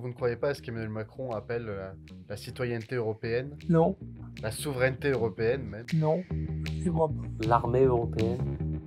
Vous 0.00 0.08
ne 0.08 0.14
croyez 0.14 0.36
pas 0.36 0.48
à 0.48 0.54
ce 0.54 0.62
qu'Emmanuel 0.62 0.88
Macron 0.88 1.32
appelle 1.32 1.66
la, 1.66 1.92
la 2.30 2.36
citoyenneté 2.38 2.94
européenne, 2.94 3.50
Non, 3.68 3.98
la 4.42 4.50
souveraineté 4.50 5.10
européenne 5.10 5.62
même? 5.62 5.84
Non, 5.92 6.22
je 6.30 6.86
ne 6.86 6.90
crois 6.90 7.08
pas. 7.08 7.46
L'armée 7.46 7.84
européenne. 7.84 8.38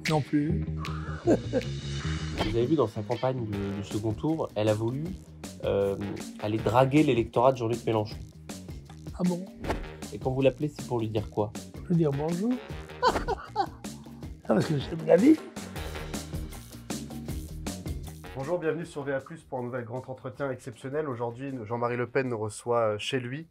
Non 0.10 0.22
plus. 0.22 0.66
Vous 1.24 2.48
avez 2.48 2.66
vu 2.66 2.76
dans 2.76 2.88
sa 2.88 3.04
campagne 3.04 3.46
du, 3.46 3.52
du 3.52 3.84
second 3.84 4.14
tour, 4.14 4.50
elle 4.56 4.70
a 4.70 4.74
voulu 4.74 5.04
euh, 5.66 5.96
aller 6.42 6.58
draguer 6.58 7.04
l'électorat 7.04 7.52
de 7.52 7.58
Jean-Luc 7.58 7.86
Mélenchon. 7.86 8.18
Ah 9.20 9.24
bon? 9.24 9.46
Et 10.14 10.18
quand 10.18 10.32
vous 10.32 10.42
l'appelez, 10.42 10.70
c'est 10.76 10.88
pour 10.88 11.00
lui 11.00 11.10
dire 11.10 11.30
quoi? 11.30 11.54
Je 11.84 11.90
veux 11.90 11.96
dire 11.96 12.12
bonjour. 12.12 12.54
ah, 13.04 13.68
parce 14.48 14.66
que 14.66 14.80
j'aime 14.80 15.06
la 15.06 15.18
vie. 15.18 15.36
Bonjour, 18.36 18.58
bienvenue 18.58 18.88
sur 18.88 19.04
VA+, 19.04 19.22
pour 19.48 19.60
un 19.60 19.64
nouvel 19.64 19.86
grand 19.86 20.10
entretien 20.10 20.50
exceptionnel. 20.50 21.08
Aujourd'hui, 21.08 21.54
Jean-Marie 21.66 21.98
Le 21.98 22.10
Pen 22.10 22.30
nous 22.30 22.38
reçoit 22.38 22.94
euh, 22.94 22.98
chez 22.98 23.20
lui, 23.20 23.48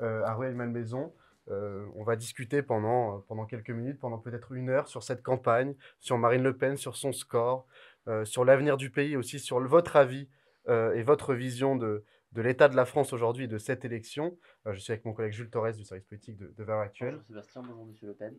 euh, 0.00 0.24
à 0.24 0.34
Rueil-Malmaison. 0.34 1.12
Euh, 1.50 1.86
on 1.94 2.02
va 2.02 2.16
discuter 2.16 2.60
pendant, 2.60 3.20
pendant 3.28 3.46
quelques 3.46 3.70
minutes, 3.70 4.00
pendant 4.00 4.18
peut-être 4.18 4.50
une 4.50 4.70
heure, 4.70 4.88
sur 4.88 5.04
cette 5.04 5.22
campagne, 5.22 5.76
sur 6.00 6.18
Marine 6.18 6.42
Le 6.42 6.56
Pen, 6.56 6.76
sur 6.76 6.96
son 6.96 7.12
score, 7.12 7.64
euh, 8.08 8.24
sur 8.24 8.44
l'avenir 8.44 8.76
du 8.76 8.90
pays, 8.90 9.16
aussi 9.16 9.38
sur 9.38 9.60
votre 9.60 9.94
avis 9.94 10.28
et 10.68 11.02
votre 11.02 11.34
vision 11.34 11.76
de, 11.76 12.04
de 12.32 12.40
l'état 12.40 12.68
de 12.68 12.74
la 12.74 12.86
France 12.86 13.12
aujourd'hui 13.12 13.44
et 13.44 13.48
de 13.48 13.58
cette 13.58 13.84
élection. 13.84 14.38
Je 14.64 14.78
suis 14.80 14.94
avec 14.94 15.04
mon 15.04 15.12
collègue 15.12 15.34
Jules 15.34 15.50
Torres 15.50 15.72
du 15.72 15.84
service 15.84 16.06
politique 16.06 16.38
de, 16.38 16.54
de 16.56 16.64
Valeurs 16.64 16.80
Actuelles. 16.80 17.20
Sébastien, 17.26 17.60
bonjour 17.60 17.84
Monsieur 17.84 18.06
Le 18.06 18.14
Pen. 18.14 18.34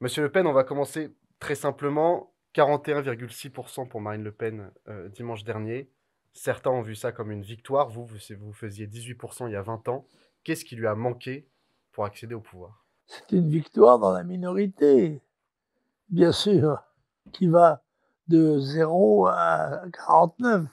Monsieur 0.00 0.22
Le 0.22 0.30
Pen, 0.30 0.46
on 0.46 0.52
va 0.52 0.62
commencer 0.62 1.12
très 1.40 1.56
simplement. 1.56 2.32
41,6% 2.56 3.86
pour 3.86 4.00
Marine 4.00 4.22
Le 4.22 4.32
Pen 4.32 4.70
euh, 4.88 5.10
dimanche 5.10 5.44
dernier. 5.44 5.90
Certains 6.32 6.70
ont 6.70 6.80
vu 6.80 6.94
ça 6.94 7.12
comme 7.12 7.30
une 7.30 7.42
victoire. 7.42 7.90
Vous, 7.90 8.06
vous, 8.06 8.16
vous 8.40 8.52
faisiez 8.54 8.86
18% 8.86 9.48
il 9.48 9.52
y 9.52 9.56
a 9.56 9.62
20 9.62 9.88
ans. 9.88 10.06
Qu'est-ce 10.42 10.64
qui 10.64 10.74
lui 10.74 10.86
a 10.86 10.94
manqué 10.94 11.46
pour 11.92 12.06
accéder 12.06 12.34
au 12.34 12.40
pouvoir? 12.40 12.86
C'est 13.06 13.32
une 13.32 13.48
victoire 13.48 13.98
dans 13.98 14.10
la 14.10 14.24
minorité, 14.24 15.20
bien 16.08 16.32
sûr, 16.32 16.82
qui 17.32 17.46
va 17.46 17.82
de 18.28 18.58
0 18.58 19.26
à 19.26 19.82
49. 20.06 20.66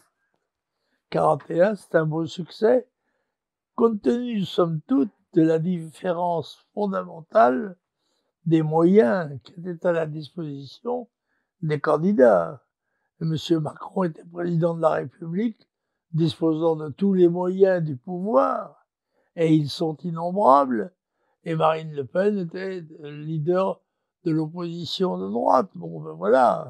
41, 1.09 1.75
c'est 1.75 1.95
un 1.95 2.05
beau 2.05 2.25
succès, 2.25 2.87
compte 3.75 4.01
tenu, 4.01 4.45
somme 4.45 4.79
toute, 4.87 5.11
de 5.33 5.41
la 5.41 5.59
différence 5.59 6.65
fondamentale 6.73 7.75
des 8.45 8.61
moyens 8.61 9.37
qui 9.43 9.53
étaient 9.59 9.85
à 9.85 9.91
la 9.91 10.05
disposition 10.05 11.07
des 11.63 11.79
candidats. 11.79 12.63
Monsieur 13.19 13.59
Macron 13.59 14.03
était 14.03 14.23
président 14.25 14.75
de 14.75 14.81
la 14.81 14.89
République, 14.91 15.67
disposant 16.11 16.75
de 16.75 16.89
tous 16.89 17.13
les 17.13 17.27
moyens 17.27 17.83
du 17.83 17.95
pouvoir, 17.95 18.85
et 19.35 19.53
ils 19.53 19.69
sont 19.69 19.95
innombrables 20.03 20.93
et 21.45 21.55
Marine 21.55 21.93
Le 21.93 22.05
Pen 22.05 22.37
était 22.37 22.85
le 22.99 23.21
leader 23.21 23.81
de 24.23 24.31
l'opposition 24.31 25.17
de 25.17 25.29
droite. 25.29 25.69
Bon, 25.75 26.01
ben 26.01 26.13
voilà, 26.13 26.67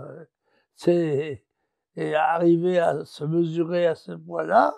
c'est 0.75 1.45
et 1.95 2.15
arriver 2.15 2.79
à 2.79 3.05
se 3.05 3.23
mesurer 3.23 3.85
à 3.85 3.93
ce 3.93 4.13
point-là, 4.13 4.73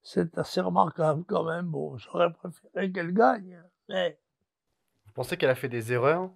c'est 0.00 0.38
assez 0.38 0.62
remarquable 0.62 1.22
quand 1.28 1.44
même. 1.44 1.66
Bon, 1.66 1.98
j'aurais 1.98 2.32
préféré 2.32 2.90
qu'elle 2.90 3.12
gagne, 3.12 3.62
mais 3.90 4.18
Vous 5.04 5.12
pensez 5.12 5.36
qu'elle 5.36 5.50
a 5.50 5.54
fait 5.54 5.68
des 5.68 5.92
erreurs? 5.92 6.30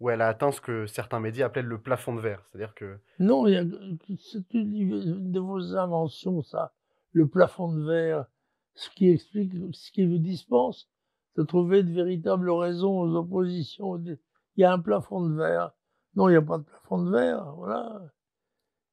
Ou 0.00 0.10
elle 0.10 0.20
a 0.20 0.28
atteint 0.28 0.52
ce 0.52 0.60
que 0.60 0.86
certains 0.86 1.20
médias 1.20 1.46
appellent 1.46 1.66
le 1.66 1.80
plafond 1.80 2.14
de 2.14 2.20
verre 2.20 2.44
C'est-à-dire 2.50 2.74
que 2.74 2.98
non, 3.18 3.46
c'est 3.46 4.54
une 4.54 5.32
de 5.32 5.40
vos 5.40 5.76
inventions, 5.76 6.42
ça, 6.42 6.74
le 7.12 7.26
plafond 7.26 7.72
de 7.72 7.84
verre, 7.84 8.26
ce 8.74 8.90
qui 8.90 9.08
explique, 9.10 9.52
ce 9.72 9.90
qui 9.90 10.06
vous 10.06 10.18
dispense 10.18 10.88
de 11.36 11.42
trouver 11.42 11.82
de 11.82 11.92
véritables 11.92 12.50
raisons 12.50 13.00
aux 13.00 13.14
oppositions. 13.16 13.96
Il 13.98 14.18
y 14.56 14.64
a 14.64 14.72
un 14.72 14.78
plafond 14.78 15.28
de 15.28 15.34
verre. 15.34 15.72
Non, 16.14 16.28
il 16.28 16.32
n'y 16.32 16.38
a 16.38 16.42
pas 16.42 16.58
de 16.58 16.64
plafond 16.64 17.02
de 17.02 17.10
verre, 17.10 17.54
voilà. 17.56 18.00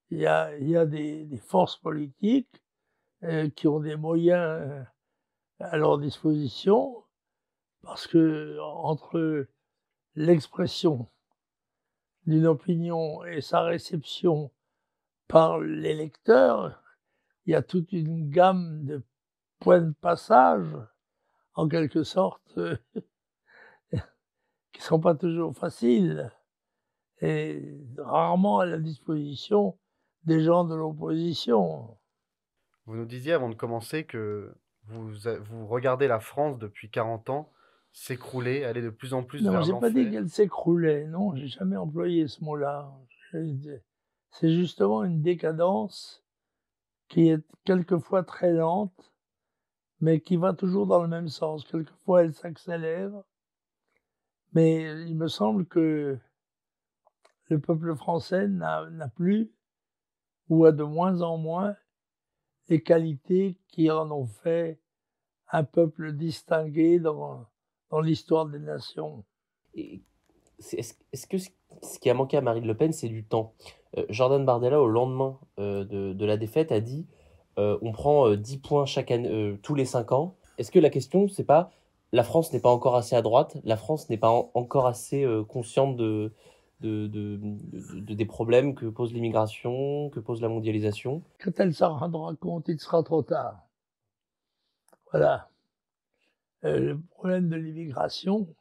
Il 0.09 0.19
y 0.19 0.27
a, 0.27 0.55
il 0.57 0.69
y 0.69 0.77
a 0.77 0.85
des, 0.85 1.25
des 1.25 1.37
forces 1.37 1.77
politiques 1.77 2.63
euh, 3.23 3.49
qui 3.49 3.67
ont 3.67 3.79
des 3.79 3.95
moyens 3.95 4.41
euh, 4.41 4.83
à 5.59 5.77
leur 5.77 5.97
disposition 5.97 7.03
parce 7.81 8.07
que 8.07 8.57
entre 8.59 9.47
l'expression 10.15 11.09
d'une 12.25 12.47
opinion 12.47 13.23
et 13.25 13.41
sa 13.41 13.61
réception 13.61 14.51
par 15.27 15.59
l'électeur, 15.59 16.81
il 17.45 17.51
y 17.51 17.55
a 17.55 17.61
toute 17.61 17.91
une 17.91 18.29
gamme 18.29 18.85
de 18.85 19.03
points 19.59 19.81
de 19.81 19.93
passage, 19.93 20.67
en 21.55 21.67
quelque 21.67 22.03
sorte, 22.03 22.59
qui 24.71 24.81
sont 24.81 24.99
pas 24.99 25.15
toujours 25.15 25.55
faciles 25.55 26.31
et 27.21 27.77
rarement 27.97 28.59
à 28.59 28.65
la 28.65 28.79
disposition 28.79 29.77
des 30.23 30.41
gens 30.41 30.63
de 30.65 30.75
l'opposition. 30.75 31.97
vous 32.85 32.95
nous 32.95 33.05
disiez 33.05 33.33
avant 33.33 33.49
de 33.49 33.55
commencer 33.55 34.05
que 34.05 34.55
vous, 34.85 35.13
vous 35.41 35.67
regardez 35.67 36.07
la 36.07 36.19
France 36.19 36.57
depuis 36.57 36.89
40 36.89 37.29
ans 37.29 37.51
s'écrouler, 37.93 38.65
aller 38.65 38.81
de 38.81 38.89
plus 38.89 39.13
en 39.13 39.23
plus 39.23 39.41
Non, 39.41 39.51
vers 39.51 39.63
j'ai 39.63 39.71
pas 39.73 39.89
dit 39.89 40.03
l'enfer. 40.03 40.11
qu'elle 40.11 40.29
s'écroulait. 40.29 41.07
Non, 41.07 41.35
j'ai 41.35 41.47
jamais 41.47 41.77
employé 41.77 42.27
ce 42.27 42.43
mot-là. 42.43 42.91
C'est 44.31 44.51
justement 44.51 45.03
une 45.03 45.21
décadence 45.21 46.23
qui 47.07 47.29
est 47.29 47.43
quelquefois 47.63 48.23
très 48.23 48.51
lente, 48.51 49.13
mais 50.01 50.19
qui 50.19 50.35
va 50.37 50.53
toujours 50.53 50.87
dans 50.87 51.01
le 51.01 51.07
même 51.07 51.29
sens. 51.29 51.63
Quelquefois, 51.65 52.23
elle 52.23 52.33
s'accélère. 52.33 53.11
Mais 54.53 54.83
il 55.07 55.15
me 55.15 55.27
semble 55.27 55.65
que 55.65 56.17
le 57.49 57.59
peuple 57.59 57.95
français 57.95 58.47
n'a 58.47 59.07
plus, 59.15 59.51
ou 60.49 60.65
a 60.65 60.71
de 60.71 60.83
moins 60.83 61.21
en 61.21 61.37
moins, 61.37 61.75
les 62.69 62.81
qualités 62.81 63.59
qui 63.67 63.89
en 63.91 64.09
ont 64.11 64.25
fait 64.25 64.79
un 65.51 65.63
peuple 65.63 66.13
distingué 66.13 66.99
dans, 66.99 67.45
dans 67.93 68.01
l'histoire 68.01 68.47
des 68.47 68.57
nations. 68.57 69.23
Est-ce 69.75 71.27
que 71.27 71.37
ce 71.37 71.99
qui 71.99 72.09
a 72.09 72.15
manqué 72.15 72.37
à 72.37 72.41
Marine 72.41 72.65
Le 72.65 72.75
Pen, 72.75 72.91
c'est 72.91 73.07
du 73.07 73.23
temps? 73.23 73.53
Euh, 73.97 74.05
Jordan 74.09 74.43
Bardella, 74.43 74.81
au 74.81 74.87
lendemain 74.87 75.37
euh, 75.59 75.83
de, 75.85 76.13
de 76.13 76.25
la 76.25 76.37
défaite, 76.37 76.71
a 76.71 76.79
dit 76.79 77.05
euh, 77.59 77.77
on 77.83 77.91
prend 77.91 78.29
euh, 78.29 78.35
10 78.35 78.57
points 78.57 78.87
chaque 78.87 79.11
année, 79.11 79.59
tous 79.61 79.75
les 79.75 79.85
5 79.85 80.11
ans. 80.11 80.33
Est-ce 80.57 80.71
que 80.71 80.79
la 80.79 80.89
question, 80.89 81.27
c'est 81.27 81.43
pas 81.43 81.69
la 82.13 82.23
France 82.23 82.51
n'est 82.51 82.59
pas 82.59 82.71
encore 82.71 82.95
assez 82.95 83.15
à 83.15 83.21
droite, 83.21 83.57
la 83.63 83.77
France 83.77 84.09
n'est 84.09 84.17
pas 84.17 84.29
en- 84.31 84.49
encore 84.55 84.87
assez 84.87 85.25
consciente 85.47 85.95
de- 85.95 86.31
des 86.81 88.25
problèmes 88.25 88.73
que 88.73 88.87
pose 88.87 89.13
l'immigration, 89.13 90.09
que 90.09 90.19
pose 90.19 90.41
la 90.41 90.49
mondialisation? 90.49 91.21
Quand 91.39 91.59
elle 91.59 91.75
s'en 91.75 91.95
rendra 91.97 92.33
compte, 92.35 92.67
il 92.69 92.79
sera 92.79 93.03
trop 93.03 93.21
tard. 93.21 93.59
Voilà. 95.11 95.47
Euh, 96.65 96.79
le 96.79 97.01
problème 97.01 97.49
de 97.49 97.55
l'immigration 97.55 98.55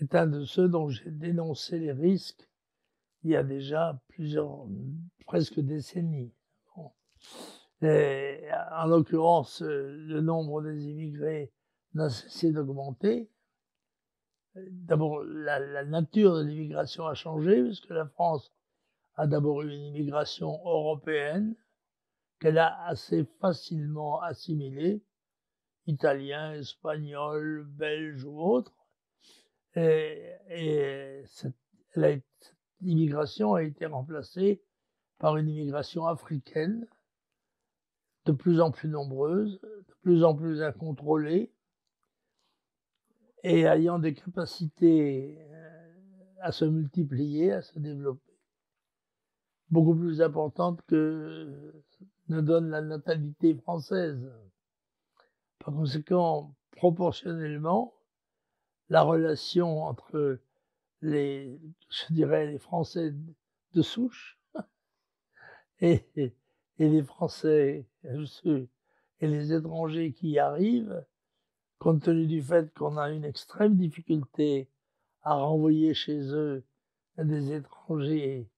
est 0.00 0.14
un 0.14 0.26
de 0.26 0.44
ceux 0.44 0.68
dont 0.68 0.88
j'ai 0.88 1.10
dénoncé 1.10 1.78
les 1.78 1.92
risques 1.92 2.48
il 3.24 3.30
y 3.30 3.36
a 3.36 3.44
déjà 3.44 4.00
plusieurs, 4.08 4.66
presque 5.26 5.60
décennies. 5.60 6.34
En 7.82 8.86
l'occurrence, 8.86 9.62
euh, 9.62 9.90
le 10.06 10.20
nombre 10.20 10.62
des 10.62 10.88
immigrés 10.88 11.52
n'a 11.94 12.10
cessé 12.10 12.52
d'augmenter. 12.52 13.28
D'abord, 14.54 15.22
la 15.24 15.84
nature 15.84 16.36
de 16.36 16.42
l'immigration 16.42 17.06
a 17.06 17.14
changé, 17.14 17.62
puisque 17.62 17.90
la 17.90 18.06
France 18.06 18.52
a 19.14 19.26
d'abord 19.26 19.62
eu 19.62 19.72
une 19.72 19.82
immigration 19.82 20.60
européenne 20.64 21.56
qu'elle 22.40 22.58
a 22.58 22.84
assez 22.86 23.24
facilement 23.40 24.20
assimilée, 24.20 25.02
italien, 25.86 26.54
espagnol, 26.54 27.64
belge 27.66 28.24
ou 28.24 28.40
autre. 28.40 28.72
Et, 29.74 30.30
et 30.50 31.22
cette, 31.26 31.56
cette 31.94 32.56
immigration 32.80 33.54
a 33.54 33.62
été 33.62 33.86
remplacée 33.86 34.62
par 35.18 35.36
une 35.36 35.48
immigration 35.48 36.06
africaine, 36.06 36.86
de 38.24 38.32
plus 38.32 38.60
en 38.60 38.70
plus 38.70 38.88
nombreuse, 38.88 39.60
de 39.62 39.94
plus 40.02 40.24
en 40.24 40.34
plus 40.34 40.62
incontrôlée, 40.62 41.52
et 43.44 43.62
ayant 43.62 43.98
des 43.98 44.14
capacités 44.14 45.38
euh, 45.40 45.92
à 46.40 46.52
se 46.52 46.64
multiplier, 46.64 47.52
à 47.52 47.62
se 47.62 47.78
développer, 47.78 48.38
beaucoup 49.70 49.94
plus 49.94 50.20
importantes 50.20 50.80
que 50.86 51.72
ne 52.28 52.40
donne 52.40 52.68
la 52.70 52.82
natalité 52.82 53.54
française. 53.54 54.30
Par 55.64 55.72
conséquent, 55.74 56.56
proportionnellement, 56.72 57.94
la 58.88 59.02
relation 59.02 59.84
entre 59.84 60.40
les, 61.02 61.60
je 61.88 62.58
Français 62.58 63.14
de 63.72 63.82
souche 63.82 64.40
et, 65.80 66.04
les 66.78 67.02
Français, 67.04 67.86
et 68.02 69.26
les 69.28 69.52
étrangers 69.52 70.12
qui 70.12 70.30
y 70.30 70.38
arrivent, 70.40 71.06
compte 71.78 72.02
tenu 72.02 72.26
du 72.26 72.42
fait 72.42 72.74
qu'on 72.74 72.96
a 72.96 73.10
une 73.10 73.24
extrême 73.24 73.76
difficulté 73.76 74.68
à 75.22 75.34
renvoyer 75.34 75.94
chez 75.94 76.18
eux 76.34 76.64
des 77.18 77.52
étrangers 77.52 78.50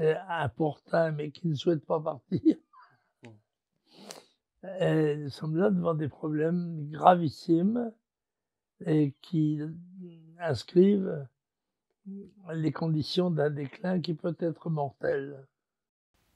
euh, 0.00 0.14
importants 0.28 1.12
mais 1.12 1.30
qui 1.30 1.48
ne 1.48 1.54
souhaitent 1.54 1.86
pas 1.86 2.00
partir. 2.00 2.58
Et 4.80 5.16
nous 5.16 5.30
sommes 5.30 5.56
là 5.56 5.70
devant 5.70 5.94
des 5.94 6.08
problèmes 6.08 6.88
gravissimes 6.90 7.92
et 8.86 9.14
qui 9.20 9.60
inscrivent 10.38 11.26
les 12.52 12.72
conditions 12.72 13.30
d'un 13.30 13.50
déclin 13.50 14.00
qui 14.00 14.14
peut 14.14 14.36
être 14.38 14.70
mortel. 14.70 15.46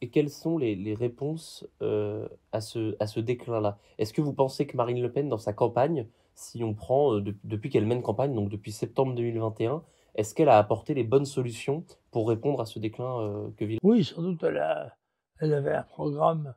Et 0.00 0.10
quelles 0.10 0.30
sont 0.30 0.58
les, 0.58 0.74
les 0.74 0.94
réponses 0.94 1.66
euh, 1.82 2.28
à 2.52 2.60
ce, 2.60 2.96
à 3.00 3.06
ce 3.06 3.20
déclin-là? 3.20 3.78
Est-ce 3.98 4.12
que 4.12 4.20
vous 4.20 4.34
pensez 4.34 4.66
que 4.66 4.76
Marine 4.76 5.00
Le 5.00 5.10
Pen, 5.10 5.28
dans 5.28 5.38
sa 5.38 5.52
campagne, 5.52 6.06
si 6.34 6.62
on 6.62 6.74
prend 6.74 7.14
euh, 7.14 7.24
depuis 7.44 7.70
qu'elle 7.70 7.86
mène 7.86 8.02
campagne, 8.02 8.34
donc 8.34 8.50
depuis 8.50 8.72
septembre 8.72 9.14
2021, 9.14 9.82
est-ce 10.14 10.34
qu'elle 10.34 10.50
a 10.50 10.58
apporté 10.58 10.94
les 10.94 11.04
bonnes 11.04 11.24
solutions 11.24 11.84
pour 12.10 12.28
répondre 12.28 12.60
à 12.60 12.66
ce 12.66 12.78
déclin 12.78 13.20
euh, 13.20 13.48
que 13.56 13.64
vit 13.64 13.78
Oui, 13.82 14.04
sans 14.04 14.22
doute, 14.22 14.42
elle, 14.42 14.58
a, 14.58 14.96
elle 15.40 15.54
avait 15.54 15.74
un 15.74 15.82
programme 15.82 16.54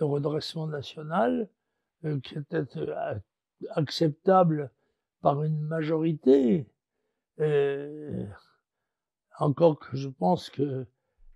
de 0.00 0.04
redressement 0.04 0.66
national 0.66 1.48
qui 2.22 2.38
était 2.38 2.64
acceptable 3.70 4.70
par 5.20 5.42
une 5.44 5.60
majorité. 5.60 6.66
encore 9.38 9.78
que 9.78 9.96
je 9.96 10.08
pense 10.08 10.50
que 10.50 10.86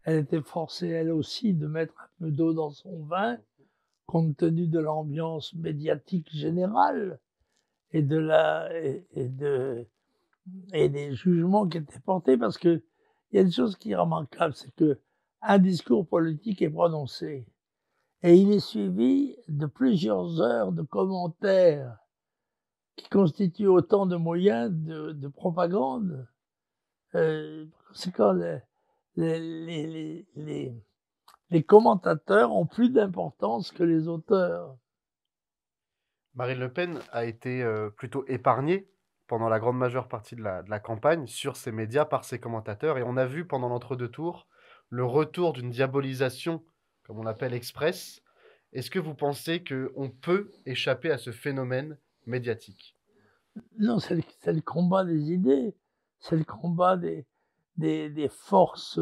elle 0.05 0.19
était 0.19 0.43
forcée 0.43 0.88
elle 0.88 1.11
aussi 1.11 1.55
de 1.55 1.66
mettre 1.66 1.94
un 1.99 2.08
peu 2.19 2.31
d'eau 2.31 2.52
dans 2.52 2.70
son 2.70 3.05
vin, 3.05 3.38
compte 4.06 4.37
tenu 4.37 4.67
de 4.67 4.78
l'ambiance 4.78 5.55
médiatique 5.55 6.31
générale 6.31 7.19
et 7.90 8.02
de 8.02 8.19
la 8.19 8.69
et, 8.81 9.28
de 9.28 9.87
et 10.75 10.90
des 10.90 11.14
jugements 11.14 11.67
qui 11.67 11.78
étaient 11.78 12.00
portés, 12.00 12.37
parce 12.37 12.58
que 12.58 12.82
il 13.31 13.37
y 13.37 13.38
a 13.38 13.43
une 13.43 13.52
chose 13.52 13.76
qui 13.76 13.93
est 13.93 13.96
remarquable, 13.96 14.55
c'est 14.55 14.75
que 14.75 15.00
un 15.40 15.58
discours 15.58 16.06
politique 16.06 16.62
est 16.62 16.70
prononcé 16.70 17.46
et 18.25 18.35
il 18.37 18.53
est 18.53 18.61
suivi 18.61 19.37
de 19.49 19.67
plusieurs 19.67 20.41
heures 20.41 20.73
de 20.73 20.81
commentaires 20.81 21.99
qui 22.97 23.06
constituent 23.11 23.67
autant 23.67 24.06
de 24.06 24.17
moyens 24.17 24.71
de, 24.73 25.12
de 25.12 25.29
propagande. 25.29 26.26
Euh, 27.15 27.67
c'est 27.93 28.12
quand 28.12 28.32
les, 29.17 30.32
commentateurs 31.67 32.53
ont 32.53 32.65
plus 32.65 32.91
d'importance 32.91 33.71
que 33.71 33.82
les 33.82 34.09
auteurs. 34.09 34.79
Marine 36.35 36.61
Le 36.61 36.73
Pen 36.73 37.00
a 37.12 37.27
été 37.27 37.62
euh, 37.62 37.91
plutôt 37.91 38.25
épargnée 38.27 38.88
pendant 39.27 39.50
la 39.50 39.61
grande 39.61 39.77
majeure 39.77 40.09
partie 40.09 40.35
de 40.35 40.43
la, 40.43 40.62
de 40.62 40.70
la, 40.70 40.81
campagne 40.81 41.27
sur 41.27 41.56
ses 41.56 41.73
médias 41.73 42.06
par 42.06 42.25
ses 42.25 42.41
commentateurs. 42.41 42.97
Et 42.97 43.03
on 43.03 43.19
a 43.19 43.27
vu 43.27 43.47
pendant 43.47 43.69
l'entre-deux 43.69 44.09
tours 44.09 44.49
le 44.88 45.05
retour 45.05 45.53
d'une 45.53 45.70
diabolisation, 45.70 46.65
comme 47.05 47.19
on 47.19 47.23
l'appelle 47.23 47.55
express. 47.55 48.23
Est-ce 48.73 48.91
que 48.91 48.99
vous 48.99 49.15
pensez 49.15 49.62
qu'on 49.62 50.11
peut 50.11 50.51
échapper 50.67 51.11
à 51.11 51.19
ce 51.19 51.31
phénomène 51.31 51.97
médiatique? 52.27 52.97
Non, 53.79 54.01
c'est 54.01 54.17
le, 54.17 54.61
combat 54.61 55.05
des 55.05 55.31
idées, 55.31 55.77
c'est 56.19 56.37
le 56.37 56.45
combat 56.45 56.97
des, 56.97 57.25
des, 57.77 58.29
forces 58.29 58.99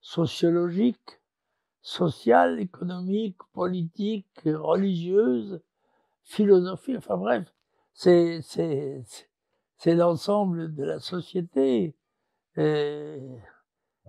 sociologiques, 0.00 1.20
sociales, 1.82 2.60
économiques, 2.60 3.38
politiques, 3.52 4.42
religieuses, 4.44 5.60
philosophiques, 6.22 6.98
enfin 6.98 7.16
bref, 7.16 7.52
c'est, 7.92 8.40
l'ensemble 9.86 10.74
de 10.74 10.84
la 10.84 11.00
société. 11.00 11.96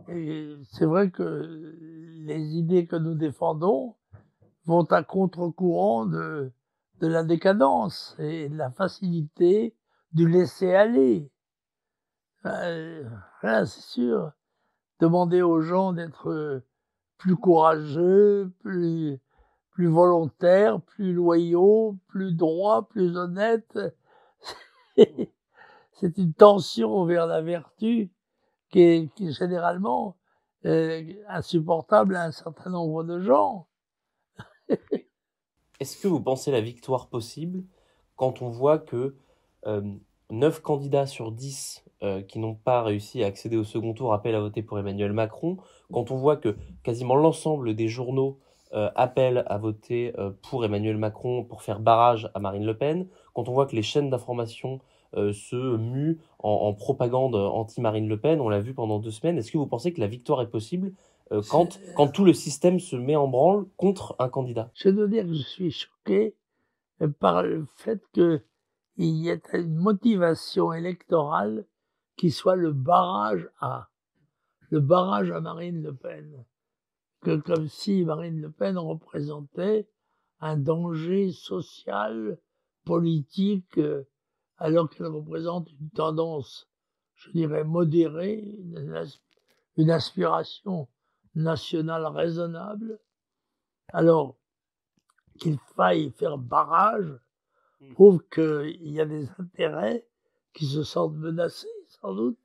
Et 0.07 0.55
c'est 0.71 0.85
vrai 0.85 1.11
que 1.11 1.75
les 2.25 2.55
idées 2.55 2.87
que 2.87 2.95
nous 2.95 3.15
défendons 3.15 3.95
vont 4.65 4.85
à 4.85 5.03
contre-courant 5.03 6.05
de, 6.05 6.51
de 6.99 7.07
la 7.07 7.23
décadence 7.23 8.15
et 8.19 8.49
de 8.49 8.57
la 8.57 8.71
facilité 8.71 9.75
du 10.13 10.27
laisser 10.27 10.73
aller. 10.73 11.29
Euh, 12.45 13.03
c'est 13.41 13.65
sûr. 13.65 14.31
Demander 14.99 15.41
aux 15.41 15.61
gens 15.61 15.93
d'être 15.93 16.63
plus 17.17 17.35
courageux, 17.35 18.51
plus, 18.59 19.19
plus 19.71 19.87
volontaires, 19.87 20.81
plus 20.81 21.13
loyaux, 21.13 21.97
plus 22.07 22.33
droits, 22.33 22.87
plus 22.89 23.15
honnêtes. 23.17 23.79
c'est 24.97 26.17
une 26.17 26.33
tension 26.33 27.05
vers 27.05 27.27
la 27.27 27.41
vertu 27.41 28.11
qui 28.69 28.81
est, 28.81 29.31
généralement 29.31 30.15
euh, 30.65 31.03
insupportable 31.27 32.15
à 32.15 32.23
un 32.23 32.31
certain 32.31 32.69
nombre 32.69 33.03
de 33.03 33.19
gens. 33.19 33.67
Est-ce 35.79 35.97
que 35.97 36.07
vous 36.07 36.21
pensez 36.21 36.51
la 36.51 36.61
victoire 36.61 37.07
possible 37.07 37.63
quand 38.15 38.41
on 38.41 38.49
voit 38.49 38.79
que 38.79 39.15
euh, 39.65 39.81
9 40.29 40.61
candidats 40.61 41.07
sur 41.07 41.31
10 41.31 41.85
euh, 42.03 42.21
qui 42.21 42.39
n'ont 42.39 42.55
pas 42.55 42.83
réussi 42.83 43.23
à 43.23 43.27
accéder 43.27 43.55
au 43.55 43.63
second 43.63 43.93
tour 43.93 44.13
appellent 44.13 44.35
à 44.35 44.41
voter 44.41 44.61
pour 44.61 44.77
Emmanuel 44.77 45.13
Macron, 45.13 45.57
quand 45.91 46.11
on 46.11 46.17
voit 46.17 46.37
que 46.37 46.57
quasiment 46.83 47.15
l'ensemble 47.15 47.75
des 47.75 47.87
journaux 47.87 48.39
euh, 48.73 48.91
appellent 48.95 49.43
à 49.47 49.57
voter 49.57 50.13
pour 50.43 50.63
Emmanuel 50.63 50.97
Macron 50.97 51.43
pour 51.43 51.63
faire 51.63 51.79
barrage 51.79 52.29
à 52.35 52.39
Marine 52.39 52.65
Le 52.65 52.77
Pen, 52.77 53.07
quand 53.33 53.47
on 53.47 53.53
voit 53.53 53.65
que 53.65 53.75
les 53.75 53.81
chaînes 53.81 54.09
d'information 54.09 54.81
se 55.13 55.77
muent 55.77 56.19
en, 56.39 56.51
en 56.51 56.73
propagande 56.73 57.35
anti-Marine 57.35 58.07
Le 58.07 58.19
Pen, 58.19 58.41
on 58.41 58.49
l'a 58.49 58.61
vu 58.61 58.73
pendant 58.73 58.99
deux 58.99 59.11
semaines, 59.11 59.37
est-ce 59.37 59.51
que 59.51 59.57
vous 59.57 59.67
pensez 59.67 59.93
que 59.93 59.99
la 59.99 60.07
victoire 60.07 60.41
est 60.41 60.49
possible 60.49 60.93
euh, 61.31 61.41
quand, 61.49 61.79
quand 61.95 62.07
tout 62.07 62.25
le 62.25 62.33
système 62.33 62.79
se 62.79 62.95
met 62.95 63.15
en 63.15 63.27
branle 63.27 63.67
contre 63.77 64.15
un 64.19 64.29
candidat? 64.29 64.71
Je 64.73 64.89
dois 64.89 65.07
dire 65.07 65.25
que 65.25 65.33
je 65.33 65.43
suis 65.43 65.71
choqué 65.71 66.35
euh, 67.01 67.07
par 67.07 67.43
le 67.43 67.65
fait 67.75 68.01
que 68.13 68.41
il 68.97 69.15
y 69.15 69.29
ait 69.29 69.41
une 69.53 69.75
motivation 69.75 70.73
électorale 70.73 71.65
qui 72.17 72.31
soit 72.31 72.57
le 72.57 72.73
barrage 72.73 73.47
à, 73.61 73.89
le 74.71 74.81
barrage 74.81 75.31
à 75.31 75.39
Marine 75.39 75.81
Le 75.81 75.95
Pen. 75.95 76.43
Que 77.21 77.37
comme 77.37 77.69
si 77.69 78.03
Marine 78.03 78.41
Le 78.41 78.51
Pen 78.51 78.77
représentait 78.77 79.87
un 80.41 80.57
danger 80.57 81.31
social, 81.31 82.37
politique, 82.83 83.77
euh, 83.77 84.03
alors 84.59 84.89
qu'elle 84.89 85.07
représente 85.07 85.71
une 85.71 85.89
tendance, 85.89 86.69
je 87.15 87.31
dirais, 87.31 87.63
modérée, 87.63 88.57
une, 89.77 89.89
aspiration 89.89 90.87
nationale 91.35 92.05
raisonnable. 92.05 92.99
Alors, 93.93 94.35
qu'il 95.39 95.57
faille 95.75 96.11
faire 96.11 96.37
barrage 96.37 97.19
Mmh. 97.81 97.93
prouve 97.93 98.21
qu'il 98.29 98.91
y 98.91 98.99
a 98.99 99.05
des 99.05 99.29
intérêts 99.39 100.05
qui 100.53 100.65
se 100.65 100.83
sentent 100.83 101.15
menacés, 101.15 101.67
sans 101.87 102.13
doute, 102.13 102.37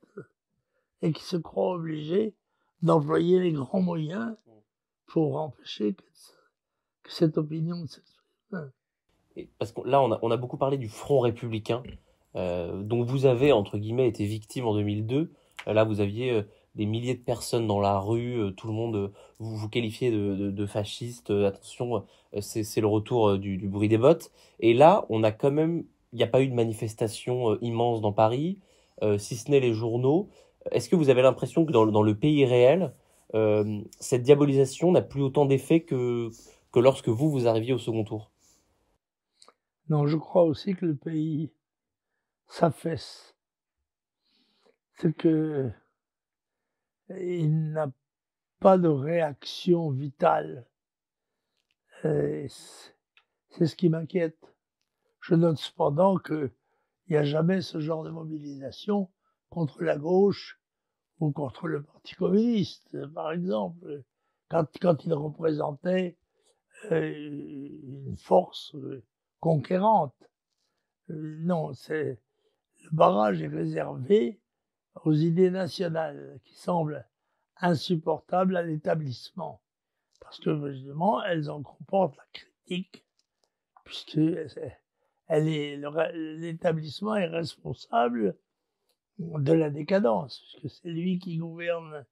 et 1.01 1.11
qui 1.11 1.23
se 1.23 1.35
croient 1.35 1.73
obligés 1.73 2.35
d'employer 2.81 3.39
les 3.39 3.51
grands 3.51 3.81
moyens 3.81 4.31
mmh. 4.31 4.51
pour 5.07 5.37
empêcher 5.37 5.93
que, 5.93 6.03
que 7.03 7.11
cette 7.11 7.37
opinion 7.37 7.85
s'exprime. 7.85 8.71
Parce 9.59 9.73
que 9.73 9.81
là, 9.81 10.01
on 10.01 10.13
a, 10.13 10.19
on 10.21 10.31
a, 10.31 10.37
beaucoup 10.37 10.57
parlé 10.57 10.77
du 10.77 10.87
Front 10.87 11.19
républicain, 11.19 11.83
dont 12.35 13.03
vous 13.03 13.25
avez, 13.25 13.51
entre 13.51 13.77
guillemets, 13.77 14.07
été 14.07 14.25
victime 14.25 14.67
en 14.67 14.75
2002. 14.75 15.31
Là, 15.67 15.83
vous 15.83 16.01
aviez 16.01 16.31
euh, 16.31 16.43
des 16.75 16.85
milliers 16.85 17.15
de 17.15 17.23
personnes 17.23 17.67
dans 17.67 17.79
la 17.79 17.97
rue, 17.99 18.39
euh, 18.39 18.51
tout 18.51 18.67
le 18.67 18.73
monde, 18.73 18.95
euh, 18.95 19.13
vous 19.39 19.55
vous 19.55 19.69
qualifiez 19.69 20.11
de, 20.11 20.35
de, 20.35 20.51
de 20.51 20.65
fasciste, 20.65 21.31
euh, 21.31 21.47
attention, 21.47 22.03
c'est 22.41 22.81
le 22.81 22.87
retour 22.87 23.37
du, 23.37 23.57
du, 23.57 23.67
bruit 23.69 23.87
des 23.87 23.97
bottes. 23.97 24.31
Et 24.59 24.73
là, 24.73 25.05
on 25.09 25.23
a 25.23 25.31
quand 25.31 25.51
même, 25.51 25.85
il 26.11 26.17
n'y 26.17 26.23
a 26.23 26.27
pas 26.27 26.41
eu 26.41 26.47
de 26.47 26.53
manifestation 26.53 27.57
immense 27.61 28.01
dans 28.01 28.11
Paris, 28.11 28.59
euh, 29.03 29.17
si 29.17 29.37
ce 29.37 29.49
n'est 29.49 29.61
les 29.61 29.73
journaux. 29.73 30.29
Est-ce 30.71 30.89
que 30.89 30.97
vous 30.97 31.09
avez 31.09 31.21
l'impression 31.21 31.65
que 31.65 31.71
dans, 31.71 31.85
dans, 31.85 32.03
le 32.03 32.15
pays 32.15 32.45
réel, 32.45 32.93
euh, 33.35 33.81
cette 33.99 34.23
diabolisation 34.23 34.91
n'a 34.91 35.01
plus 35.01 35.21
autant 35.21 35.45
d'effet 35.45 35.81
que, 35.81 36.29
que 36.73 36.79
lorsque 36.79 37.09
vous, 37.09 37.29
vous 37.29 37.47
arriviez 37.47 37.73
au 37.73 37.77
second 37.77 38.03
tour? 38.03 38.31
Non, 39.87 40.07
je 40.07 40.17
crois 40.17 40.43
aussi 40.43 40.75
que 40.75 40.85
le 40.85 40.95
pays 40.95 41.51
s'affaisse. 42.47 43.35
C'est 44.95 45.15
que 45.15 45.71
il 47.09 47.71
n'a 47.71 47.91
pas 48.59 48.77
de 48.77 48.87
réaction 48.87 49.91
vitale. 49.91 50.65
C'est 52.01 52.47
ce 53.65 53.75
qui 53.75 53.89
m'inquiète. 53.89 54.53
Je 55.21 55.35
note 55.35 55.57
cependant 55.57 56.17
qu'il 56.17 56.51
n'y 57.09 57.17
a 57.17 57.23
jamais 57.23 57.61
ce 57.61 57.79
genre 57.79 58.03
de 58.03 58.11
mobilisation 58.11 59.09
contre 59.49 59.83
la 59.83 59.97
gauche 59.97 60.59
ou 61.19 61.31
contre 61.31 61.67
le 61.67 61.81
Parti 61.81 62.15
communiste, 62.15 63.07
par 63.13 63.31
exemple, 63.31 64.03
quand, 64.49 64.67
quand 64.79 65.05
il 65.05 65.13
représentait 65.13 66.17
euh, 66.91 67.13
une 68.05 68.17
force 68.17 68.75
conquérante. 69.39 70.15
Euh, 71.09 71.37
non, 71.39 71.73
c'est 71.73 72.19
le 72.85 72.95
barrage 72.95 73.41
est 73.41 73.47
réservé 73.47 74.39
aux 75.03 75.13
idées 75.13 75.49
nationales 75.51 76.39
qui 76.43 76.55
semblent 76.55 77.07
insupportables 77.57 78.55
à 78.55 78.63
l'établissement. 78.63 79.61
Parce 80.19 80.39
que 80.39 80.71
justement, 80.71 81.23
elles 81.23 81.49
en 81.49 81.61
comportent 81.61 82.17
la 82.17 82.25
critique, 82.33 83.05
puisque 83.83 84.19
l'établissement 85.29 87.15
est 87.15 87.27
responsable 87.27 88.37
de 89.19 89.53
la 89.53 89.69
décadence, 89.69 90.39
puisque 90.39 90.69
c'est 90.75 90.89
lui 90.89 91.19
qui 91.19 91.37
gouverne, 91.37 92.05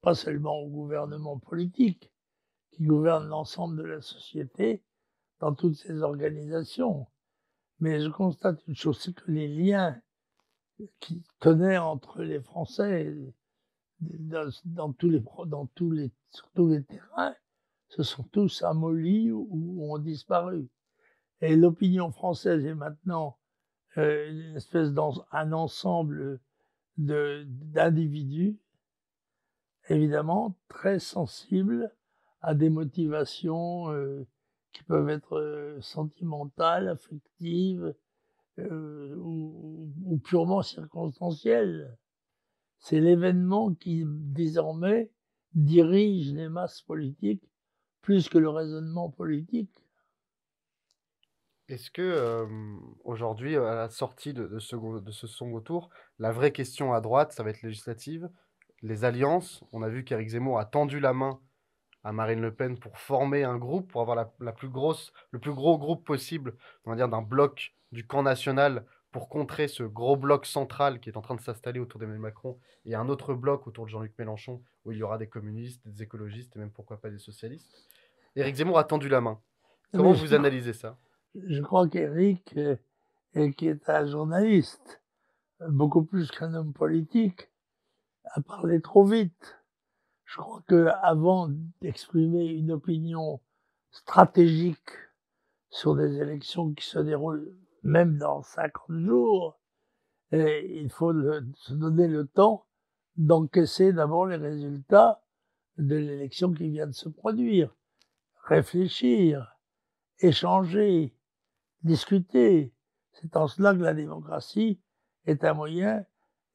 pas 0.00 0.14
seulement 0.14 0.58
au 0.58 0.68
gouvernement 0.68 1.38
politique, 1.38 2.12
qui 2.72 2.84
gouverne 2.84 3.28
l'ensemble 3.28 3.76
de 3.76 3.84
la 3.84 4.00
société 4.00 4.82
dans 5.40 5.54
toutes 5.54 5.76
ses 5.76 6.02
organisations. 6.02 7.06
Mais 7.80 8.00
je 8.00 8.08
constate 8.08 8.66
une 8.66 8.76
chose, 8.76 9.00
c'est 9.00 9.14
que 9.14 9.30
les 9.30 9.48
liens 9.48 10.00
qui 11.00 11.22
tenaient 11.40 11.78
entre 11.78 12.22
les 12.22 12.40
Français 12.40 13.14
dans, 14.00 14.92
tous 14.92 15.10
les, 15.10 16.12
sur 16.30 16.50
tous 16.52 16.68
les 16.68 16.82
terrains 16.82 17.34
se 17.88 18.02
sont 18.02 18.24
tous 18.24 18.62
amollis 18.62 19.30
ou 19.30 19.84
ont 19.84 19.98
disparu. 19.98 20.68
Et 21.40 21.56
l'opinion 21.56 22.10
française 22.10 22.64
est 22.64 22.74
maintenant 22.74 23.38
euh, 23.98 24.30
une 24.30 24.56
espèce 24.56 24.92
d'un 24.92 25.52
ensemble 25.52 26.40
d'individus, 26.96 28.58
évidemment 29.88 30.56
très 30.68 30.98
sensibles 30.98 31.92
à 32.40 32.54
des 32.54 32.70
motivations 32.70 33.90
euh, 33.92 34.26
qui 34.74 34.82
peuvent 34.82 35.08
être 35.08 35.78
sentimentales, 35.80 36.88
affectives 36.88 37.94
ou, 38.58 39.90
ou, 40.04 40.18
purement 40.18 40.62
circonstancielles. 40.62 41.96
C'est 42.78 43.00
l'événement 43.00 43.74
qui 43.74 44.04
désormais 44.06 45.10
dirige 45.54 46.34
les 46.34 46.48
masses 46.48 46.82
politiques 46.82 47.48
plus 48.02 48.28
que 48.28 48.36
le 48.36 48.50
raisonnement 48.50 49.08
politique. 49.08 49.70
Est-ce 51.68 51.90
que 51.90 52.46
aujourd'hui, 53.04 53.56
à 53.56 53.74
la 53.74 53.88
sortie 53.88 54.34
de, 54.34 54.58
ce, 54.58 54.76
de 54.76 55.10
ce 55.10 55.26
second 55.26 55.60
tour, 55.60 55.88
la 56.18 56.30
vraie 56.30 56.52
question 56.52 56.92
à 56.92 57.00
droite, 57.00 57.32
ça 57.32 57.42
va 57.42 57.50
être 57.50 57.62
législative, 57.62 58.28
les 58.82 59.04
alliances. 59.04 59.64
On 59.72 59.82
a 59.82 59.88
vu 59.88 60.04
qu'Éric 60.04 60.28
Zemmour 60.28 60.58
a 60.58 60.66
tendu 60.66 61.00
la 61.00 61.14
main 61.14 61.40
à 62.04 62.12
Marine 62.12 62.40
Le 62.40 62.52
Pen 62.52 62.78
pour 62.78 62.98
former 62.98 63.44
un 63.44 63.56
groupe, 63.56 63.90
pour 63.90 64.02
avoir 64.02 64.30
la, 64.38 64.52
plus 64.52 64.68
grosse, 64.68 65.12
le 65.30 65.38
plus 65.38 65.52
gros 65.52 65.78
groupe 65.78 66.04
possible, 66.04 66.54
on 66.84 66.90
va 66.90 66.96
dire 66.96 67.08
d'un 67.08 67.22
bloc 67.22 67.74
du 67.92 68.06
camp 68.06 68.22
national 68.22 68.84
pour 69.10 69.28
contrer 69.28 69.68
ce 69.68 69.82
gros 69.82 70.16
bloc 70.16 70.44
central 70.44 71.00
qui 71.00 71.08
est 71.08 71.16
en 71.16 71.22
train 71.22 71.34
de 71.34 71.40
s'installer 71.40 71.80
autour 71.80 72.00
d'Emmanuel 72.00 72.20
Macron 72.20 72.58
et 72.84 72.94
un 72.94 73.08
autre 73.08 73.32
bloc 73.34 73.66
autour 73.66 73.86
de 73.86 73.90
Jean-Luc 73.90 74.12
Mélenchon 74.18 74.62
où 74.84 74.92
il 74.92 74.98
y 74.98 75.02
aura 75.02 75.18
des 75.18 75.28
communistes, 75.28 75.80
des 75.86 76.02
écologistes 76.02 76.54
et 76.56 76.58
même 76.58 76.70
pourquoi 76.70 77.00
pas 77.00 77.10
des 77.10 77.18
socialistes. 77.18 77.72
Éric 78.36 78.56
Zemmour 78.56 78.78
a 78.78 78.84
tendu 78.84 79.08
la 79.08 79.20
main. 79.20 79.40
Comment 79.92 80.12
vous 80.12 80.34
analysez 80.34 80.72
ça? 80.72 80.98
Je 81.34 81.62
crois 81.62 81.88
qu'Éric, 81.88 82.54
qui 83.56 83.68
est 83.68 83.88
un 83.88 84.06
journaliste, 84.06 85.00
beaucoup 85.68 86.04
plus 86.04 86.30
qu'un 86.30 86.52
homme 86.54 86.72
politique, 86.72 87.48
a 88.24 88.40
parlé 88.40 88.80
trop 88.80 89.04
vite. 89.04 89.56
Je 90.24 90.36
crois 90.40 90.62
que 90.66 90.88
avant 91.02 91.48
d'exprimer 91.80 92.46
une 92.46 92.72
opinion 92.72 93.40
stratégique 93.90 94.90
sur 95.70 95.94
des 95.94 96.18
élections 96.18 96.72
qui 96.72 96.84
se 96.84 96.98
déroulent 96.98 97.54
même 97.82 98.16
dans 98.16 98.42
50 98.42 98.98
jours, 99.00 99.60
il 100.32 100.90
faut 100.90 101.12
se 101.12 101.74
donner 101.74 102.08
le 102.08 102.26
temps 102.26 102.66
d'encaisser 103.16 103.92
d'abord 103.92 104.26
les 104.26 104.36
résultats 104.36 105.22
de 105.78 105.96
l'élection 105.96 106.52
qui 106.52 106.68
vient 106.70 106.86
de 106.86 106.92
se 106.92 107.08
produire, 107.08 107.74
réfléchir, 108.44 109.56
échanger, 110.18 111.16
discuter. 111.82 112.72
C'est 113.12 113.36
en 113.36 113.46
cela 113.46 113.74
que 113.74 113.80
la 113.80 113.94
démocratie 113.94 114.80
est 115.26 115.44
un 115.44 115.54
moyen 115.54 116.04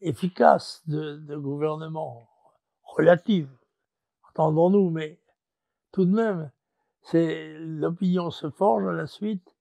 efficace 0.01 0.83
de, 0.87 1.35
gouvernement 1.37 2.29
relatif. 2.83 3.47
Entendons-nous, 4.39 4.89
mais 4.89 5.19
tout 5.91 6.05
de 6.05 6.13
même, 6.13 6.49
l'opinion 7.13 8.31
se 8.31 8.49
forge 8.49 8.87
à 8.87 8.93
la 8.93 9.05
suite 9.05 9.53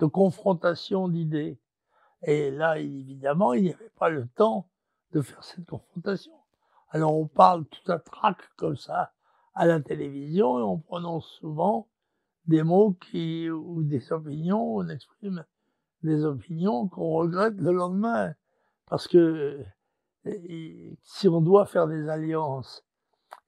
de 0.00 0.06
confrontations 0.06 1.06
d'idées. 1.06 1.60
Et 2.24 2.50
là, 2.50 2.80
évidemment, 2.80 3.52
il 3.52 3.62
n'y 3.62 3.72
avait 3.72 3.92
pas 3.96 4.08
le 4.08 4.26
temps 4.26 4.68
de 5.12 5.22
faire 5.22 5.44
cette 5.44 5.66
confrontation. 5.66 6.32
Alors 6.88 7.16
on 7.16 7.28
parle 7.28 7.64
tout 7.66 7.92
à 7.92 8.00
trac 8.00 8.38
comme 8.56 8.76
ça 8.76 9.12
à 9.54 9.66
la 9.66 9.80
télévision 9.80 10.58
et 10.58 10.62
on 10.62 10.78
prononce 10.78 11.28
souvent 11.38 11.86
des 12.46 12.64
mots 12.64 12.90
qui, 12.94 13.48
ou 13.48 13.84
des 13.84 14.12
opinions, 14.12 14.74
on 14.74 14.88
exprime 14.88 15.44
des 16.02 16.24
opinions 16.24 16.88
qu'on 16.88 17.10
regrette 17.10 17.54
le 17.58 17.70
lendemain. 17.70 18.34
Parce 18.86 19.06
que 19.06 19.64
si 21.04 21.28
on 21.28 21.40
doit 21.40 21.66
faire 21.66 21.86
des 21.86 22.08
alliances, 22.08 22.84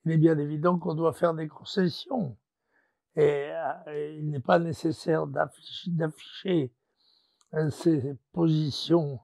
il 0.06 0.12
est 0.12 0.18
bien 0.18 0.38
évident 0.38 0.78
qu'on 0.78 0.94
doit 0.94 1.12
faire 1.12 1.34
des 1.34 1.48
concessions. 1.48 2.36
Et, 3.16 3.50
euh, 3.50 4.16
il 4.16 4.30
n'est 4.30 4.40
pas 4.40 4.60
nécessaire 4.60 5.26
d'afficher 5.26 6.72
euh, 7.54 7.70
ces 7.70 8.14
positions 8.32 9.18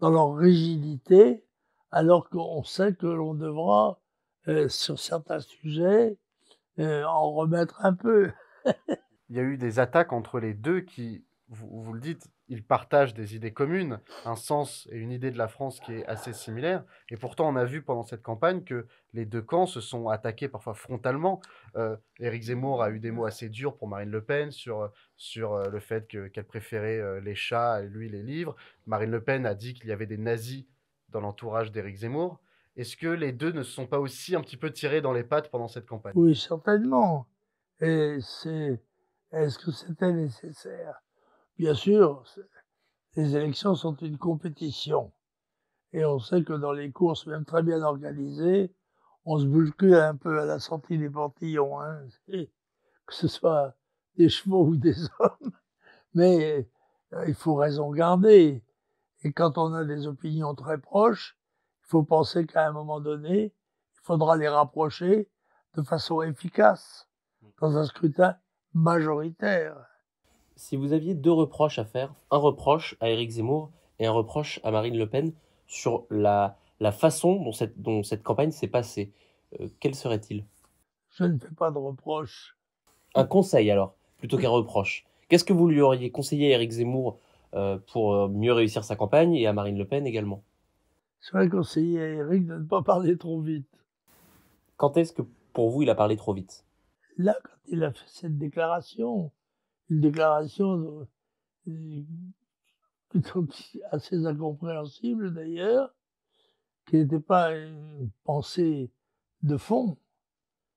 dans 0.00 0.10
leur 0.10 0.36
rigidité, 0.36 1.46
alors 1.90 2.28
qu'on 2.28 2.62
sait 2.62 2.94
que 2.94 3.06
l'on 3.06 3.32
devra, 3.32 4.00
euh, 4.48 4.68
sur 4.68 4.98
certains 4.98 5.40
sujets, 5.40 6.18
en 6.78 7.32
remettre 7.32 7.84
un 7.84 7.94
peu. 7.94 8.30
il 9.28 9.36
y 9.36 9.40
a 9.40 9.42
eu 9.42 9.56
des 9.56 9.78
attaques 9.80 10.12
entre 10.12 10.38
les 10.38 10.54
deux 10.54 10.82
qui, 10.82 11.24
vous, 11.50 11.82
vous, 11.82 11.92
le 11.92 12.00
dites, 12.00 12.28
ils 12.48 12.62
partagent 12.62 13.14
des 13.14 13.34
idées 13.34 13.52
communes, 13.52 14.00
un 14.24 14.36
sens 14.36 14.86
et 14.90 14.98
une 14.98 15.10
idée 15.10 15.30
de 15.30 15.38
la 15.38 15.48
France 15.48 15.80
qui 15.80 15.92
est 15.92 16.06
assez 16.06 16.32
similaire. 16.32 16.84
Et 17.10 17.16
pourtant, 17.16 17.48
on 17.48 17.56
a 17.56 17.64
vu 17.64 17.82
pendant 17.82 18.02
cette 18.02 18.22
campagne 18.22 18.64
que 18.64 18.86
les 19.14 19.24
deux 19.24 19.40
camps 19.40 19.66
se 19.66 19.80
sont 19.80 20.08
attaqués 20.08 20.48
parfois 20.48 20.74
frontalement. 20.74 21.40
Euh, 21.76 21.96
Éric 22.20 22.44
Zemmour 22.44 22.82
a 22.82 22.90
eu 22.90 23.00
des 23.00 23.10
mots 23.10 23.24
assez 23.24 23.48
durs 23.48 23.76
pour 23.76 23.88
Marine 23.88 24.10
Le 24.10 24.22
Pen 24.22 24.50
sur, 24.50 24.90
sur 25.16 25.54
euh, 25.54 25.68
le 25.68 25.80
fait 25.80 26.06
qu'elle 26.06 26.46
préférait 26.46 26.98
euh, 26.98 27.20
les 27.20 27.34
chats 27.34 27.82
et 27.82 27.88
lui 27.88 28.08
les 28.10 28.22
livres. 28.22 28.54
Marine 28.86 29.10
Le 29.10 29.22
Pen 29.22 29.46
a 29.46 29.54
dit 29.54 29.74
qu'il 29.74 29.86
y 29.86 29.92
avait 29.92 30.06
des 30.06 30.18
nazis 30.18 30.66
dans 31.08 31.20
l'entourage 31.20 31.72
d'Éric 31.72 31.96
Zemmour. 31.96 32.40
Est-ce 32.76 32.96
que 32.96 33.08
les 33.08 33.32
deux 33.32 33.52
ne 33.52 33.62
se 33.62 33.72
sont 33.72 33.86
pas 33.86 33.98
aussi 33.98 34.36
un 34.36 34.40
petit 34.40 34.56
peu 34.56 34.70
tirés 34.70 35.00
dans 35.00 35.12
les 35.12 35.24
pattes 35.24 35.50
pendant 35.50 35.68
cette 35.68 35.86
campagne? 35.86 36.12
Oui, 36.14 36.36
certainement. 36.36 37.26
Et 37.80 38.18
c'est 38.20 38.80
est-ce 39.32 39.58
que 39.58 39.70
c'était 39.72 40.12
nécessaire? 40.12 41.02
Bien 41.58 41.74
sûr, 41.74 42.22
les 43.16 43.34
élections 43.34 43.74
sont 43.74 43.96
une 43.96 44.16
compétition. 44.16 45.12
Et 45.92 46.04
on 46.04 46.20
sait 46.20 46.44
que 46.44 46.52
dans 46.52 46.70
les 46.70 46.92
courses, 46.92 47.26
même 47.26 47.44
très 47.44 47.64
bien 47.64 47.82
organisées, 47.82 48.72
on 49.24 49.40
se 49.40 49.44
bouscule 49.44 49.96
un 49.96 50.14
peu 50.14 50.40
à 50.40 50.44
la 50.44 50.60
sortie 50.60 50.98
des 50.98 51.10
portillons, 51.10 51.80
hein, 51.80 51.98
que 52.28 53.14
ce 53.14 53.26
soit 53.26 53.74
des 54.16 54.28
chevaux 54.28 54.66
ou 54.66 54.76
des 54.76 54.94
hommes. 55.18 55.52
Mais 56.14 56.68
euh, 57.12 57.24
il 57.26 57.34
faut 57.34 57.56
raison 57.56 57.90
garder. 57.90 58.62
Et 59.24 59.32
quand 59.32 59.58
on 59.58 59.74
a 59.74 59.84
des 59.84 60.06
opinions 60.06 60.54
très 60.54 60.78
proches, 60.78 61.36
il 61.82 61.88
faut 61.88 62.04
penser 62.04 62.46
qu'à 62.46 62.68
un 62.68 62.72
moment 62.72 63.00
donné, 63.00 63.46
il 63.46 64.00
faudra 64.04 64.36
les 64.36 64.48
rapprocher 64.48 65.28
de 65.74 65.82
façon 65.82 66.22
efficace 66.22 67.08
dans 67.60 67.76
un 67.76 67.84
scrutin 67.84 68.36
majoritaire. 68.74 69.76
Si 70.58 70.74
vous 70.74 70.92
aviez 70.92 71.14
deux 71.14 71.30
reproches 71.30 71.78
à 71.78 71.84
faire, 71.84 72.12
un 72.32 72.36
reproche 72.36 72.96
à 72.98 73.08
Éric 73.10 73.30
Zemmour 73.30 73.70
et 74.00 74.06
un 74.06 74.10
reproche 74.10 74.58
à 74.64 74.72
Marine 74.72 74.98
Le 74.98 75.08
Pen 75.08 75.32
sur 75.68 76.04
la, 76.10 76.58
la 76.80 76.90
façon 76.90 77.36
dont 77.36 77.52
cette, 77.52 77.80
dont 77.80 78.02
cette 78.02 78.24
campagne 78.24 78.50
s'est 78.50 78.66
passée, 78.66 79.12
euh, 79.60 79.68
quel 79.78 79.94
serait-il? 79.94 80.44
Je 81.10 81.22
ne 81.22 81.38
fais 81.38 81.54
pas 81.54 81.70
de 81.70 81.78
reproche. 81.78 82.56
Un 83.14 83.24
conseil 83.24 83.70
alors, 83.70 83.94
plutôt 84.18 84.36
qu'un 84.36 84.48
reproche. 84.48 85.06
Qu'est-ce 85.28 85.44
que 85.44 85.52
vous 85.52 85.68
lui 85.68 85.80
auriez 85.80 86.10
conseillé 86.10 86.52
à 86.52 86.56
Éric 86.56 86.72
Zemmour 86.72 87.20
euh, 87.54 87.78
pour 87.92 88.14
euh, 88.14 88.26
mieux 88.26 88.52
réussir 88.52 88.82
sa 88.82 88.96
campagne 88.96 89.34
et 89.34 89.46
à 89.46 89.52
Marine 89.52 89.78
Le 89.78 89.86
Pen 89.86 90.08
également? 90.08 90.42
Je 91.20 91.38
vais 91.38 91.48
conseiller 91.48 92.02
à 92.02 92.08
Éric 92.08 92.46
de 92.46 92.54
ne 92.54 92.64
pas 92.64 92.82
parler 92.82 93.16
trop 93.16 93.40
vite. 93.40 93.68
Quand 94.76 94.96
est-ce 94.96 95.12
que 95.12 95.22
pour 95.52 95.70
vous 95.70 95.82
il 95.82 95.90
a 95.90 95.94
parlé 95.94 96.16
trop 96.16 96.34
vite? 96.34 96.64
Là, 97.16 97.36
quand 97.44 97.58
il 97.68 97.84
a 97.84 97.92
fait 97.92 98.08
cette 98.08 98.38
déclaration, 98.38 99.30
une 99.90 100.00
déclaration 100.00 101.06
euh, 101.68 102.02
assez 103.90 104.26
incompréhensible 104.26 105.32
d'ailleurs, 105.32 105.94
qui 106.86 106.96
n'était 106.96 107.20
pas 107.20 107.54
une 107.54 108.10
pensée 108.24 108.90
de 109.42 109.56
fond, 109.56 109.96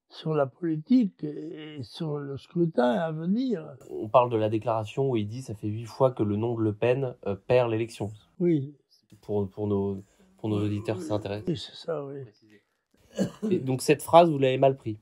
sur 0.10 0.34
la 0.34 0.46
politique 0.46 1.24
et 1.24 1.82
sur 1.84 2.18
le 2.18 2.38
scrutin 2.38 2.92
à 2.92 3.12
venir. 3.14 3.78
On 3.90 4.10
parle 4.10 4.30
de 4.30 4.36
la 4.36 4.50
déclaration 4.50 5.10
où 5.10 5.16
il 5.16 5.28
dit 5.28 5.42
ça 5.42 5.56
fait 5.56 5.70
huit 5.70 5.86
fois 5.86 6.12
que 6.12 6.22
le 6.22 6.36
nom 6.36 6.56
de 6.56 6.62
Le 6.62 6.74
Pen 6.74 7.16
euh, 7.26 7.36
perd 7.36 7.72
l'élection. 7.72 8.12
Oui. 8.40 8.76
Pour, 9.22 9.50
pour, 9.50 9.68
nos, 9.68 10.04
pour 10.38 10.50
nos 10.50 10.62
auditeurs 10.64 10.98
qui 10.98 11.04
s'intéressent. 11.04 11.48
Oui, 11.48 11.58
c'est 11.58 11.76
ça, 11.76 12.06
oui. 12.06 12.26
Et 13.50 13.60
donc 13.60 13.82
cette 13.82 14.02
phrase, 14.02 14.30
vous 14.30 14.38
l'avez 14.38 14.58
mal 14.58 14.76
pris? 14.76 15.00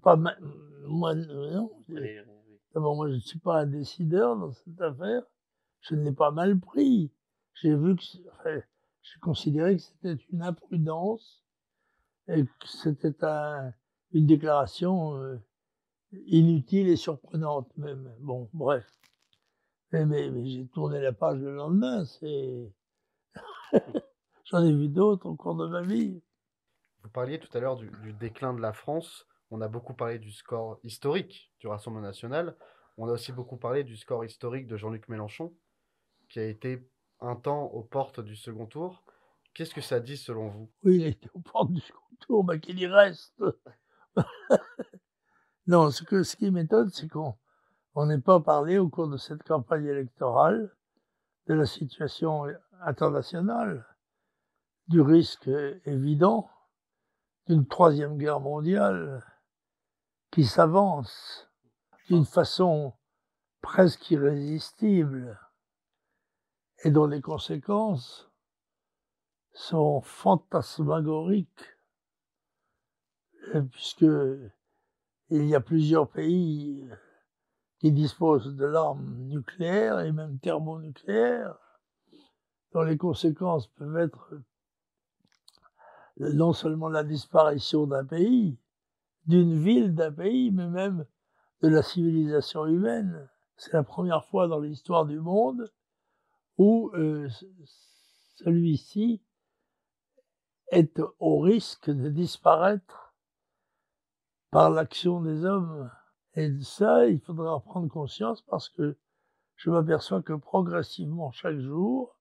Pas 0.00 0.16
mal. 0.16 0.38
Moi, 0.86 1.14
non. 1.14 1.70
D'abord, 2.74 2.96
moi, 2.96 3.08
je 3.08 3.14
ne 3.14 3.20
suis 3.20 3.38
pas 3.38 3.60
un 3.60 3.66
décideur 3.66 4.36
dans 4.36 4.52
cette 4.52 4.80
affaire. 4.80 5.22
Je 5.80 5.94
ne 5.94 6.02
l'ai 6.04 6.12
pas 6.12 6.30
mal 6.30 6.58
pris. 6.58 7.12
J'ai 7.54 7.74
vu 7.74 7.96
que, 7.96 8.02
enfin, 8.32 8.60
j'ai 9.02 9.18
considéré 9.20 9.76
que 9.76 9.82
c'était 9.82 10.16
une 10.30 10.42
imprudence 10.42 11.44
et 12.28 12.44
que 12.44 12.68
c'était 12.68 13.24
un, 13.24 13.72
une 14.12 14.26
déclaration 14.26 15.16
euh, 15.16 15.38
inutile 16.26 16.88
et 16.88 16.96
surprenante 16.96 17.74
même. 17.76 18.14
Bon, 18.20 18.48
bref. 18.52 18.86
Mais, 19.92 20.46
j'ai 20.46 20.66
tourné 20.66 21.00
la 21.00 21.12
page 21.12 21.38
le 21.38 21.54
lendemain, 21.54 22.04
c'est... 22.04 22.72
J'en 24.44 24.62
ai 24.62 24.72
vu 24.72 24.88
d'autres 24.88 25.26
au 25.26 25.34
cours 25.34 25.56
de 25.56 25.66
ma 25.66 25.82
vie. 25.82 26.22
Vous 27.02 27.10
parliez 27.10 27.38
tout 27.38 27.54
à 27.56 27.60
l'heure 27.60 27.76
du, 27.76 27.90
déclin 28.14 28.54
de 28.54 28.60
la 28.60 28.72
France. 28.72 29.26
On 29.50 29.60
a 29.60 29.68
beaucoup 29.68 29.94
parlé 29.94 30.18
du 30.18 30.30
score 30.30 30.78
historique 30.84 31.52
du 31.60 31.68
Rassemblement 31.68 32.06
national. 32.06 32.56
On 32.98 33.08
a 33.08 33.12
aussi 33.12 33.32
beaucoup 33.32 33.56
parlé 33.56 33.82
du 33.82 33.96
score 33.96 34.24
historique 34.24 34.66
de 34.66 34.76
Jean-Luc 34.76 35.08
Mélenchon, 35.08 35.54
qui 36.28 36.38
a 36.38 36.44
été 36.44 36.86
un 37.20 37.36
temps 37.36 37.64
aux 37.64 37.82
portes 37.82 38.20
du 38.20 38.36
second 38.36 38.66
tour. 38.66 39.02
Qu'est-ce 39.54 39.74
que 39.74 39.80
ça 39.80 40.00
dit 40.00 40.16
selon 40.16 40.48
vous? 40.48 40.70
Oui, 40.84 40.96
il 40.96 41.06
était 41.06 41.30
aux 41.32 41.40
portes 41.40 41.72
du 41.72 41.80
second 41.80 42.16
tour, 42.20 42.44
mais 42.44 42.60
qu'il 42.60 42.78
y 42.78 42.86
reste. 42.86 43.42
non, 45.66 45.90
ce, 45.90 46.04
que, 46.04 46.22
ce 46.22 46.36
qui 46.36 46.50
m'étonne, 46.50 46.90
c'est 46.90 47.08
qu'on 47.08 47.36
n'ait 48.06 48.20
pas 48.20 48.40
parlé 48.40 48.78
au 48.78 48.88
cours 48.88 49.08
de 49.08 49.16
cette 49.16 49.42
campagne 49.44 49.86
électorale 49.86 50.74
de 51.46 51.54
la 51.54 51.64
situation 51.64 52.44
internationale, 52.82 53.86
du 54.88 55.00
risque 55.00 55.50
évident 55.86 56.50
d'une 57.46 57.66
troisième 57.66 58.18
guerre 58.18 58.40
mondiale 58.40 59.24
qui 60.30 60.44
s'avance 60.44 61.48
d'une 62.08 62.24
façon 62.24 62.94
presque 63.60 64.10
irrésistible 64.10 65.38
et 66.84 66.90
dont 66.90 67.06
les 67.06 67.20
conséquences 67.20 68.30
sont 69.52 70.00
fantasmagoriques 70.02 71.76
puisque 73.72 74.06
il 75.30 75.44
y 75.46 75.54
a 75.54 75.60
plusieurs 75.60 76.08
pays 76.08 76.88
qui 77.78 77.92
disposent 77.92 78.56
de 78.56 78.66
l'arme 78.66 79.16
nucléaire 79.26 80.00
et 80.00 80.12
même 80.12 80.38
thermonucléaire, 80.38 81.56
dont 82.72 82.82
les 82.82 82.96
conséquences 82.96 83.68
peuvent 83.68 83.96
être 83.98 84.34
non 86.18 86.52
seulement 86.52 86.88
la 86.88 87.04
disparition 87.04 87.86
d'un 87.86 88.04
pays, 88.04 88.58
d'une 89.28 89.58
ville, 89.58 89.94
d'un 89.94 90.10
pays, 90.10 90.50
mais 90.50 90.68
même 90.68 91.06
de 91.62 91.68
la 91.68 91.82
civilisation 91.82 92.66
humaine. 92.66 93.28
C'est 93.56 93.74
la 93.74 93.82
première 93.82 94.24
fois 94.24 94.48
dans 94.48 94.58
l'histoire 94.58 95.04
du 95.04 95.20
monde 95.20 95.70
où 96.56 96.90
euh, 96.94 97.28
celui-ci 98.36 99.22
est 100.70 101.00
au 101.18 101.38
risque 101.40 101.90
de 101.90 102.08
disparaître 102.08 103.14
par 104.50 104.70
l'action 104.70 105.20
des 105.20 105.44
hommes. 105.44 105.90
Et 106.34 106.48
de 106.48 106.62
ça, 106.62 107.06
il 107.06 107.20
faudra 107.20 107.54
en 107.54 107.60
prendre 107.60 107.88
conscience 107.88 108.42
parce 108.42 108.68
que 108.68 108.96
je 109.56 109.70
m'aperçois 109.70 110.22
que 110.22 110.32
progressivement, 110.32 111.32
chaque 111.32 111.58
jour, 111.58 112.16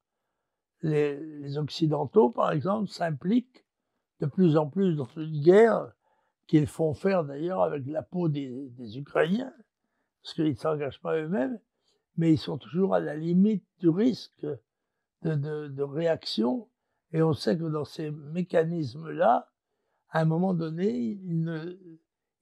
les, 0.82 1.20
les 1.40 1.58
Occidentaux, 1.58 2.32
par 2.32 2.52
exemple, 2.52 2.90
s'impliquent 2.90 3.66
de 4.20 4.26
plus 4.26 4.58
en 4.58 4.70
plus 4.70 4.96
dans 4.96 5.08
une 5.16 5.42
guerre 5.42 5.94
qu'ils 6.48 6.68
font 6.68 6.94
faire 6.94 7.24
d'ailleurs 7.24 7.62
avec 7.62 7.86
la 7.86 8.02
peau 8.02 8.30
des, 8.30 8.98
Ukrainiens, 8.98 9.54
parce 10.24 10.34
qu'ils 10.34 10.50
ne 10.50 10.56
s'engagent 10.56 11.02
pas 11.02 11.18
eux-mêmes, 11.18 11.60
mais 12.16 12.34
ils 12.34 12.40
sont 12.40 12.58
toujours 12.58 12.96
à 12.96 13.00
la 13.00 13.16
limite 13.16 13.66
du 13.80 13.90
risque 13.90 14.48
de, 15.24 15.82
réaction. 15.84 16.70
Et 17.12 17.22
on 17.22 17.34
sait 17.34 17.58
que 17.58 17.64
dans 17.64 17.86
ces 17.86 18.12
mécanismes-là, 18.12 19.52
à 20.10 20.22
un 20.22 20.26
moment 20.26 20.54
donné, 20.54 21.20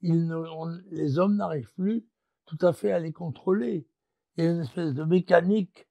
les 0.02 1.20
hommes 1.20 1.36
n'arrivent 1.36 1.74
plus 1.74 2.06
tout 2.46 2.58
à 2.62 2.74
fait 2.74 2.92
à 2.92 3.00
les 3.00 3.12
contrôler. 3.12 3.88
Il 4.38 4.44
y 4.44 4.48
a 4.48 4.52
une 4.52 4.62
espèce 4.62 4.94
de 4.94 5.04
mécanique 5.04 5.88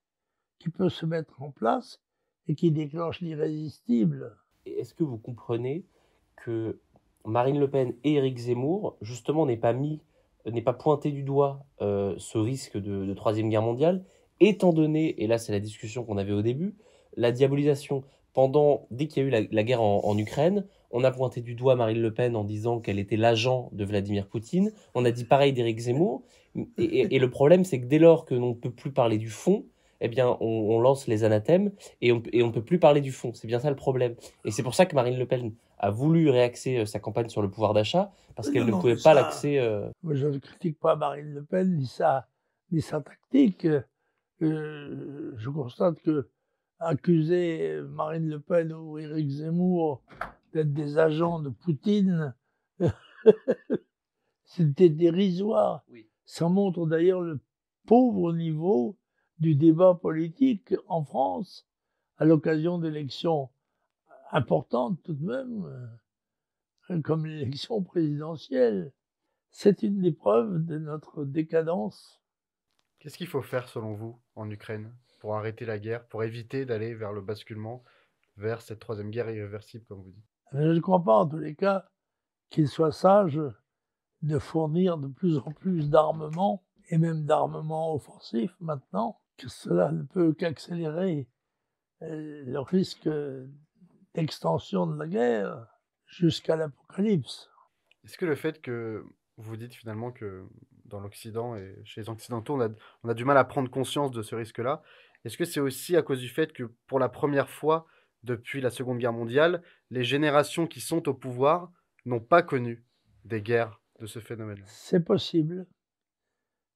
qui 0.58 0.70
peut 0.70 0.88
se 0.88 1.04
mettre 1.04 1.42
en 1.42 1.50
place 1.50 2.00
et 2.46 2.54
qui 2.54 2.70
déclenche 2.70 3.20
l'irrésistible. 3.20 4.36
Est-ce 4.66 4.94
que 4.94 5.04
vous 5.04 5.18
comprenez 5.18 5.86
que 6.36 6.80
Marine 7.26 7.58
Le 7.58 7.68
Pen 7.68 7.94
et 8.04 8.14
Éric 8.14 8.38
Zemmour, 8.38 8.96
justement, 9.00 9.46
n'aient 9.46 9.56
pas 9.56 9.72
mis, 9.72 10.00
n'aient 10.46 10.62
pas 10.62 10.72
pointé 10.72 11.10
du 11.10 11.22
doigt 11.22 11.64
euh, 11.80 12.14
ce 12.18 12.38
risque 12.38 12.76
de, 12.76 13.12
troisième 13.14 13.48
guerre 13.48 13.62
mondiale, 13.62 14.04
étant 14.40 14.72
donné, 14.72 15.22
et 15.22 15.26
là 15.26 15.38
c'est 15.38 15.52
la 15.52 15.60
discussion 15.60 16.04
qu'on 16.04 16.18
avait 16.18 16.32
au 16.32 16.42
début, 16.42 16.74
la 17.16 17.32
diabolisation 17.32 18.02
pendant 18.32 18.86
dès 18.90 19.06
qu'il 19.06 19.22
y 19.22 19.26
a 19.26 19.28
eu 19.28 19.46
la, 19.52 19.62
guerre 19.62 19.80
en 19.80 20.18
Ukraine, 20.18 20.66
on 20.96 21.02
a 21.02 21.10
pointé 21.10 21.40
du 21.40 21.56
doigt 21.56 21.74
Marine 21.74 22.00
Le 22.00 22.14
Pen 22.14 22.36
en 22.36 22.44
disant 22.44 22.78
qu'elle 22.78 23.00
était 23.00 23.16
l'agent 23.16 23.68
de 23.72 23.84
Vladimir 23.84 24.28
Poutine. 24.28 24.72
On 24.94 25.04
a 25.04 25.10
dit 25.10 25.24
pareil 25.24 25.52
d'Éric 25.52 25.80
Zemmour. 25.80 26.22
Et, 26.78 27.18
le 27.18 27.30
problème, 27.30 27.64
c'est 27.64 27.80
que 27.80 27.86
dès 27.86 27.98
lors 27.98 28.24
que 28.24 28.36
l'on 28.36 28.50
ne 28.50 28.54
peut 28.54 28.70
plus 28.70 28.92
parler 28.92 29.18
du 29.18 29.28
fond, 29.28 29.64
eh 30.00 30.08
bien, 30.08 30.36
on, 30.40 30.80
lance 30.80 31.06
les 31.06 31.24
anathèmes 31.24 31.70
et 32.00 32.12
on 32.12 32.20
ne 32.20 32.52
peut 32.52 32.64
plus 32.64 32.78
parler 32.78 33.00
du 33.00 33.12
fond. 33.12 33.32
C'est 33.34 33.46
bien 33.46 33.60
ça 33.60 33.70
le 33.70 33.76
problème. 33.76 34.14
Et 34.44 34.50
c'est 34.50 34.62
pour 34.62 34.74
ça 34.74 34.86
que 34.86 34.94
Marine 34.94 35.18
Le 35.18 35.26
Pen 35.26 35.54
a 35.78 35.90
voulu 35.90 36.30
réaxer 36.30 36.78
euh, 36.78 36.86
sa 36.86 37.00
campagne 37.00 37.28
sur 37.28 37.42
le 37.42 37.50
pouvoir 37.50 37.74
d'achat, 37.74 38.12
parce 38.36 38.50
qu'elle 38.50 38.66
ne 38.66 38.72
pouvait 38.72 38.96
pas 38.96 39.14
l'accès. 39.14 39.58
Euh, 39.58 39.88
je 40.08 40.26
ne 40.26 40.38
critique 40.38 40.78
pas 40.78 40.96
Marine 40.96 41.32
Le 41.34 41.44
Pen, 41.44 41.76
ni 41.76 41.86
sa, 41.86 42.26
ni 42.70 42.80
sa 42.80 43.00
tactique. 43.00 43.66
Euh, 44.42 45.32
je 45.36 45.50
constate 45.50 46.00
que 46.02 46.28
accuser 46.78 47.80
Marine 47.88 48.28
Le 48.28 48.40
Pen 48.40 48.72
ou 48.72 48.98
Éric 48.98 49.30
Zemmour 49.30 50.02
d'être 50.52 50.72
des 50.72 50.98
agents 50.98 51.40
de 51.40 51.50
Poutine, 51.50 52.34
c'était 54.44 54.88
dérisoire. 54.88 55.84
Ça 56.24 56.48
montre 56.48 56.86
d'ailleurs 56.86 57.20
le 57.20 57.40
pauvre 57.86 58.32
niveau 58.32 58.96
du 59.44 59.54
débat 59.54 59.94
politique 59.94 60.74
en 60.88 61.04
France 61.04 61.68
à 62.16 62.24
l'occasion 62.24 62.78
d'élections 62.78 63.50
importantes 64.32 64.98
tout 65.02 65.12
de 65.12 65.22
même, 65.22 65.98
euh, 66.88 67.02
comme 67.02 67.26
l'élection 67.26 67.82
présidentielle. 67.82 68.94
C'est 69.50 69.82
une 69.82 70.00
des 70.00 70.12
preuves 70.12 70.64
de 70.64 70.78
notre 70.78 71.26
décadence. 71.26 72.22
Qu'est-ce 72.98 73.18
qu'il 73.18 73.26
faut 73.26 73.42
faire 73.42 73.68
selon 73.68 73.92
vous 73.92 74.18
en 74.34 74.50
Ukraine 74.50 74.94
pour 75.20 75.36
arrêter 75.36 75.66
la 75.66 75.78
guerre, 75.78 76.06
pour 76.06 76.24
éviter 76.24 76.64
d'aller 76.64 76.94
vers 76.94 77.12
le 77.12 77.20
basculement 77.20 77.84
vers 78.38 78.62
cette 78.62 78.80
troisième 78.80 79.10
guerre 79.10 79.30
irréversible, 79.30 79.84
comme 79.84 80.00
vous 80.00 80.10
dites? 80.10 80.24
Je 80.52 80.58
ne 80.58 80.80
crois 80.80 81.04
pas, 81.04 81.16
en 81.16 81.26
tous 81.26 81.36
les 81.36 81.54
cas, 81.54 81.86
qu'il 82.48 82.66
soit 82.66 82.92
sage 82.92 83.40
de 84.22 84.38
fournir 84.38 84.96
de 84.96 85.08
plus 85.08 85.36
en 85.36 85.52
plus 85.52 85.90
d'armements, 85.90 86.64
et 86.88 86.96
même 86.96 87.26
d'armements 87.26 87.94
offensifs 87.94 88.56
maintenant, 88.58 89.20
que 89.36 89.48
cela 89.48 89.92
ne 89.92 90.02
peut 90.02 90.32
qu'accélérer 90.32 91.28
euh, 92.02 92.44
le 92.46 92.60
risque 92.60 93.08
d'extension 94.14 94.86
de 94.86 94.98
la 94.98 95.06
guerre 95.06 95.66
jusqu'à 96.06 96.56
l'apocalypse. 96.56 97.50
Est-ce 98.04 98.18
que 98.18 98.26
le 98.26 98.36
fait 98.36 98.60
que 98.60 99.04
vous 99.36 99.56
dites 99.56 99.74
finalement 99.74 100.12
que 100.12 100.46
dans 100.84 101.00
l'Occident 101.00 101.56
et 101.56 101.80
chez 101.84 102.02
les 102.02 102.08
Occidentaux, 102.08 102.54
on 102.54 102.60
a, 102.60 102.68
on 103.02 103.08
a 103.08 103.14
du 103.14 103.24
mal 103.24 103.36
à 103.36 103.44
prendre 103.44 103.70
conscience 103.70 104.12
de 104.12 104.22
ce 104.22 104.34
risque-là, 104.34 104.82
est-ce 105.24 105.38
que 105.38 105.44
c'est 105.44 105.60
aussi 105.60 105.96
à 105.96 106.02
cause 106.02 106.20
du 106.20 106.28
fait 106.28 106.52
que 106.52 106.64
pour 106.86 106.98
la 106.98 107.08
première 107.08 107.48
fois, 107.48 107.86
depuis 108.22 108.60
la 108.60 108.70
Seconde 108.70 108.98
Guerre 108.98 109.12
mondiale, 109.12 109.62
les 109.90 110.04
générations 110.04 110.66
qui 110.66 110.80
sont 110.80 111.08
au 111.08 111.14
pouvoir 111.14 111.72
n'ont 112.04 112.20
pas 112.20 112.42
connu 112.42 112.84
des 113.24 113.40
guerres 113.40 113.80
de 114.00 114.06
ce 114.06 114.18
phénomène. 114.18 114.62
C'est 114.66 115.04
possible. 115.04 115.66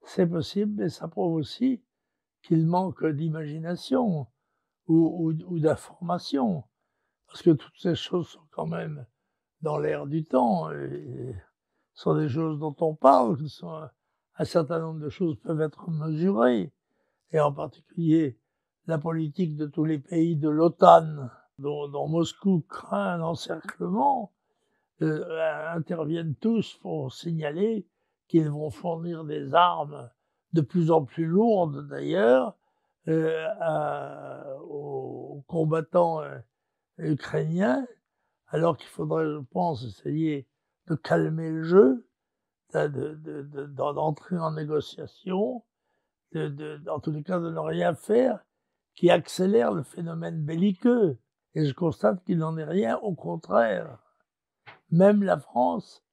C'est 0.05 0.27
possible, 0.27 0.73
mais 0.83 0.89
ça 0.89 1.09
prouve 1.09 1.35
aussi 1.35 1.83
qu'il 2.49 2.67
manque 2.67 3.05
d'imagination 3.05 4.27
ou, 4.87 5.33
d'information. 5.59 6.65
Parce 7.27 7.43
que 7.43 7.51
toutes 7.51 7.79
ces 7.79 7.95
choses 7.95 8.29
sont 8.29 8.47
quand 8.51 8.67
même 8.67 9.07
dans 9.61 9.79
l'air 9.79 10.07
du 10.07 10.25
temps. 10.25 10.73
Et 10.73 11.37
sont 11.93 12.17
des 12.17 12.29
choses 12.29 12.59
dont 12.59 12.75
on 12.81 12.95
parle. 12.95 13.37
un 14.37 14.45
certain 14.45 14.79
nombre 14.79 15.01
de 15.01 15.11
choses 15.11 15.39
peuvent 15.41 15.61
être 15.61 15.91
mesurées. 15.91 16.73
Et 17.33 17.41
en 17.41 17.53
particulier, 17.53 18.41
la 18.87 18.99
politique 18.99 19.57
de 19.57 19.67
tous 19.67 19.85
les 19.85 19.99
pays 19.99 20.37
de 20.37 20.49
l'OTAN, 20.49 21.29
dont, 21.59 22.09
Moscou 22.09 22.65
craint 22.67 23.19
l'encerclement, 23.19 24.33
euh, 25.03 25.75
interviennent 25.75 26.37
tous 26.37 26.79
pour 26.81 27.13
signaler 27.13 27.87
qu'ils 28.27 28.51
vont 28.51 28.71
fournir 28.71 29.25
des 29.25 29.53
armes 29.53 30.11
de 30.53 30.61
plus 30.61 30.91
en 30.91 31.05
plus 31.05 31.27
lourdes 31.27 31.89
d'ailleurs 31.89 32.57
aux 34.63 35.45
combattants 35.47 36.21
ukrainiens, 36.99 37.87
alors 38.49 38.77
qu'il 38.77 38.89
faudrait, 38.89 39.25
je 39.25 39.39
pense, 39.51 39.85
essayer 39.85 40.47
de 40.89 40.95
calmer 40.95 41.51
le 41.51 41.63
jeu, 41.63 42.07
d'entrer 42.73 44.37
de, 44.37 44.41
en 44.41 44.53
négociation, 44.53 45.65
en 46.35 47.01
tous 47.01 47.13
les 47.13 47.23
cas 47.23 47.41
de 47.41 47.51
ne 47.51 47.59
rien 47.59 47.95
faire 47.95 48.45
qui 48.95 49.11
accélère 49.11 49.73
le 49.73 49.83
phénomène 49.83 50.45
belliqueux. 50.45 51.19
Et 51.55 51.65
je 51.65 51.73
constate 51.73 52.23
qu'il 52.25 52.39
n'en 52.39 52.59
est 52.59 52.65
rien, 52.65 52.99
au 52.99 53.15
contraire. 53.15 53.99
Même 54.91 55.23
la 55.23 55.39
France, 55.39 56.05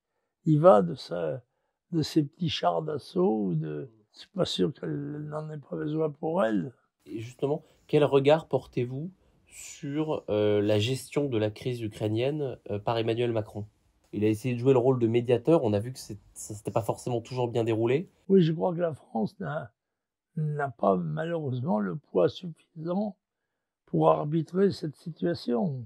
il 0.45 0.61
va 0.61 0.81
de 0.81 0.95
ses 0.95 2.23
petits 2.23 2.49
chars 2.49 2.83
d'assaut, 2.83 3.53
de, 3.53 3.91
c'est 4.15 4.29
pas 4.31 4.45
sûr 4.45 4.73
qu'elle 4.73 5.27
n'en 5.29 5.49
ait 5.51 5.57
pas 5.57 5.75
besoin 5.75 6.09
pour 6.09 6.43
elle. 6.43 6.71
Et 7.05 7.19
justement, 7.19 7.63
quel 7.87 8.03
regard 8.03 8.47
portez-vous 8.47 9.11
sur 9.47 10.23
euh, 10.29 10.61
la 10.61 10.79
gestion 10.79 11.27
de 11.27 11.37
la 11.37 11.51
crise 11.51 11.81
ukrainienne 11.81 12.57
euh, 12.71 12.79
par 12.79 12.97
Emmanuel 12.97 13.31
Macron? 13.31 13.65
Il 14.13 14.23
a 14.23 14.29
essayé 14.29 14.55
de 14.55 14.59
jouer 14.59 14.71
le 14.71 14.79
rôle 14.79 14.99
de 14.99 15.07
médiateur, 15.07 15.63
on 15.63 15.73
a 15.73 15.79
vu 15.79 15.91
que 15.91 15.99
ça 15.99 16.13
s'était 16.33 16.71
pas 16.71 16.81
forcément 16.81 17.19
toujours 17.19 17.49
bien 17.49 17.65
déroulé. 17.65 18.09
Oui, 18.29 18.41
je 18.41 18.53
crois 18.53 18.73
que 18.73 18.79
la 18.79 18.93
France 18.93 19.35
n'a 20.37 20.69
pas 20.77 20.95
malheureusement 20.95 21.79
le 21.79 21.97
poids 21.97 22.29
suffisant 22.29 23.17
pour 23.85 24.09
arbitrer 24.09 24.71
cette 24.71 24.95
situation. 24.95 25.85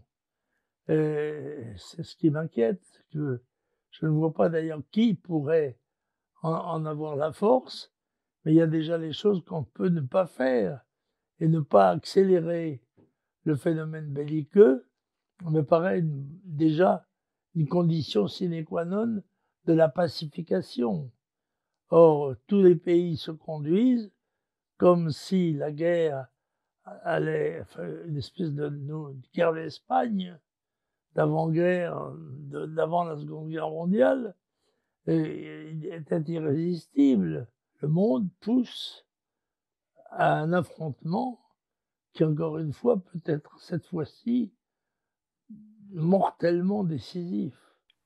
C'est 0.88 2.04
ce 2.04 2.16
qui 2.16 2.30
m'inquiète, 2.30 3.04
que 3.12 3.42
je 3.90 4.06
ne 4.06 4.12
vois 4.12 4.34
pas 4.34 4.50
d'ailleurs 4.50 4.82
qui 4.92 5.16
pourrait 5.16 5.78
en, 6.42 6.86
avoir 6.86 7.16
la 7.16 7.32
force, 7.32 7.92
mais 8.44 8.54
il 8.54 8.56
y 8.56 8.62
a 8.62 8.68
déjà 8.68 8.98
les 8.98 9.14
choses 9.14 9.44
qu'on 9.44 9.64
peut 9.64 9.90
ne 9.90 10.02
pas 10.02 10.26
faire 10.26 10.86
et 11.40 11.48
ne 11.48 11.60
pas 11.60 11.92
accélérer 11.92 12.82
le 13.44 13.56
phénomène 13.56 14.12
belliqueux 14.12 14.86
me 15.46 15.62
paraît 15.62 16.02
déjà 16.04 17.06
une 17.56 17.68
condition 17.68 18.28
sine 18.28 18.64
qua 18.66 18.86
non 18.86 19.22
de 19.66 19.74
la 19.74 19.90
pacification. 19.90 21.12
Or, 21.90 22.36
tous 22.48 22.62
les 22.62 22.76
pays 22.76 23.18
se 23.18 23.32
conduisent 23.32 24.12
comme 24.78 25.12
si 25.12 25.54
la 25.54 25.72
guerre 25.72 26.28
allait, 27.04 27.64
une 28.06 28.18
espèce 28.18 28.54
de, 28.54 28.72
guerre 29.34 29.54
d'Espagne, 29.54 30.38
d'avant-guerre, 31.16 32.14
d'avant 32.18 33.04
la 33.04 33.18
Seconde 33.18 33.50
Guerre 33.50 33.70
mondiale, 33.70 34.36
était 35.08 36.22
irrésistible. 36.28 37.48
Le 37.82 37.88
monde 37.88 38.30
pousse 38.42 39.06
à 40.12 40.34
un 40.34 40.54
affrontement 40.54 41.40
qui, 42.14 42.24
encore 42.24 42.58
une 42.58 42.74
fois, 42.74 43.02
peut 43.02 43.22
être 43.26 43.60
cette 43.60 43.86
fois-ci 43.88 44.52
mortellement 45.92 46.84
décisif. 46.84 47.54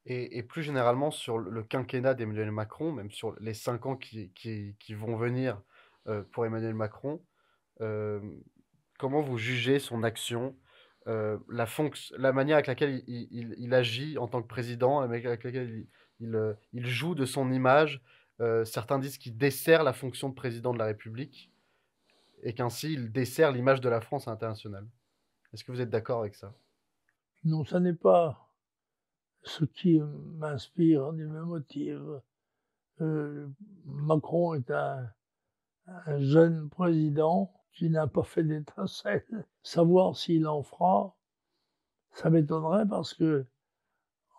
Et, 0.06 0.44
plus 0.44 0.64
généralement 0.64 1.12
sur 1.12 1.38
le 1.38 1.64
quinquennat 1.64 2.14
d'Emmanuel 2.14 2.52
Macron, 2.52 2.92
même 2.92 3.10
sur 3.10 3.40
les 3.40 3.54
cinq 3.54 3.86
ans 3.86 3.96
qui, 3.96 4.76
vont 4.90 5.16
venir 5.16 5.62
euh, 6.08 6.24
pour 6.34 6.46
Emmanuel 6.46 6.74
Macron. 6.74 7.22
Euh, 7.80 8.20
comment 9.00 9.22
vous 9.22 9.38
jugez 9.38 9.80
son 9.80 10.04
action, 10.04 10.58
euh, 11.08 11.38
la, 11.50 12.34
manière 12.34 12.58
avec 12.58 12.68
laquelle 12.68 13.02
il, 13.08 13.74
agit 13.74 14.18
en 14.18 14.28
tant 14.28 14.42
que 14.42 14.48
président, 14.48 15.00
la 15.00 15.08
manière 15.08 15.28
avec 15.28 15.46
laquelle 15.46 15.88
il 16.20 16.86
joue 16.86 17.16
de 17.16 17.26
son 17.26 17.52
image 17.52 18.02
Certains 18.66 19.00
disent 19.00 19.18
qu'il 19.18 19.38
dessert 19.38 19.84
la 19.84 19.94
fonction 19.94 20.30
de 20.30 20.34
président 20.34 20.74
de 20.74 20.80
la 20.80 20.86
République 20.86 21.52
et 22.42 22.54
qu'ainsi 22.54 22.94
il 22.94 23.12
dessert 23.12 23.52
l'image 23.52 23.80
de 23.80 23.90
la 23.90 24.02
France 24.02 24.28
internationale. 24.28 24.88
Est-ce 25.54 25.64
que 25.64 25.72
vous 25.72 25.82
êtes 25.82 25.90
d'accord 25.90 26.22
avec 26.22 26.36
ça? 26.36 26.54
Non, 27.44 27.64
ça 27.64 27.80
n'est 27.80 27.94
pas 27.94 28.50
ce 29.44 29.66
qui 29.66 30.00
m'inspire 30.00 31.14
ni 31.14 31.24
me 31.24 31.44
motive. 31.44 32.22
Macron 33.86 34.56
est 34.56 34.72
un, 34.72 35.10
un 35.86 36.20
jeune 36.20 36.70
président 36.70 37.54
qui 37.74 37.90
n'a 37.90 38.08
pas 38.08 38.24
fait 38.24 38.44
d'étincelle. 38.44 39.46
Savoir 39.64 40.16
s'il 40.16 40.48
en 40.48 40.64
fera, 40.64 41.16
ça 42.12 42.30
m'étonnerait 42.30 42.88
parce 42.88 43.14
que 43.14 43.46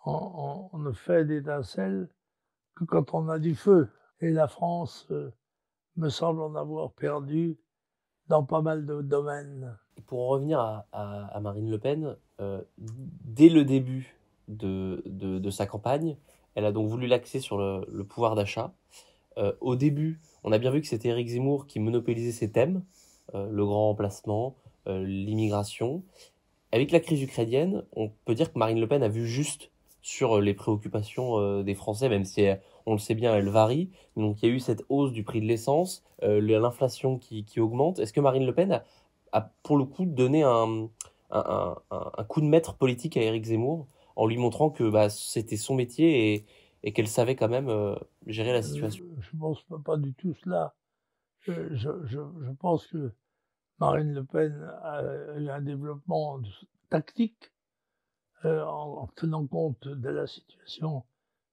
on, 0.05 0.69
ne 0.77 0.91
fait 0.91 1.25
d'étincelles 1.25 2.09
que 2.75 2.83
quand 2.83 3.13
on 3.13 3.29
a 3.29 3.39
du 3.39 3.55
feu. 3.55 3.89
Et 4.21 4.31
la 4.31 4.47
France 4.47 5.07
euh, 5.11 5.31
me 5.97 6.09
semble 6.09 6.41
en 6.41 6.55
avoir 6.55 6.91
perdu 6.91 7.57
dans 8.27 8.43
pas 8.43 8.61
mal 8.61 8.85
de 8.85 9.01
domaines. 9.01 9.77
Pour 10.07 10.21
en 10.21 10.27
revenir 10.27 10.59
à, 10.91 11.39
Marine 11.41 11.69
Le 11.69 11.79
Pen, 11.79 12.15
euh, 12.41 12.61
dès 12.77 13.49
le 13.49 13.63
début 13.63 14.17
de, 14.47 15.49
sa 15.49 15.65
campagne, 15.65 16.17
elle 16.53 16.65
a 16.65 16.71
donc 16.71 16.87
voulu 16.87 17.07
l'axer 17.07 17.39
sur 17.39 17.57
le, 17.57 18.03
pouvoir 18.03 18.35
d'achat. 18.35 18.73
Euh, 19.37 19.53
au 19.61 19.75
début, 19.75 20.19
on 20.43 20.51
a 20.51 20.57
bien 20.57 20.71
vu 20.71 20.81
que 20.81 20.87
c'était 20.87 21.09
Eric 21.09 21.27
Zemmour 21.27 21.65
qui 21.65 21.79
monopolisait 21.79 22.31
ces 22.31 22.51
thèmes, 22.51 22.83
le 23.33 23.65
grand 23.65 23.87
remplacement, 23.87 24.55
l'immigration. 24.85 26.03
Avec 26.71 26.91
la 26.91 26.99
crise 26.99 27.21
ukrainienne, 27.21 27.83
on 27.95 28.11
peut 28.25 28.35
dire 28.35 28.51
que 28.51 28.59
Marine 28.59 28.79
Le 28.79 28.87
Pen 28.87 29.01
a 29.01 29.07
vu 29.07 29.27
juste 29.27 29.71
sur 30.05 30.39
les 30.39 30.53
préoccupations 30.53 31.63
des 31.63 31.73
Français, 31.73 32.09
même 32.09 32.25
si 32.25 32.45
on 32.85 32.91
le 32.93 32.99
sait 32.99 33.15
bien, 33.15 33.35
elles 33.35 33.49
varient. 33.49 33.89
Donc 34.15 34.43
il 34.43 34.49
y 34.49 34.51
a 34.51 34.55
eu 34.55 34.59
cette 34.59 34.83
hausse 34.87 35.11
du 35.11 35.23
prix 35.23 35.41
de 35.41 35.47
l'essence, 35.47 36.03
l'inflation 36.21 37.17
qui, 37.17 37.59
augmente. 37.59 37.97
Est-ce 37.97 38.13
que 38.13 38.21
Marine 38.21 38.45
Le 38.45 38.53
Pen 38.53 38.83
a, 39.31 39.41
pour 39.63 39.77
le 39.77 39.85
coup 39.85 40.05
donné 40.05 40.43
un, 40.43 40.89
coup 42.29 42.41
de 42.41 42.45
maître 42.45 42.75
politique 42.75 43.17
à 43.17 43.21
Eric 43.23 43.45
Zemmour 43.45 43.87
en 44.15 44.27
lui 44.27 44.37
montrant 44.37 44.69
que 44.69 44.87
bah, 44.87 45.09
c'était 45.09 45.57
son 45.57 45.73
métier 45.73 46.35
et, 46.35 46.45
et 46.83 46.93
qu'elle 46.93 47.07
savait 47.07 47.35
quand 47.35 47.49
même 47.49 47.67
euh, 47.67 47.95
gérer 48.27 48.53
la 48.53 48.61
situation? 48.61 49.05
je 49.19 49.35
ne 49.35 49.39
pense 49.39 49.65
pas, 49.83 49.97
du 49.97 50.13
tout 50.13 50.35
cela. 50.43 50.75
Je, 51.41 51.73
je, 51.73 52.51
pense 52.59 52.85
que 52.85 53.11
Marine 53.79 54.13
Le 54.13 54.23
Pen 54.23 54.71
a 54.83 55.01
eu 55.35 55.49
un 55.49 55.61
développement 55.61 56.39
tactique 56.91 57.51
euh, 58.45 58.63
en, 58.63 59.07
tenant 59.15 59.47
compte 59.47 59.87
de 59.87 60.09
la 60.09 60.27
situation 60.27 61.03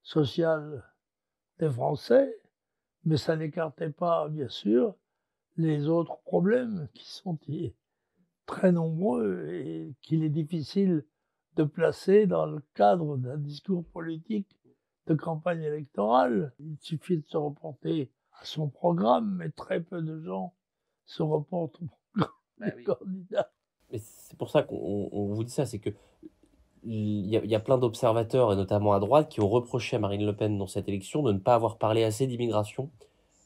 sociale 0.03 0.83
des 1.59 1.69
Français, 1.69 2.39
mais 3.05 3.17
ça 3.17 3.35
n'écartait 3.35 3.89
pas, 3.89 4.29
bien 4.29 4.49
sûr, 4.49 4.95
les 5.57 5.87
autres 5.87 6.19
problèmes 6.23 6.87
qui 6.93 7.09
sont 7.09 7.39
très 8.45 8.71
nombreux 8.71 9.47
et 9.49 9.95
qu'il 10.01 10.23
est 10.23 10.29
difficile 10.29 11.05
de 11.55 11.63
placer 11.63 12.27
dans 12.27 12.45
le 12.45 12.61
cadre 12.73 13.17
d'un 13.17 13.37
discours 13.37 13.85
politique 13.85 14.55
de 15.07 15.15
campagne 15.15 15.63
électorale. 15.63 16.53
Il 16.59 16.77
suffit 16.79 17.17
de 17.17 17.25
se 17.25 17.37
reporter 17.37 18.11
à 18.39 18.45
son 18.45 18.69
programme, 18.69 19.35
mais 19.37 19.49
très 19.49 19.81
peu 19.81 20.01
de 20.01 20.19
gens 20.21 20.53
se 21.05 21.23
reportent 21.23 21.81
au 21.81 21.87
programme 21.87 22.31
bah 22.57 22.71
des 22.71 22.83
candidats. 22.83 23.51
Mais 23.91 23.99
c'est 23.99 24.37
pour 24.37 24.49
ça 24.49 24.63
qu'on 24.63 25.33
vous 25.33 25.43
dit 25.43 25.51
ça, 25.51 25.65
c'est 25.65 25.79
que 25.79 25.91
il 26.85 27.27
y, 27.27 27.55
a, 27.55 27.59
plein 27.59 27.77
d'observateurs, 27.77 28.53
et 28.53 28.55
notamment 28.55 28.93
à 28.93 28.99
droite, 28.99 29.29
qui 29.29 29.41
ont 29.41 29.49
reproché 29.49 29.95
à 29.95 29.99
Marine 29.99 30.25
Le 30.25 30.35
Pen 30.35 30.57
dans 30.57 30.67
cette 30.67 30.87
élection 30.87 31.23
de 31.23 31.31
ne 31.31 31.39
pas 31.39 31.55
avoir 31.55 31.77
parlé 31.77 32.03
assez 32.03 32.27
d'immigration. 32.27 32.91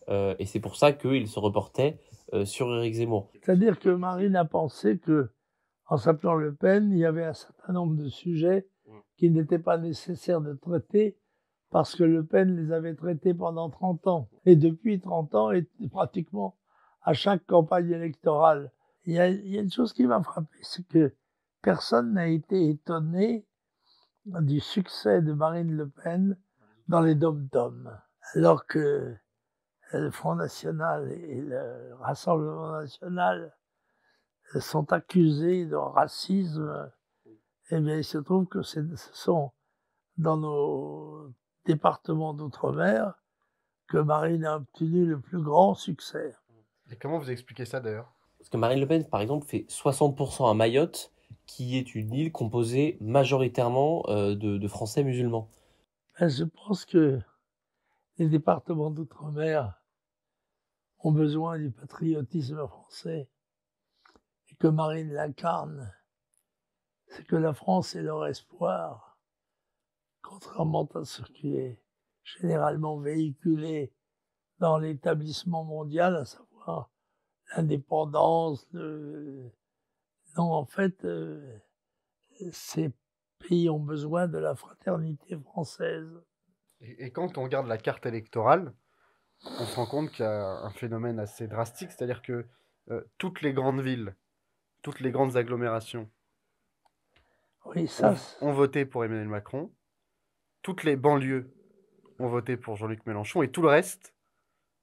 Euh, 0.09 0.35
et 0.39 0.45
c'est 0.45 0.59
pour 0.59 0.75
ça 0.75 0.93
qu'ils 0.93 1.27
se 1.27 1.39
reportaient 1.39 1.99
euh, 2.33 2.45
sur 2.45 2.73
Éric 2.75 2.95
Zemmour. 2.95 3.29
C'est-à-dire 3.43 3.79
que 3.79 3.89
Marine 3.89 4.35
a 4.35 4.45
pensé 4.45 4.97
que, 4.97 5.29
en 5.87 5.97
s'appelant 5.97 6.35
Le 6.35 6.53
Pen, 6.55 6.91
il 6.91 6.97
y 6.97 7.05
avait 7.05 7.25
un 7.25 7.33
certain 7.33 7.73
nombre 7.73 7.95
de 7.95 8.09
sujets 8.09 8.67
qui 9.17 9.29
n'étaient 9.29 9.59
pas 9.59 9.77
nécessaires 9.77 10.41
de 10.41 10.53
traiter 10.53 11.17
parce 11.69 11.95
que 11.95 12.03
Le 12.03 12.25
Pen 12.25 12.55
les 12.55 12.71
avait 12.71 12.95
traités 12.95 13.33
pendant 13.33 13.69
30 13.69 14.07
ans. 14.07 14.29
Et 14.45 14.55
depuis 14.55 14.99
30 14.99 15.35
ans, 15.35 15.51
et 15.51 15.67
pratiquement 15.91 16.55
à 17.07 17.13
chaque 17.13 17.45
campagne 17.45 17.89
électorale. 17.89 18.69
Il 19.05 19.13
y 19.13 19.19
a, 19.19 19.29
une 19.29 19.71
chose 19.71 19.93
qui 19.93 20.05
m'a 20.05 20.21
frappé, 20.21 20.57
c'est 20.61 20.85
que 20.85 21.13
personne 21.61 22.13
n'a 22.13 22.27
été 22.27 22.69
étonné 22.69 23.45
du 24.25 24.59
succès 24.59 25.21
de 25.21 25.33
Marine 25.33 25.71
Le 25.71 25.89
Pen 25.89 26.37
dans 26.87 27.01
les 27.01 27.15
dom-toms. 27.15 27.91
Alors 28.33 28.65
que 28.65 29.15
le 29.93 30.11
Front 30.11 30.35
National 30.35 31.11
et 31.11 31.41
le 31.41 31.95
Rassemblement 31.99 32.71
National 32.71 33.55
sont 34.59 34.91
accusés 34.91 35.65
de 35.65 35.75
racisme, 35.75 36.91
eh 37.71 37.79
bien, 37.79 37.97
il 37.97 38.03
se 38.03 38.17
trouve 38.17 38.47
que 38.47 38.61
ce 38.61 38.81
sont 39.13 39.51
dans 40.17 40.37
nos 40.37 41.33
département 41.67 42.33
d'outre-mer 42.33 43.13
que 43.87 43.97
Marine 43.97 44.45
a 44.45 44.55
obtenu 44.57 45.05
le 45.05 45.19
plus 45.19 45.41
grand 45.41 45.75
succès. 45.75 46.33
Et 46.89 46.95
comment 46.95 47.19
vous 47.19 47.29
expliquez 47.29 47.65
ça 47.65 47.79
d'ailleurs? 47.79 48.11
Parce 48.39 48.49
que 48.49 48.57
Marine 48.57 48.79
Le 48.79 48.87
Pen, 48.87 49.07
par 49.07 49.21
exemple, 49.21 49.45
fait 49.45 49.65
60% 49.69 50.49
à 50.49 50.53
Mayotte, 50.53 51.11
qui 51.47 51.77
est 51.77 51.95
une 51.95 52.13
île 52.13 52.31
composée 52.31 52.97
majoritairement 52.99 54.03
euh, 54.09 54.35
de, 54.35 54.67
Français 54.67 55.03
musulmans. 55.03 55.49
Ben, 56.19 56.27
je 56.27 56.43
pense 56.43 56.85
que 56.85 57.19
les 58.17 58.27
départements 58.27 58.91
d'outre-mer 58.91 59.81
ont 60.99 61.11
besoin 61.11 61.57
du 61.57 61.71
patriotisme 61.71 62.67
français 62.67 63.29
et 64.51 64.55
que 64.55 64.67
Marine 64.67 65.13
l'incarne. 65.13 65.93
C'est 67.07 67.25
que 67.25 67.37
la 67.37 67.53
France 67.53 67.95
est 67.95 68.01
leur 68.01 68.25
espoir, 68.27 69.17
contrairement 70.21 70.87
à 70.95 71.05
ce 71.05 71.21
qui 71.23 71.55
est 71.55 71.81
généralement 72.23 72.97
véhiculé 72.97 73.93
dans 74.59 74.77
l'établissement 74.77 75.63
mondial, 75.63 76.17
à 76.17 76.25
savoir 76.25 76.91
l'indépendance. 77.55 78.67
Le... 78.73 79.49
Non, 80.37 80.51
en 80.51 80.65
fait, 80.65 81.03
euh, 81.05 81.57
ces 82.51 82.91
pays 83.39 83.69
ont 83.69 83.79
besoin 83.79 84.27
de 84.27 84.37
la 84.37 84.55
fraternité 84.55 85.37
française. 85.37 86.09
Et, 86.81 87.05
et 87.05 87.11
quand 87.11 87.37
on 87.37 87.43
regarde 87.43 87.67
la 87.67 87.77
carte 87.77 88.05
électorale, 88.05 88.73
on 89.43 89.65
se 89.65 89.75
rend 89.75 89.85
compte 89.85 90.11
qu'il 90.11 90.25
y 90.25 90.27
a 90.27 90.59
un 90.63 90.69
phénomène 90.71 91.19
assez 91.19 91.47
drastique, 91.47 91.91
c'est-à-dire 91.91 92.21
que 92.21 92.45
euh, 92.89 93.03
toutes 93.17 93.41
les 93.41 93.53
grandes 93.53 93.81
villes, 93.81 94.15
toutes 94.81 94.99
les 94.99 95.11
grandes 95.11 95.37
agglomérations 95.37 96.09
Oui, 97.65 97.87
ça, 97.87 98.15
ont, 98.41 98.49
ont 98.49 98.53
voté 98.53 98.85
pour 98.85 99.05
Emmanuel 99.05 99.27
Macron, 99.27 99.71
toutes 100.61 100.83
les 100.83 100.95
banlieues 100.95 101.53
ont 102.19 102.27
voté 102.27 102.57
pour 102.57 102.75
Jean-Luc 102.75 103.05
Mélenchon, 103.05 103.43
et 103.43 103.51
tout 103.51 103.61
le 103.61 103.69
reste, 103.69 104.13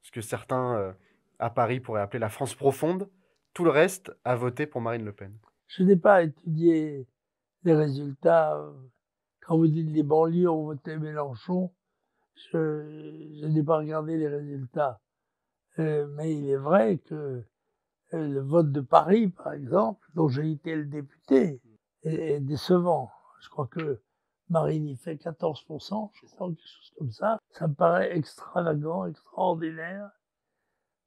ce 0.03 0.11
que 0.11 0.21
certains 0.21 0.77
euh, 0.77 0.93
à 1.39 1.51
Paris 1.51 1.81
pourraient 1.81 2.03
appeler 2.03 2.21
la 2.21 2.29
France 2.29 2.55
profonde, 2.55 3.11
tout 3.55 3.65
le 3.65 3.71
reste 3.71 4.13
a 4.25 4.37
voté 4.37 4.67
pour 4.67 4.81
Marine 4.81 5.05
Le 5.05 5.13
Pen. 5.13 5.33
je 5.69 5.83
n'ai 5.85 5.97
pas 5.97 6.23
étudié 6.25 7.07
les 7.63 7.75
résultats. 7.75 8.57
euh, 8.59 8.73
Quand 9.41 9.57
vous 9.57 9.69
dites 9.69 9.91
les 9.91 10.03
banlieues 10.03 10.51
ont 10.51 10.65
voté 10.65 10.99
Mélenchon, 10.99 11.73
je, 12.53 13.47
n'ai 13.47 13.63
pas 13.63 13.79
regardé 13.79 14.17
les 14.17 14.29
résultats. 14.29 15.01
Euh, 15.79 16.07
mais 16.17 16.35
il 16.35 16.51
est 16.51 16.57
vrai 16.57 16.99
que 16.99 17.15
euh, 18.13 18.29
le 18.29 18.41
vote 18.41 18.71
de 18.73 18.81
Paris, 18.81 19.29
par 19.29 19.53
exemple, 19.53 20.07
dont 20.15 20.29
j'ai 20.29 20.51
été 20.51 20.75
le 20.75 20.85
député, 20.85 21.61
est, 22.03 22.15
est 22.15 22.41
décevant. 22.41 23.11
Je 23.41 23.49
crois 23.49 23.67
que 23.69 24.01
Marine 24.51 24.87
y 24.89 24.97
fait 24.97 25.15
14%, 25.15 26.11
je 26.13 26.27
crois, 26.27 26.49
quelque 26.49 26.61
chose 26.67 26.93
comme 26.99 27.11
ça. 27.13 27.39
Ça 27.51 27.67
me 27.67 27.75
paraît 27.75 28.17
extravagant, 28.17 29.07
extraordinaire, 29.07 30.11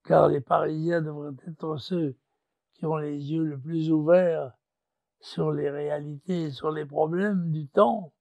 car 0.06 0.28
les 0.30 0.42
Parisiens 0.42 1.02
devraient 1.02 1.32
être 1.48 1.78
ceux 1.78 2.16
qui 2.78 2.86
ont 2.86 2.98
les 2.98 3.32
yeux 3.32 3.44
le 3.44 3.60
plus 3.60 3.92
ouverts 3.92 4.54
sur 5.20 5.52
les 5.52 5.70
réalités, 5.70 6.52
sur 6.52 6.72
les 6.72 6.86
problèmes 6.86 7.52
du 7.52 7.68
temps, 7.68 8.14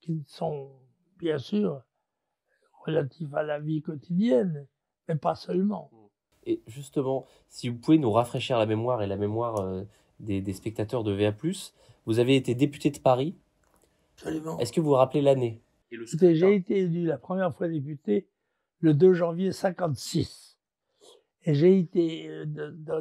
qui 0.00 0.24
sont 0.26 0.70
bien 1.18 1.38
sûr 1.38 1.82
relatifs 2.84 3.34
à 3.34 3.42
la 3.42 3.58
vie 3.58 3.82
quotidienne, 3.82 4.66
mais 5.08 5.16
pas 5.16 5.34
seulement. 5.34 5.90
Et 6.46 6.62
justement, 6.66 7.26
si 7.48 7.68
vous 7.68 7.76
pouvez 7.76 7.98
nous 7.98 8.10
rafraîchir 8.10 8.58
la 8.58 8.66
mémoire 8.66 9.02
et 9.02 9.06
la 9.06 9.16
mémoire 9.16 9.60
euh, 9.60 9.84
des, 10.20 10.40
des 10.40 10.52
spectateurs 10.52 11.04
de 11.04 11.12
VA+, 11.12 11.34
vous 12.06 12.18
avez 12.20 12.36
été 12.36 12.54
député 12.54 12.90
de 12.90 12.98
Paris. 12.98 13.34
Absolument. 14.16 14.58
Est-ce 14.58 14.72
que 14.72 14.80
vous 14.80 14.88
vous 14.88 14.94
rappelez 14.94 15.20
l'année? 15.20 15.60
J'ai 15.90 16.54
été 16.54 16.78
élu 16.78 17.04
la 17.04 17.18
première 17.18 17.54
fois 17.54 17.68
député 17.68 18.28
le 18.80 18.94
2 18.94 19.12
janvier 19.12 19.52
56. 19.52 20.47
Et 21.44 21.54
j'ai 21.54 21.78
été 21.78 22.28
euh, 22.28 22.44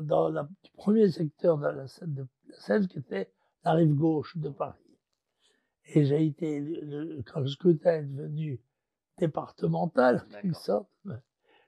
dans 0.02 0.30
le 0.30 0.42
premier 0.74 1.10
secteur 1.12 1.58
de 1.58 1.66
la, 1.66 1.86
de 2.08 2.22
la 2.48 2.58
Seine, 2.60 2.88
qui 2.88 3.00
était 3.00 3.32
la 3.64 3.74
rive 3.74 3.94
gauche 3.94 4.38
de 4.38 4.50
Paris. 4.50 4.80
Et 5.94 6.06
j'ai 6.06 6.26
été, 6.26 6.60
le- 6.60 7.22
quand 7.24 7.40
le 7.40 7.48
scrutin 7.48 8.00
est 8.00 8.04
devenu 8.04 8.62
départemental, 9.18 10.26
en 10.50 10.54
sorte, 10.54 10.90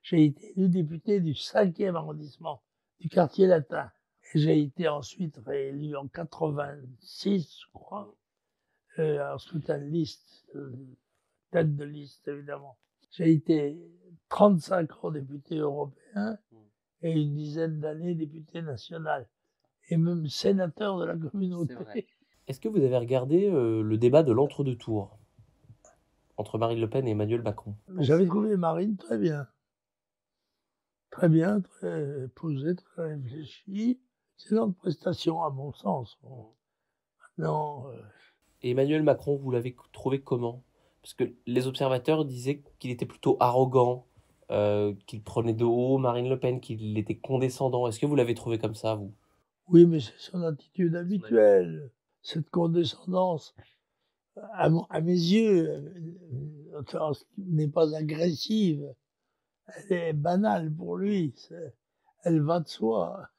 j'ai 0.01 0.25
été 0.25 0.51
élu 0.57 0.69
député 0.69 1.19
du 1.19 1.33
5e 1.33 1.95
arrondissement, 1.95 2.61
du 2.99 3.09
quartier 3.09 3.47
latin. 3.47 3.91
Et 4.33 4.39
j'ai 4.39 4.61
été 4.61 4.87
ensuite 4.87 5.37
réélu 5.45 5.95
en 5.95 6.07
86, 6.07 7.59
je 7.61 7.71
crois, 7.73 8.15
euh, 8.99 9.33
en 9.33 9.37
scrutin 9.37 9.79
de 9.79 9.85
liste, 9.85 10.45
euh, 10.55 10.71
tête 11.51 11.75
de 11.75 11.83
liste 11.83 12.27
évidemment. 12.27 12.77
J'ai 13.11 13.31
été 13.31 13.79
35 14.29 15.03
ans 15.03 15.11
député 15.11 15.57
européen 15.57 16.37
et 17.01 17.11
une 17.11 17.35
dizaine 17.35 17.79
d'années 17.79 18.15
député 18.15 18.61
national 18.61 19.27
et 19.89 19.97
même 19.97 20.27
sénateur 20.27 20.97
de 20.99 21.05
la 21.05 21.15
communauté. 21.15 21.75
Est-ce 22.47 22.59
que 22.59 22.67
vous 22.67 22.83
avez 22.83 22.97
regardé 22.97 23.47
euh, 23.47 23.81
le 23.81 23.97
débat 23.97 24.23
de 24.23 24.31
l'entre-deux 24.31 24.75
tours 24.75 25.17
entre 26.37 26.57
Marine 26.57 26.79
Le 26.79 26.89
Pen 26.89 27.07
et 27.07 27.11
Emmanuel 27.11 27.41
Macron? 27.41 27.75
J'avais 27.99 28.25
trouvé 28.25 28.57
Marine 28.57 28.97
très 28.97 29.17
bien. 29.17 29.47
Très 31.11 31.29
bien, 31.29 31.61
très 31.61 32.27
posée, 32.35 32.75
très 32.75 33.13
réfléchie. 33.13 33.99
Excellente 34.37 34.77
prestation 34.77 35.43
à 35.43 35.49
mon 35.49 35.73
sens. 35.73 36.17
Bon. 36.21 36.53
Maintenant, 37.37 37.87
euh, 37.89 38.01
Et 38.61 38.71
Emmanuel 38.71 39.03
Macron, 39.03 39.37
vous 39.37 39.51
l'avez 39.51 39.75
trouvé 39.91 40.21
comment? 40.21 40.63
Parce 41.01 41.13
que 41.13 41.35
les 41.45 41.67
observateurs 41.67 42.25
disaient 42.25 42.61
qu'il 42.79 42.91
était 42.91 43.05
plutôt 43.05 43.37
arrogant, 43.39 44.07
euh, 44.51 44.93
qu'il 45.05 45.21
prenait 45.23 45.53
de 45.53 45.65
haut 45.65 45.97
Marine 45.97 46.29
Le 46.29 46.39
Pen, 46.39 46.59
qu'il 46.59 46.97
était 46.97 47.17
condescendant. 47.17 47.87
Est-ce 47.87 47.99
que 47.99 48.05
vous 48.05 48.15
l'avez 48.15 48.33
trouvé 48.33 48.57
comme 48.57 48.75
ça, 48.75 48.95
vous? 48.95 49.13
Oui, 49.67 49.85
mais 49.85 49.99
c'est 49.99 50.17
son 50.17 50.41
attitude 50.43 50.95
habituelle. 50.95 51.91
Cette 52.21 52.49
condescendance, 52.49 53.55
à, 54.53 54.69
mon- 54.69 54.85
à 54.89 55.01
mes 55.01 55.11
yeux, 55.13 55.69
euh, 56.93 57.13
n'est 57.37 57.67
pas 57.67 57.95
agressive. 57.95 58.83
Elle 59.67 59.97
est 59.97 60.13
banale 60.13 60.71
pour 60.73 60.97
lui. 60.97 61.35
Elle 62.23 62.41
va 62.41 62.59
de 62.59 62.67
soi. 62.67 63.29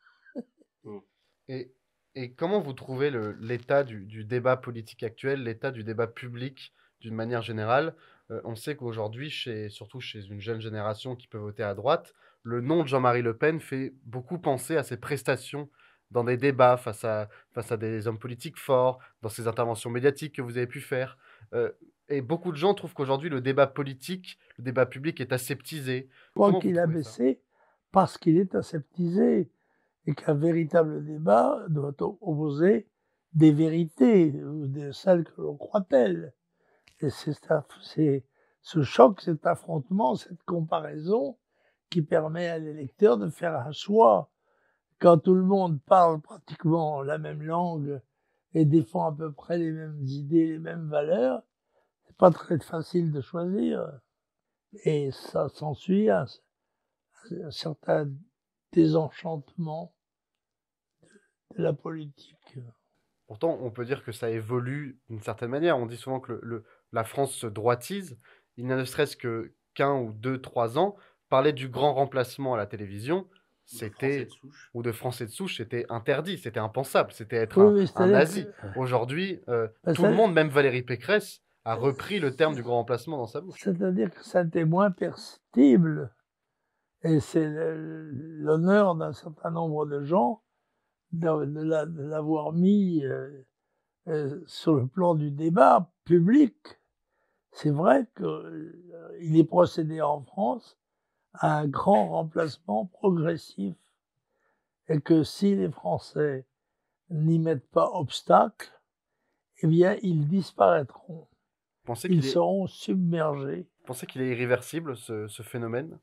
Et, 1.48 1.72
et 2.14 2.32
comment 2.32 2.60
vous 2.60 2.72
trouvez 2.72 3.10
l'état 3.40 3.82
du, 3.82 4.06
du 4.06 4.24
débat 4.24 4.56
politique 4.56 5.02
actuel, 5.02 5.42
l'état 5.42 5.72
du 5.72 5.82
débat 5.82 6.06
public 6.06 6.72
d'une 7.00 7.14
manière 7.14 7.42
générale? 7.42 7.94
Euh, 8.30 8.40
On 8.44 8.54
sait 8.54 8.76
qu'aujourd'hui, 8.76 9.30
chez, 9.30 9.68
surtout 9.68 10.00
chez 10.00 10.26
une 10.26 10.40
jeune 10.40 10.60
génération 10.60 11.16
qui 11.16 11.26
peut 11.26 11.38
voter 11.38 11.62
à 11.62 11.74
droite, 11.74 12.14
le 12.42 12.60
nom 12.60 12.82
de 12.82 12.88
Jean-Marie 12.88 13.22
Le 13.22 13.36
Pen 13.36 13.60
fait 13.60 13.92
beaucoup 14.04 14.38
penser 14.38 14.76
à 14.76 14.82
ses 14.82 14.96
prestations 14.96 15.68
dans 16.10 16.24
des 16.24 16.36
débats 16.36 16.76
face 16.76 17.04
à, 17.04 17.28
face 17.52 17.70
à 17.70 17.76
des 17.76 18.08
hommes 18.08 18.18
politiques 18.18 18.58
forts, 18.58 18.98
dans 19.22 19.28
ses 19.28 19.46
interventions 19.46 19.90
médiatiques 19.90 20.34
que 20.36 20.42
vous 20.42 20.56
avez 20.56 20.66
pu 20.66 20.80
faire. 20.80 21.18
Euh, 21.54 21.70
et 22.08 22.20
beaucoup 22.22 22.50
de 22.50 22.56
gens 22.56 22.74
trouvent 22.74 22.94
qu'aujourd'hui, 22.94 23.30
le 23.30 23.40
débat 23.40 23.68
politique, 23.68 24.38
le 24.58 24.64
débat 24.64 24.86
public 24.86 25.20
est 25.20 25.32
aseptisé. 25.32 26.08
Je 26.36 26.58
qu'il 26.58 26.78
a 26.78 26.86
baissé 26.86 27.40
parce 27.92 28.18
qu'il 28.18 28.36
est 28.36 28.54
aseptisé 28.54 29.50
et 30.06 30.14
qu'un 30.14 30.34
véritable 30.34 31.04
débat 31.04 31.64
doit 31.68 31.94
opposer 32.00 32.88
des 33.32 33.52
vérités, 33.52 34.32
ou 34.42 34.66
de 34.66 34.90
celles 34.90 35.24
que 35.24 35.40
l'on 35.40 35.56
croit 35.56 35.82
telles. 35.82 36.32
Et 37.00 37.10
c'est 37.10 37.32
ce 38.62 38.82
choc, 38.82 39.20
cet 39.20 39.46
affrontement, 39.46 40.16
cette 40.16 40.42
comparaison 40.44 41.38
qui 41.88 42.02
permet 42.02 42.48
à 42.48 42.58
l'électeur 42.58 43.18
de 43.18 43.28
faire 43.30 43.54
un 43.54 43.72
choix. 43.72 44.30
Quand 44.98 45.18
tout 45.18 45.34
le 45.34 45.42
monde 45.42 45.80
parle 45.82 46.20
pratiquement 46.20 47.02
la 47.02 47.18
même 47.18 47.42
langue 47.42 48.00
et 48.52 48.64
défend 48.64 49.06
à 49.06 49.16
peu 49.16 49.32
près 49.32 49.58
les 49.58 49.72
mêmes 49.72 50.02
idées, 50.02 50.46
les 50.46 50.58
mêmes 50.58 50.88
valeurs, 50.88 51.42
c'est 52.06 52.16
pas 52.16 52.30
très 52.30 52.58
facile 52.58 53.10
de 53.12 53.20
choisir. 53.20 53.90
Et 54.84 55.10
ça 55.10 55.48
s'ensuit 55.48 56.10
un, 56.10 56.26
un 57.30 57.50
certain 57.50 58.10
désenchantement 58.72 59.94
de, 61.56 61.62
la 61.62 61.72
politique. 61.72 62.58
Pourtant, 63.26 63.58
on 63.60 63.70
peut 63.70 63.84
dire 63.84 64.04
que 64.04 64.12
ça 64.12 64.30
évolue 64.30 65.00
d'une 65.08 65.22
certaine 65.22 65.50
manière. 65.50 65.78
On 65.78 65.86
dit 65.86 65.96
souvent 65.96 66.20
que 66.20 66.38
le- 66.42 66.64
la 66.92 67.04
France 67.04 67.32
se 67.32 67.46
droitise. 67.46 68.18
Il 68.56 68.66
n'y 68.66 68.72
a 68.72 68.76
ne 68.76 68.84
serait-ce 68.84 69.16
que 69.16 69.52
qu'un 69.74 69.94
ou 69.94 70.12
deux, 70.12 70.40
trois 70.40 70.78
ans, 70.78 70.96
parler 71.28 71.52
du 71.52 71.68
grand 71.68 71.94
remplacement 71.94 72.54
à 72.54 72.56
la 72.56 72.66
télévision, 72.66 73.26
c'était 73.64 74.26
ou 74.74 74.82
de 74.82 74.90
Français 74.90 75.26
de 75.26 75.30
souche, 75.30 75.58
c'était 75.58 75.86
interdit, 75.88 76.38
c'était 76.38 76.58
impensable, 76.58 77.12
c'était 77.12 77.36
être 77.36 77.62
Oui, 77.62 77.86
un, 77.94 78.06
nazi. 78.08 78.44
que- 78.46 78.78
Aujourd'hui, 78.78 79.40
euh, 79.48 79.68
Bah, 79.84 79.94
tout 79.94 80.02
ça- 80.02 80.10
le 80.10 80.16
monde, 80.16 80.32
même 80.32 80.48
Valérie 80.48 80.82
Pécresse, 80.82 81.40
a 81.64 81.74
repris 81.74 82.18
le 82.18 82.34
terme 82.34 82.54
du 82.56 82.62
grand 82.62 82.78
remplacement 82.78 83.16
dans 83.18 83.26
sa 83.26 83.40
bouche. 83.40 83.60
C'est-à-dire 83.62 84.10
que 84.10 84.24
ça 84.24 84.42
était 84.42 84.64
moins 84.64 84.90
perceptible. 84.90 86.12
Et 87.04 87.20
c'est 87.20 87.46
l'honneur 87.48 88.94
d'un 88.96 89.12
certain 89.12 89.50
nombre 89.50 89.86
de 89.86 90.02
gens 90.02 90.42
de, 91.12 91.44
de 91.44 91.62
la- 91.62 91.86
de 91.86 92.02
l'avoir 92.02 92.52
mis 92.52 93.04
euh, 93.04 93.46
euh, 94.08 94.40
sur 94.46 94.74
le 94.74 94.86
plan 94.86 95.14
du 95.14 95.30
débat 95.30 95.90
public. 96.04 96.79
C'est 97.52 97.70
vrai 97.70 98.06
qu'il 98.16 99.36
est 99.36 99.44
procédé 99.44 100.00
en 100.00 100.22
France 100.22 100.78
à 101.34 101.58
un 101.58 101.66
grand 101.68 102.08
remplacement 102.08 102.86
progressif 102.86 103.76
et 104.88 105.00
que 105.00 105.22
si 105.22 105.54
les 105.54 105.70
Français 105.70 106.46
n'y 107.10 107.38
mettent 107.38 107.68
pas 107.70 107.90
obstacle, 107.92 108.72
eh 109.62 109.66
bien, 109.66 109.96
ils 110.02 110.26
disparaîtront. 110.26 111.28
Pensez 111.84 112.08
Ils 112.08 112.24
est, 112.24 112.30
seront 112.30 112.66
submergés. 112.66 113.68
pensez 113.86 114.06
qu'il 114.06 114.22
est 114.22 114.30
irréversible, 114.30 114.96
ce, 114.96 115.26
ce 115.28 115.42
phénomène? 115.42 115.98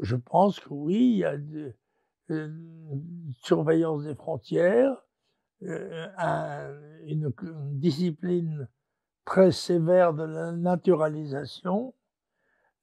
Je 0.00 0.16
pense 0.16 0.58
que 0.60 0.68
oui, 0.70 0.96
il 0.96 1.18
y 1.18 1.24
a 1.24 1.36
de- 1.36 1.74
une 2.28 3.32
surveillance 3.42 4.04
des 4.04 4.14
frontières, 4.14 4.96
euh, 5.62 6.08
un- 6.16 6.72
une, 7.04 7.32
une 7.42 7.78
discipline 7.78 8.68
très 9.24 9.52
sévère 9.52 10.14
de 10.14 10.24
la 10.24 10.52
naturalisation, 10.52 11.94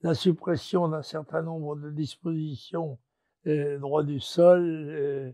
la 0.02 0.14
suppression 0.14 0.88
d'un 0.88 1.02
certain 1.02 1.42
nombre 1.42 1.76
de 1.76 1.90
dispositions, 1.92 3.00
euh, 3.48 3.78
droit 3.80 4.04
du 4.04 4.20
sol, 4.20 4.64
euh, 4.66 5.32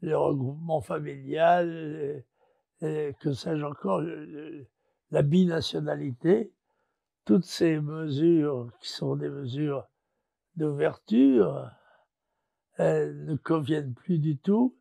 le 0.00 0.16
regroupement 0.16 0.80
familial, 0.80 1.68
euh, 1.68 2.20
euh, 2.82 3.12
que 3.20 3.32
sais-je 3.32 3.64
encore, 3.64 4.02
la 5.10 5.22
binationalité, 5.22 6.52
toutes 7.24 7.44
ces 7.44 7.80
mesures 7.80 8.70
qui 8.80 8.90
sont 8.90 9.16
des 9.16 9.28
mesures 9.28 9.86
d'ouverture 10.56 11.70
elles 12.78 13.24
ne 13.24 13.34
conviennent 13.34 13.92
plus 13.92 14.18
du 14.18 14.38
tout 14.38 14.76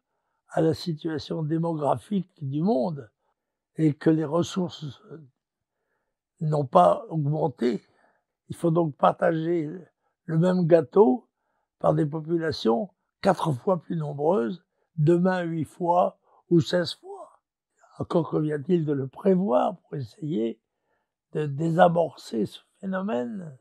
à 0.50 0.62
la 0.62 0.74
situation 0.74 1.44
démographique 1.44 2.32
du 2.42 2.62
monde 2.62 3.10
et 3.76 3.94
que 3.94 4.10
les 4.10 4.24
ressources 4.24 5.02
n'ont 6.42 6.66
pas 6.66 7.06
augmenté. 7.10 7.82
Il 8.50 8.56
faut 8.56 8.72
donc 8.72 8.96
partager 8.96 9.70
le 10.26 10.38
même 10.38 10.68
gâteau 10.68 11.28
par 11.80 11.94
des 11.94 12.06
populations 12.06 12.90
quatre 13.22 13.52
fois 13.52 13.82
plus 13.82 13.96
nombreuses, 13.96 14.64
demain 14.98 15.42
huit 15.42 15.66
fois 15.66 16.20
ou 16.50 16.62
seize 16.62 16.94
fois. 16.96 17.42
Encore 18.00 18.30
convient-il 18.30 18.86
de 18.86 18.94
le 18.94 19.08
prévoir 19.08 19.78
pour 19.78 19.96
essayer 19.96 20.60
de 21.34 21.46
désamorcer 21.46 22.46
ce 22.46 22.60
phénomène. 22.80 23.58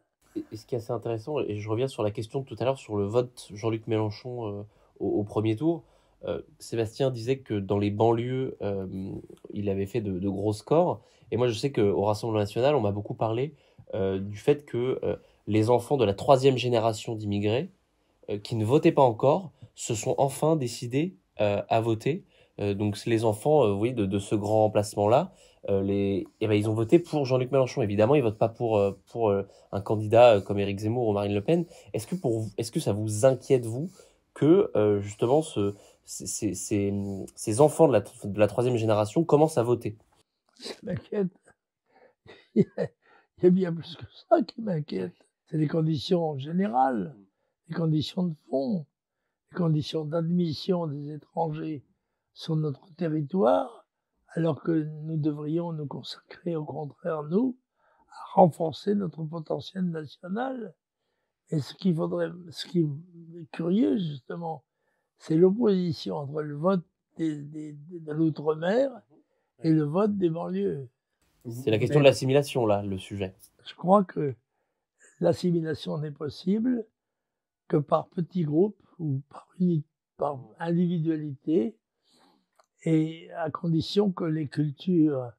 Et 0.53 0.57
ce 0.57 0.67
qui 0.67 0.75
est 0.75 0.79
assez 0.79 0.93
intéressant, 0.93 1.41
et 1.41 1.59
je 1.59 1.69
reviens 1.69 1.89
sur 1.89 2.03
la 2.03 2.11
question 2.11 2.41
de 2.41 2.45
tout 2.45 2.57
à 2.59 2.65
l'heure 2.65 2.79
sur 2.79 2.97
le 2.97 3.05
vote 3.05 3.49
Jean-Luc 3.55 3.87
Mélenchon 3.87 4.47
euh, 4.47 4.63
au 5.01 5.25
premier 5.25 5.57
tour. 5.57 5.83
Euh, 6.27 6.41
Sébastien 6.59 7.11
disait 7.11 7.39
que 7.39 7.55
dans 7.55 7.79
les 7.79 7.91
banlieues, 7.91 8.57
euh, 8.63 8.87
il 9.53 9.69
avait 9.69 9.87
fait 9.87 10.01
de, 10.01 10.29
gros 10.29 10.53
scores. 10.53 11.01
Et 11.31 11.37
moi, 11.37 11.49
je 11.49 11.55
sais 11.55 11.73
qu'au 11.73 12.03
Rassemblement 12.03 12.41
national, 12.41 12.75
on 12.75 12.81
m'a 12.81 12.93
beaucoup 12.93 13.15
parlé 13.15 13.55
euh, 13.95 14.19
du 14.19 14.37
fait 14.37 14.65
que 14.65 15.01
les 15.47 15.71
enfants 15.71 15.97
de 15.97 16.05
la 16.05 16.15
troisième 16.15 16.57
génération 16.57 17.15
d'immigrés, 17.15 17.71
qui 18.43 18.57
ne 18.57 18.65
votaient 18.65 18.93
pas 18.93 19.03
encore, 19.03 19.53
se 19.77 19.95
sont 19.95 20.17
enfin 20.19 20.57
décidés 20.57 21.15
à 21.37 21.81
voter. 21.81 22.25
Donc 22.59 22.97
les 23.07 23.25
enfants, 23.25 23.71
oui, 23.73 23.93
de, 23.93 24.07
de 24.07 24.19
ce 24.19 24.35
grand 24.35 24.65
emplacement-là, 24.65 25.33
eh 25.69 26.27
ben, 26.41 26.53
ils 26.53 26.69
ont 26.69 26.75
voté 26.75 26.99
pour 26.99 27.25
Jean-Luc 27.25 27.53
Mélenchon. 27.53 27.83
Évidemment, 27.83 28.17
ils 28.17 28.23
votent 28.23 28.39
pas 28.39 28.49
pour 28.49 28.81
un 28.81 29.81
candidat 29.81 30.41
comme 30.41 30.59
Éric 30.59 30.81
Zemmour 30.81 31.07
ou 31.07 31.13
Marine 31.13 31.35
Le 31.35 31.43
Pen. 31.43 31.65
Est-ce 31.93 32.09
que 32.09 32.17
vous- 32.17 32.51
est-ce 32.59 32.73
que 32.73 32.81
ça 32.81 32.93
vous 32.93 33.25
inquiète 33.25 33.67
vous 33.67 33.89
que 34.37 34.71
euh, 34.77 35.01
justement 35.01 35.41
ce, 35.41 35.75
ces, 36.05 36.55
ces, 36.55 37.61
enfants 37.61 37.89
de 37.89 37.95
la, 37.95 38.01
de 38.01 38.39
la 38.39 38.47
troisième 38.47 38.77
génération 38.77 39.25
commencent 39.25 39.57
à 39.57 39.63
voter 39.63 39.97
Ça 40.59 40.75
m'inquiète. 40.83 41.33
Il 42.55 42.67
y 43.43 43.47
a 43.47 43.51
bien 43.51 43.73
plus 43.73 43.97
que 43.97 44.05
ça 44.29 44.43
qui 44.43 44.61
m'inquiète. 44.61 45.15
C'est 45.47 45.57
les 45.57 45.67
conditions 45.67 46.37
générales, 46.39 47.17
les 47.69 47.75
conditions 47.75 48.25
de 48.25 48.35
fond, 48.51 48.87
les 49.53 49.57
conditions 49.57 50.05
d'admission 50.05 50.87
des 50.87 51.13
étrangers 51.15 51.83
sur 52.35 52.57
notre 52.57 52.95
territoire, 52.95 53.87
alors 54.35 54.63
que 54.63 54.73
nous 54.73 55.17
devrions 55.17 55.73
nous 55.73 55.87
consacrer 55.87 56.57
au 56.57 56.65
contraire, 56.65 57.23
nous, 57.23 57.57
à 58.11 58.35
renforcer 58.35 58.95
notre 58.95 59.25
potentiel 59.25 59.85
national. 59.85 60.75
Et 61.51 61.61
ce 61.61 61.75
qu'il 61.75 61.95
faudrait, 61.95 62.31
ce 62.51 62.67
qui 62.67 62.81
est 62.81 63.47
curieux 63.53 63.97
justement, 63.99 64.65
c'est 65.19 65.37
l'opposition 65.37 66.17
entre 66.17 66.43
le 66.43 66.57
vote 66.57 66.85
des- 67.17 67.43
des- 67.43 67.73
de 67.73 68.13
l'outre-mer 68.13 68.91
et 69.63 69.71
le 69.71 69.85
vote 69.85 70.17
des 70.19 70.29
banlieues. 70.29 70.89
C'est 71.49 71.71
la 71.71 71.79
question 71.79 72.01
Mais- 72.01 72.05
de 72.05 72.09
l'assimilation 72.09 72.67
là, 72.67 72.83
le 72.83 72.99
sujet. 72.99 73.35
Je 73.65 73.75
crois 73.75 74.05
que 74.05 74.35
l'assimilation 75.21 75.99
n'est 75.99 76.11
possible 76.11 76.85
que 77.69 77.77
par 77.77 78.09
petits 78.09 78.43
groupes 78.45 78.81
ou 78.99 79.23
par 80.19 80.41
individualité 80.59 81.77
et 82.85 83.31
à 83.33 83.51
condition 83.51 84.11
que 84.13 84.25
les 84.25 84.49
cultures 84.49 85.31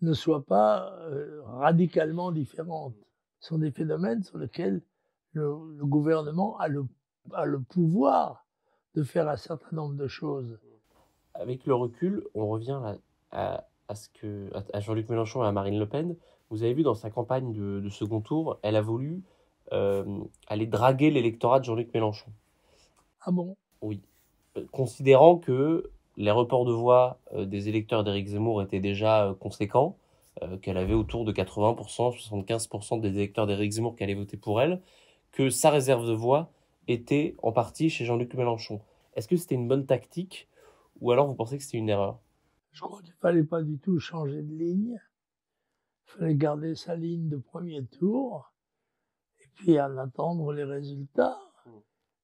ne 0.00 0.12
soient 0.14 0.44
pas 0.44 0.96
euh, 1.02 1.42
radicalement 1.44 2.32
différentes. 2.32 2.96
Ce 3.40 3.48
sont 3.48 3.58
des 3.58 3.70
phénomènes 3.70 4.22
sur 4.22 4.38
lesquels 4.38 4.82
le, 5.32 5.76
le 5.76 5.86
gouvernement 5.86 6.58
a 6.58 6.68
le, 6.68 6.86
a 7.32 7.44
le 7.44 7.60
pouvoir 7.60 8.46
de 8.94 9.02
faire 9.02 9.28
un 9.28 9.36
certain 9.36 9.74
nombre 9.76 9.94
de 9.94 10.06
choses. 10.06 10.58
Avec 11.34 11.66
le 11.66 11.74
recul, 11.74 12.24
on 12.34 12.46
revient 12.48 12.78
à, 12.82 12.96
à, 13.30 13.64
à 13.88 13.94
ce 13.94 14.08
que 14.10 14.50
à, 14.54 14.62
à 14.76 14.80
Jean-Luc 14.80 15.08
Mélenchon 15.08 15.42
et 15.44 15.46
à 15.46 15.52
Marine 15.52 15.78
Le 15.78 15.88
Pen. 15.88 16.16
Vous 16.50 16.62
avez 16.62 16.74
vu 16.74 16.82
dans 16.82 16.94
sa 16.94 17.10
campagne 17.10 17.52
de, 17.52 17.80
de 17.80 17.88
second 17.88 18.20
tour, 18.20 18.58
elle 18.62 18.76
a 18.76 18.82
voulu 18.82 19.22
euh, 19.72 20.04
aller 20.48 20.66
draguer 20.66 21.10
l'électorat 21.10 21.60
de 21.60 21.64
Jean-Luc 21.64 21.94
Mélenchon. 21.94 22.30
Ah 23.22 23.30
bon? 23.30 23.56
Oui. 23.80 24.02
Considérant 24.70 25.38
que 25.38 25.90
les 26.18 26.30
reports 26.30 26.66
de 26.66 26.72
voix 26.72 27.18
euh, 27.32 27.46
des 27.46 27.70
électeurs 27.70 28.04
d'Éric 28.04 28.26
Zemmour 28.28 28.60
étaient 28.62 28.80
déjà 28.80 29.28
euh, 29.28 29.34
conséquents, 29.34 29.96
qu'elle 30.62 30.78
avait 30.78 30.94
autour 30.94 31.26
de 31.26 31.32
80%, 31.32 32.16
75% 32.16 33.00
des 33.00 33.10
électeurs 33.10 33.46
d'Éric 33.46 33.72
Zemmour 33.72 33.94
qui 33.94 34.02
allaient 34.02 34.14
voter 34.14 34.38
pour 34.38 34.62
elle, 34.62 34.80
que 35.32 35.50
sa 35.50 35.70
réserve 35.70 36.06
de 36.06 36.12
voix 36.12 36.52
était 36.88 37.34
en 37.42 37.52
partie 37.52 37.90
chez 37.90 38.04
Jean-Luc 38.04 38.34
Mélenchon. 38.34 38.80
Est-ce 39.14 39.28
que 39.28 39.36
c'était 39.36 39.54
une 39.54 39.68
bonne 39.68 39.86
tactique 39.86 40.48
ou 41.00 41.10
alors 41.10 41.26
vous 41.26 41.34
pensez 41.34 41.58
que 41.58 41.64
c'était 41.64 41.78
une 41.78 41.88
erreur? 41.88 42.20
Je 42.70 42.80
crois 42.80 43.02
qu'il 43.02 43.14
fallait 43.14 43.44
pas 43.44 43.62
du 43.62 43.78
tout 43.78 43.98
changer 43.98 44.42
de 44.42 44.54
ligne. 44.54 44.98
Il 46.06 46.10
fallait 46.18 46.34
garder 46.34 46.74
sa 46.74 46.96
ligne 46.96 47.28
de 47.28 47.36
premier 47.36 47.84
tour 47.86 48.52
et 49.40 49.48
puis 49.54 49.80
en 49.80 49.96
attendre 49.98 50.52
les 50.52 50.64
résultats. 50.64 51.38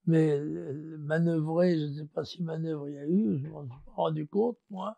Mais 0.06 0.40
manœuvrer, 0.40 1.78
je 1.78 1.84
ne 1.84 1.92
sais 1.92 2.06
pas 2.06 2.24
si 2.24 2.42
manœuvre 2.42 2.88
il 2.88 2.94
y 2.94 2.98
a 2.98 3.06
eu, 3.06 3.38
je 3.38 3.48
m'en 3.48 3.62
suis 3.62 3.84
pas 3.84 3.92
rendu 3.92 4.26
compte, 4.26 4.56
moi, 4.70 4.96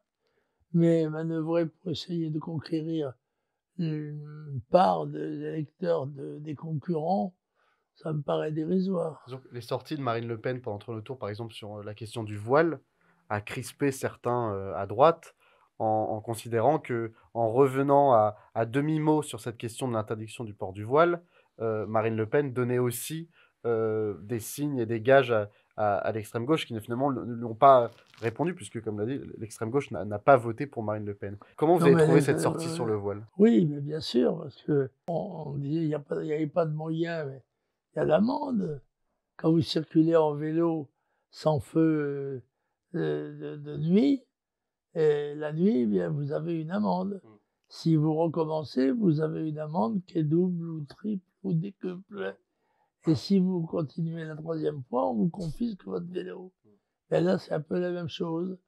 mais 0.73 1.09
manœuvrer 1.09 1.67
pour 1.67 1.91
essayer 1.91 2.31
de 2.31 2.39
conquérir 2.39 3.13
une 3.79 4.61
part 4.71 5.09
des 5.09 5.41
électeurs 5.43 6.07
de- 6.07 6.39
des 6.39 6.55
concurrents, 6.55 7.35
ça 8.03 8.13
me 8.13 8.23
paraît 8.23 8.53
dérisoire. 8.53 9.25
Les 9.53 9.61
sorties 9.61 9.97
de 9.97 10.03
Marine 10.03 10.27
Le 10.27 10.39
Pen 10.39 10.61
pendant 10.61 10.79
le 10.95 11.03
tour, 11.03 11.19
par 11.19 11.29
exemple, 11.29 11.53
sur 11.53 11.79
euh, 11.79 11.83
la 11.85 11.95
question 11.95 12.23
du 12.25 12.37
voile, 12.37 12.81
a 13.29 13.41
crispé 13.41 13.93
certains 13.93 14.53
euh, 14.55 14.75
à 14.75 14.87
droite 14.87 15.35
en, 15.79 15.85
en 15.87 16.21
considérant 16.21 16.79
que 16.79 17.13
en 17.35 17.51
revenant 17.51 18.13
à, 18.13 18.37
à 18.55 18.67
demi-mot 18.67 19.23
sur 19.23 19.41
cette 19.41 19.57
question 19.57 19.87
de 19.89 19.93
l'interdiction 19.95 20.45
du 20.45 20.55
port 20.55 20.73
du 20.73 20.85
voile, 20.85 21.23
euh, 21.61 21.87
Marine 21.87 22.17
Le 22.17 22.27
Pen 22.27 22.53
donnait 22.53 22.79
aussi 22.79 23.29
euh, 23.67 24.15
des 24.23 24.41
signes 24.41 24.79
et 24.79 24.87
des 24.87 25.01
gages 25.01 25.31
à, 25.31 25.49
à- 25.77 25.97
à 25.99 26.13
l'extrême 26.13 26.45
gauche 26.47 26.67
qui 26.67 26.79
finalement 26.81 27.13
ne 27.13 27.35
lui 27.35 27.45
ont 27.45 27.55
pas 27.55 27.91
répondu, 28.21 28.55
puisque, 28.55 28.83
comme 28.83 28.99
l'a 28.99 29.07
dit, 29.07 29.21
l'extrême 29.39 29.71
gauche 29.71 29.91
n'a 29.91 30.19
pas 30.19 30.37
voté 30.37 30.67
pour 30.67 30.83
Marine 30.83 31.05
Le 31.05 31.15
Pen. 31.15 31.37
Comment 31.57 31.77
vous 31.77 31.81
Non, 31.87 31.93
avez 31.93 32.03
trouvé 32.03 32.21
les- 32.21 32.25
cette 32.25 32.41
sortie 32.41 32.69
sur 32.69 32.87
le 32.87 32.95
voile? 32.95 33.27
Oui, 33.39 33.67
mais 33.71 33.81
bien 33.81 34.01
sûr, 34.01 34.39
parce 34.43 34.61
que 34.63 34.91
on, 35.09 35.55
disait 35.59 35.83
il 35.83 35.89
n'y 35.89 36.33
avait 36.33 36.47
pas 36.47 36.65
de 36.67 36.73
moyens, 36.73 37.27
mais 37.29 37.43
il 37.95 37.99
y 37.99 38.03
a 38.03 38.05
l'amende. 38.05 38.81
Quand 39.37 39.51
vous 39.51 39.63
circulez 39.63 40.17
en 40.17 40.35
vélo 40.35 40.91
sans 41.31 41.61
feu 41.61 42.43
euh, 42.95 43.57
de, 43.57 43.57
de 43.57 43.77
nuit, 43.77 44.23
et 44.95 45.35
la 45.37 45.53
nuit, 45.53 45.83
eh 45.83 45.87
bien, 45.87 46.09
vous 46.09 46.33
avez 46.33 46.61
une 46.61 46.71
amende. 46.71 47.21
Mm. 47.23 47.29
Si 47.69 47.95
vous 47.95 48.15
recommencez, 48.15 48.91
vous 48.91 49.21
avez 49.21 49.49
une 49.49 49.59
amende 49.59 50.05
qui 50.05 50.19
est 50.19 50.25
double 50.25 50.69
ou 50.69 50.85
triple 50.85 51.25
ou 51.45 51.53
décuple. 51.53 52.37
Et 53.07 53.15
si 53.15 53.39
vous 53.39 53.63
continuez 53.63 54.25
la 54.25 54.37
troisième 54.37 54.83
fois, 54.83 55.09
on 55.09 55.15
vous 55.15 55.29
confisque 55.29 55.85
votre 55.85 56.07
vélo. 56.07 56.53
Et 57.11 57.21
là, 57.21 57.39
c'est 57.39 57.53
un 57.53 57.61
peu 57.61 57.79
la 57.79 57.93
même 57.93 58.09
chose. 58.09 58.59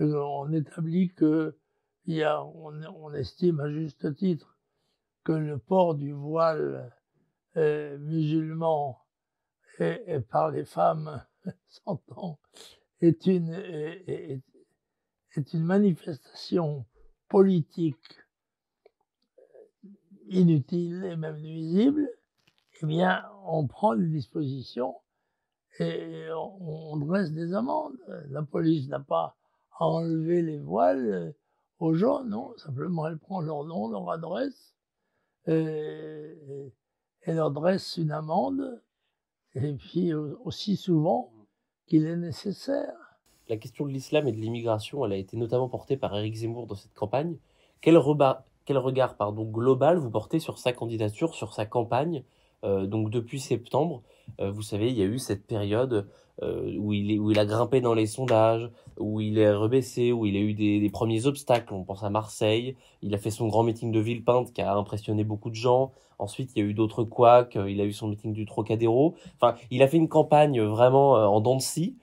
Euh, 0.00 0.14
On 0.14 0.52
établit 0.52 1.08
que 1.14 1.56
il 2.04 2.16
y 2.16 2.22
a, 2.24 2.42
on, 2.44 2.72
on 2.96 3.14
estime 3.14 3.60
à 3.60 3.70
juste 3.70 4.14
titre 4.16 4.58
que 5.22 5.32
le 5.32 5.58
port 5.58 5.94
du 5.94 6.12
voile 6.12 6.92
euh, 7.56 7.98
musulman 7.98 8.98
et, 9.78 10.20
par 10.30 10.50
les 10.50 10.64
femmes, 10.64 11.24
s'entend, 11.68 12.38
est 13.00 13.26
une, 13.26 13.52
est, 13.52 14.42
une 15.52 15.64
manifestation 15.64 16.86
politique 17.28 18.20
inutile 20.28 21.04
et 21.04 21.16
même 21.16 21.40
nuisible, 21.40 22.08
eh 22.80 22.86
bien, 22.86 23.24
on 23.44 23.66
prend 23.66 23.94
des 23.96 24.06
dispositions 24.06 24.96
et 25.78 26.26
on, 26.34 26.96
dresse 26.96 27.32
des 27.32 27.54
amendes. 27.54 27.98
La 28.30 28.42
police 28.42 28.88
n'a 28.88 29.00
pas 29.00 29.36
à 29.78 29.86
enlever 29.86 30.42
les 30.42 30.58
voiles 30.58 31.10
euh, 31.12 31.32
aux 31.78 31.94
gens, 31.94 32.24
non. 32.24 32.52
Simplement, 32.58 33.06
elle 33.08 33.18
prend 33.18 33.40
leur 33.40 33.64
nom, 33.64 33.88
leur 33.88 34.10
adresse, 34.10 34.74
et 35.46 36.72
leur 37.26 37.50
dresse 37.50 37.96
une 37.96 38.10
amende, 38.10 38.82
et 39.54 39.72
puis 39.74 40.12
aussi 40.14 40.76
souvent 40.76 41.32
qu'il 41.86 42.06
est 42.06 42.16
nécessaire. 42.16 42.94
La 43.48 43.56
question 43.56 43.86
de 43.86 43.90
l'islam 43.90 44.26
et 44.26 44.32
de 44.32 44.38
l'immigration, 44.38 45.04
elle 45.04 45.12
a 45.12 45.16
été 45.16 45.36
notamment 45.36 45.68
portée 45.68 45.96
par 45.96 46.16
Éric 46.16 46.34
Zemmour 46.34 46.66
dans 46.66 46.74
cette 46.74 46.94
campagne. 46.94 47.36
Quel, 47.80 47.96
regard 47.98 49.16
pardon, 49.16 49.44
global 49.44 49.98
vous 49.98 50.10
portez 50.10 50.38
sur 50.38 50.58
sa 50.58 50.72
candidature, 50.72 51.34
sur 51.34 51.52
sa 51.52 51.66
campagne 51.66 52.24
euh, 52.64 52.86
Donc 52.86 53.10
depuis 53.10 53.40
septembre, 53.40 54.02
euh, 54.06 54.11
vous 54.38 54.62
savez, 54.62 54.90
il 54.90 54.98
y 54.98 55.02
a 55.02 55.06
eu 55.06 55.18
cette 55.18 55.46
période 55.46 56.08
euh, 56.42 56.76
où, 56.78 56.92
il 56.92 57.12
est, 57.12 57.18
où 57.18 57.30
il 57.30 57.38
a 57.38 57.44
grimpé 57.44 57.80
dans 57.80 57.94
les 57.94 58.06
sondages, 58.06 58.70
où 58.98 59.20
il 59.20 59.38
est 59.38 59.52
rebaissé, 59.52 60.12
où 60.12 60.24
il 60.26 60.36
a 60.36 60.40
eu 60.40 60.54
des, 60.54 60.90
premiers 60.90 61.26
obstacles. 61.26 61.74
On 61.74 61.84
pense 61.84 62.02
à 62.02 62.10
Marseille. 62.10 62.76
Il 63.02 63.14
a 63.14 63.18
fait 63.18 63.30
son 63.30 63.48
grand 63.48 63.62
meeting 63.62 63.92
de 63.92 64.00
Villepinte 64.00 64.52
qui 64.52 64.62
a 64.62 64.74
impressionné 64.74 65.24
beaucoup 65.24 65.50
de 65.50 65.54
gens. 65.54 65.92
Ensuite, 66.18 66.52
il 66.54 66.62
y 66.62 66.62
a 66.62 66.68
eu 66.68 66.74
d'autres 66.74 67.04
couacs. 67.04 67.56
Il 67.68 67.80
a 67.80 67.84
eu 67.84 67.92
son 67.92 68.08
meeting 68.08 68.32
du 68.32 68.46
Trocadéro. 68.46 69.14
Enfin, 69.40 69.56
il 69.70 69.82
a 69.82 69.88
fait 69.88 69.98
une 69.98 70.08
campagne 70.08 70.60
vraiment 70.62 71.12
en 71.12 71.40
dents 71.40 71.56
de 71.56 71.62
scie, 71.62 71.96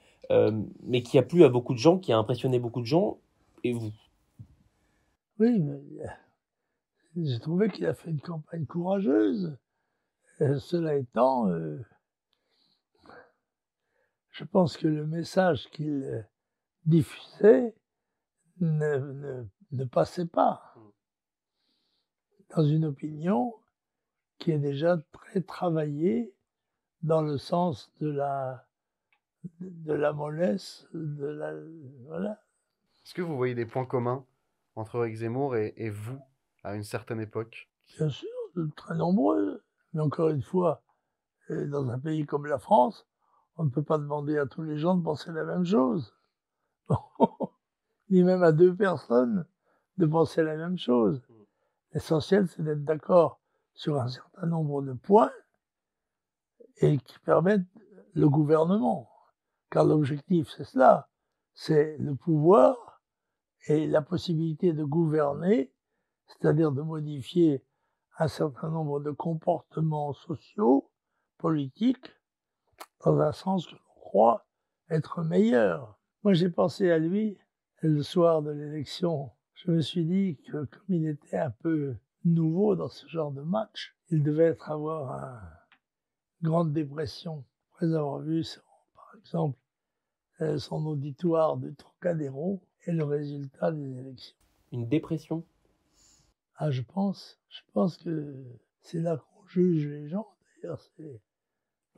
mais 0.84 1.02
qui 1.02 1.18
a 1.18 1.22
plu 1.22 1.44
à 1.44 1.48
beaucoup 1.48 1.74
de 1.74 1.78
gens, 1.78 1.98
qui 1.98 2.12
a 2.12 2.18
impressionné 2.18 2.58
beaucoup 2.58 2.80
de 2.80 2.86
gens. 2.86 3.18
Et 3.64 3.72
vous? 3.72 3.92
Oui, 5.38 5.58
mais 5.58 5.80
j'ai 7.16 7.40
trouvé 7.40 7.68
qu'il 7.68 7.86
a 7.86 7.94
fait 7.94 8.10
une 8.10 8.20
campagne 8.20 8.66
courageuse. 8.66 9.56
cela 10.38 10.96
étant, 10.96 11.48
euh, 11.48 11.78
je 14.40 14.46
pense 14.46 14.78
que 14.78 14.88
le 14.88 15.06
message 15.06 15.68
qu'il 15.70 16.02
euh, 16.02 16.22
diffusait 16.86 17.74
ne, 18.58 19.44
ne, 19.70 19.84
passait 19.84 20.24
pas 20.24 20.74
dans 22.56 22.64
une 22.64 22.86
opinion 22.86 23.54
qui 24.38 24.52
est 24.52 24.58
déjà 24.58 24.96
très 25.12 25.42
travaillée 25.42 26.34
dans 27.02 27.20
le 27.20 27.36
sens 27.36 27.92
de 28.00 28.08
la, 28.08 28.66
de 29.60 29.92
la 29.92 30.14
mollesse, 30.14 30.88
de 30.94 31.26
la, 31.26 31.52
voilà. 32.06 32.42
Est-ce 33.04 33.12
que 33.12 33.20
vous 33.20 33.36
voyez 33.36 33.54
des 33.54 33.66
points 33.66 33.84
communs 33.84 34.24
entre 34.74 34.96
Eric 34.96 35.16
Zemmour 35.16 35.56
et, 35.56 35.74
et 35.76 35.90
vous 35.90 36.18
à 36.64 36.74
une 36.74 36.84
certaine 36.84 37.20
époque? 37.20 37.70
Bien 37.98 38.08
sûr, 38.08 38.30
très 38.74 38.94
nombreux. 38.94 39.62
Mais 39.92 40.00
encore 40.00 40.30
une 40.30 40.42
fois, 40.42 40.82
euh, 41.50 41.66
dans 41.66 41.90
un 41.90 41.98
pays 41.98 42.24
comme 42.24 42.46
la 42.46 42.58
France, 42.58 43.06
on 43.60 43.64
ne 43.64 43.68
peut 43.68 43.82
pas 43.82 43.98
demander 43.98 44.38
à 44.38 44.46
tous 44.46 44.62
les 44.62 44.78
gens 44.78 44.94
de 44.94 45.02
penser 45.02 45.30
la 45.32 45.44
même 45.44 45.66
chose. 45.66 46.14
Ni 48.08 48.22
même 48.22 48.42
à 48.42 48.52
deux 48.52 48.74
personnes 48.74 49.44
de 49.98 50.06
penser 50.06 50.42
la 50.42 50.56
même 50.56 50.78
chose. 50.78 51.20
L'essentiel, 51.92 52.48
c'est 52.48 52.62
d'être 52.62 52.84
d'accord 52.84 53.38
sur 53.74 54.00
un 54.00 54.08
certain 54.08 54.46
nombre 54.46 54.80
de 54.80 54.94
points 54.94 55.30
et 56.78 56.96
qui 56.96 57.18
permettent 57.18 57.66
le 58.14 58.30
gouvernement. 58.30 59.10
Car 59.70 59.84
l'objectif, 59.84 60.48
c'est 60.56 60.64
cela. 60.64 61.10
C'est 61.52 61.98
le 61.98 62.14
pouvoir 62.14 63.02
et 63.66 63.86
la 63.86 64.00
possibilité 64.00 64.72
de 64.72 64.84
gouverner, 64.84 65.70
c'est-à-dire 66.28 66.72
de 66.72 66.80
modifier 66.80 67.62
un 68.18 68.28
certain 68.28 68.70
nombre 68.70 69.00
de 69.00 69.10
comportements 69.10 70.14
sociaux, 70.14 70.90
politiques, 71.36 72.10
dans 73.04 73.20
un 73.20 73.32
sens 73.32 73.66
que 73.66 73.72
l'on 73.74 73.94
croit 74.00 74.46
être 74.90 75.22
meilleur. 75.22 75.98
Moi, 76.22 76.34
j'ai 76.34 76.50
pensé 76.50 76.90
à 76.90 76.98
lui 76.98 77.38
le 77.82 78.02
soir 78.02 78.42
de 78.42 78.50
l'élection. 78.50 79.30
Je 79.54 79.70
me 79.70 79.80
suis 79.80 80.04
dit 80.04 80.38
que 80.46 80.64
comme 80.64 80.94
il 80.94 81.06
était 81.06 81.38
un 81.38 81.50
peu 81.50 81.96
nouveau 82.24 82.76
dans 82.76 82.88
ce 82.88 83.06
genre 83.06 83.32
de 83.32 83.42
match, 83.42 83.96
il 84.10 84.22
devait 84.22 84.44
être 84.44 84.70
avoir 84.70 85.14
une 86.42 86.48
grande 86.48 86.72
dépression 86.72 87.44
après 87.72 87.94
avoir 87.94 88.20
vu, 88.20 88.44
par 88.94 89.14
exemple, 89.18 89.58
euh, 90.40 90.58
son 90.58 90.84
auditoire 90.86 91.56
de 91.56 91.70
Trocadéro 91.70 92.62
et 92.86 92.92
le 92.92 93.04
résultat 93.04 93.72
des 93.72 93.98
élections. 93.98 94.36
Une 94.72 94.88
dépression? 94.88 95.44
Ah, 96.56 96.70
je 96.70 96.82
pense. 96.82 97.40
Je 97.48 97.60
pense 97.72 97.96
que 97.96 98.44
c'est 98.82 99.00
là 99.00 99.16
qu'on 99.16 99.46
juge 99.46 99.86
les 99.86 100.08
gens. 100.08 100.28
D'ailleurs, 100.62 100.80
c'est 100.80 101.20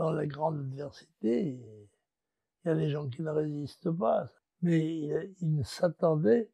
dans 0.02 0.10
la 0.10 0.26
grande 0.26 0.58
adversité, 0.58 1.56
il 2.64 2.68
y 2.68 2.68
a 2.68 2.74
des 2.74 2.88
gens 2.88 3.08
qui 3.08 3.22
ne 3.22 3.30
résistent 3.30 3.92
pas. 3.92 4.26
Mais 4.60 4.80
il, 5.40 5.56
ne 5.56 5.62
s'attendait 5.62 6.48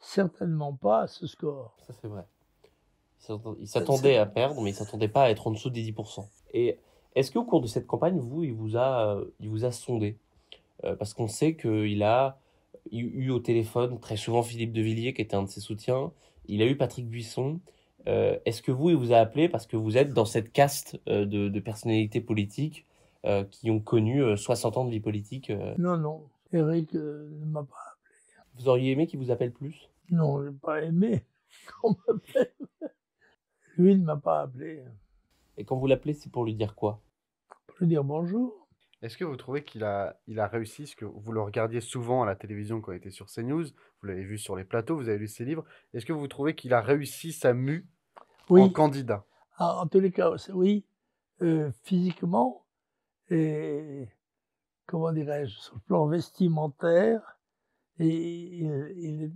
certainement 0.00 0.74
pas 0.74 1.02
à 1.02 1.06
ce 1.06 1.28
score. 1.28 1.76
Ça, 1.86 1.92
c'est 2.00 2.08
vrai. 2.08 2.24
Il 3.60 3.68
s'attendait 3.68 4.16
à 4.16 4.26
perdre, 4.26 4.60
mais 4.60 4.70
il 4.70 4.74
s'attendait 4.74 5.08
pas 5.08 5.24
à 5.24 5.30
être 5.30 5.46
en 5.46 5.52
dessous 5.52 5.70
des 5.70 5.82
10%. 5.92 6.26
Et 6.52 6.78
est-ce 7.14 7.30
qu'au 7.30 7.44
cours 7.44 7.60
de 7.60 7.68
cette 7.68 7.86
campagne, 7.86 8.18
vous, 8.18 8.42
il 8.42 8.54
vous 8.54 8.76
a, 8.76 9.20
il 9.38 9.48
vous 9.48 9.64
a 9.64 9.70
sondé? 9.70 10.18
Euh, 10.84 10.96
Parce 10.96 11.14
qu'on 11.14 11.28
sait 11.28 11.54
qu'il 11.54 12.02
a 12.02 12.38
eu 12.90 13.30
au 13.30 13.38
téléphone 13.38 14.00
très 14.00 14.16
souvent 14.16 14.42
Philippe 14.42 14.72
de 14.72 14.80
Villiers, 14.80 15.12
qui 15.12 15.22
était 15.22 15.36
un 15.36 15.44
de 15.44 15.50
ses 15.50 15.60
soutiens. 15.60 16.12
Il 16.46 16.60
a 16.60 16.66
eu 16.66 16.76
Patrick 16.76 17.08
Buisson. 17.08 17.60
Euh, 18.08 18.38
est-ce 18.44 18.62
que 18.62 18.72
vous, 18.72 18.90
il 18.90 18.96
vous 18.96 19.12
a 19.12 19.18
appelé 19.18 19.48
parce 19.48 19.66
que 19.66 19.76
vous 19.76 19.96
êtes 19.96 20.12
dans 20.12 20.24
cette 20.24 20.52
caste 20.52 21.00
euh, 21.08 21.26
de, 21.26 21.60
personnalités 21.60 22.20
politiques 22.20 22.86
euh, 23.26 23.44
qui 23.44 23.70
ont 23.70 23.80
connu 23.80 24.36
60 24.36 24.76
ans 24.78 24.84
de 24.84 24.90
vie 24.90 25.00
politique 25.00 25.52
Non, 25.78 25.96
non. 25.96 26.28
Eric 26.52 26.94
ne 26.94 27.44
m'a 27.46 27.62
pas 27.62 27.76
appelé. 27.92 28.44
Vous 28.56 28.68
auriez 28.68 28.92
aimé 28.92 29.06
qu'il 29.06 29.20
vous 29.20 29.30
appelle 29.30 29.52
plus? 29.52 29.88
Non, 30.10 30.42
je 30.42 30.48
n'ai 30.48 30.54
pas 30.56 30.82
aimé 30.82 31.24
qu'on 31.80 31.96
m'appelle. 32.06 32.52
Lui 33.76 33.96
ne 33.96 34.04
m'a 34.04 34.16
pas 34.16 34.42
appelé. 34.42 34.82
Et 35.56 35.64
quand 35.64 35.76
vous 35.76 35.86
l'appelez, 35.86 36.14
c'est 36.14 36.30
pour 36.30 36.44
lui 36.44 36.54
dire 36.54 36.74
quoi? 36.74 37.00
Pour 37.66 37.76
lui 37.80 37.86
dire 37.86 38.02
bonjour. 38.02 38.59
Est-ce 39.02 39.16
que 39.16 39.24
vous 39.24 39.36
trouvez 39.36 39.64
qu'il 39.64 39.82
a, 39.84 40.20
il 40.26 40.40
a 40.40 40.46
réussi 40.46 40.86
ce 40.86 40.94
que 40.94 41.06
vous 41.06 41.32
le 41.32 41.40
regardiez 41.40 41.80
souvent 41.80 42.22
à 42.22 42.26
la 42.26 42.36
télévision 42.36 42.80
quand 42.80 42.92
il 42.92 42.96
était 42.96 43.10
sur 43.10 43.26
CNews, 43.26 43.64
vous 43.64 44.06
l'avez 44.06 44.24
vu 44.24 44.36
sur 44.36 44.56
les 44.56 44.64
plateaux, 44.64 44.96
vous 44.96 45.08
avez 45.08 45.18
lu 45.18 45.28
ses 45.28 45.44
livres. 45.44 45.64
Est-ce 45.94 46.04
que 46.04 46.12
vous 46.12 46.28
trouvez 46.28 46.54
qu'il 46.54 46.74
a 46.74 46.82
réussi 46.82 47.32
sa 47.32 47.54
mue 47.54 47.88
en 48.50 48.68
candidat? 48.68 49.24
Ah, 49.56 49.80
En 49.80 49.86
tous 49.86 50.00
les 50.00 50.12
cas, 50.12 50.32
oui. 50.52 50.84
Euh, 51.42 51.70
physiquement, 51.84 52.66
et 53.30 54.06
comment 54.84 55.10
dirais-je, 55.10 55.58
sur 55.58 55.74
le 55.76 55.80
plan 55.80 56.06
vestimentaire, 56.06 57.38
et 57.98 58.06
il, 58.06 59.32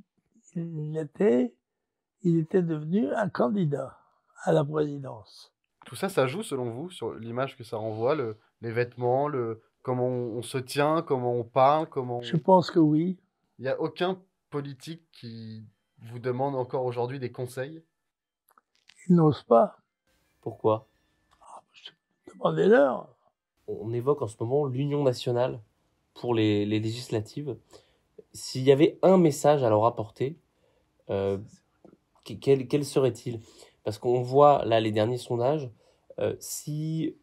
il, 0.54 0.98
était, 0.98 1.54
il 2.22 2.40
était 2.40 2.62
devenu 2.62 3.10
un 3.14 3.30
candidat 3.30 3.98
à 4.42 4.52
la 4.52 4.62
présidence. 4.62 5.54
Tout 5.86 5.96
ça, 5.96 6.10
ça 6.10 6.26
joue 6.26 6.42
selon 6.42 6.70
vous 6.70 6.90
sur 6.90 7.14
l'image 7.14 7.56
que 7.56 7.64
ça 7.64 7.78
renvoie, 7.78 8.14
le, 8.14 8.38
les 8.64 8.72
vêtements, 8.72 9.28
le, 9.28 9.62
comment 9.82 10.08
on, 10.08 10.42
se 10.42 10.56
tient, 10.56 11.02
comment 11.02 11.34
on 11.34 11.44
parle, 11.44 11.86
comment... 11.86 12.22
Je 12.22 12.36
pense 12.36 12.70
que 12.70 12.78
oui. 12.78 13.18
Il 13.58 13.62
n'y 13.62 13.68
a 13.68 13.78
aucun 13.78 14.18
politique 14.48 15.02
qui 15.12 15.62
vous 15.98 16.18
demande 16.18 16.56
encore 16.56 16.86
aujourd'hui 16.86 17.18
des 17.18 17.30
conseils? 17.30 17.82
Il 19.06 19.16
n'ose 19.16 19.42
pas. 19.42 19.76
Pourquoi? 20.40 20.88
Ah, 21.42 21.60
Demandez-leur. 22.32 23.14
On 23.68 23.92
évoque 23.92 24.22
en 24.22 24.28
ce 24.28 24.36
moment 24.40 24.64
l'Union 24.64 25.02
nationale 25.02 25.60
pour 26.14 26.34
les, 26.34 26.64
législatives. 26.64 27.56
S'il 28.32 28.62
y 28.62 28.72
avait 28.72 28.98
un 29.02 29.18
message 29.18 29.62
à 29.62 29.68
leur 29.68 29.84
apporter, 29.84 30.38
euh, 31.10 31.36
quel, 32.24 32.66
quel 32.66 32.84
serait-il? 32.86 33.40
Parce 33.84 33.98
qu'on 33.98 34.22
voit 34.22 34.64
là 34.64 34.80
les 34.80 34.90
derniers 34.90 35.18
sondages, 35.18 35.70
euh, 36.18 36.34
si 36.40 37.14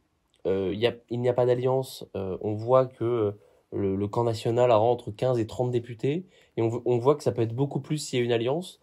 euh, 0.47 0.73
il 0.73 1.19
n'y 1.19 1.29
a 1.29 1.33
pas 1.33 1.45
d'alliance, 1.45 2.05
euh, 2.15 2.37
on 2.41 2.53
voit 2.53 2.85
que 2.85 3.33
le, 3.73 4.07
camp 4.07 4.23
national 4.23 4.71
a 4.71 4.79
entre 4.79 5.11
15 5.11 5.39
et 5.39 5.47
30 5.47 5.71
députés, 5.71 6.25
et 6.57 6.61
on, 6.61 6.97
voit 6.97 7.15
que 7.15 7.23
ça 7.23 7.31
peut 7.31 7.41
être 7.41 7.55
beaucoup 7.55 7.79
plus 7.79 7.97
s'il 7.97 8.19
y 8.19 8.21
a 8.21 8.25
une 8.25 8.31
alliance, 8.31 8.79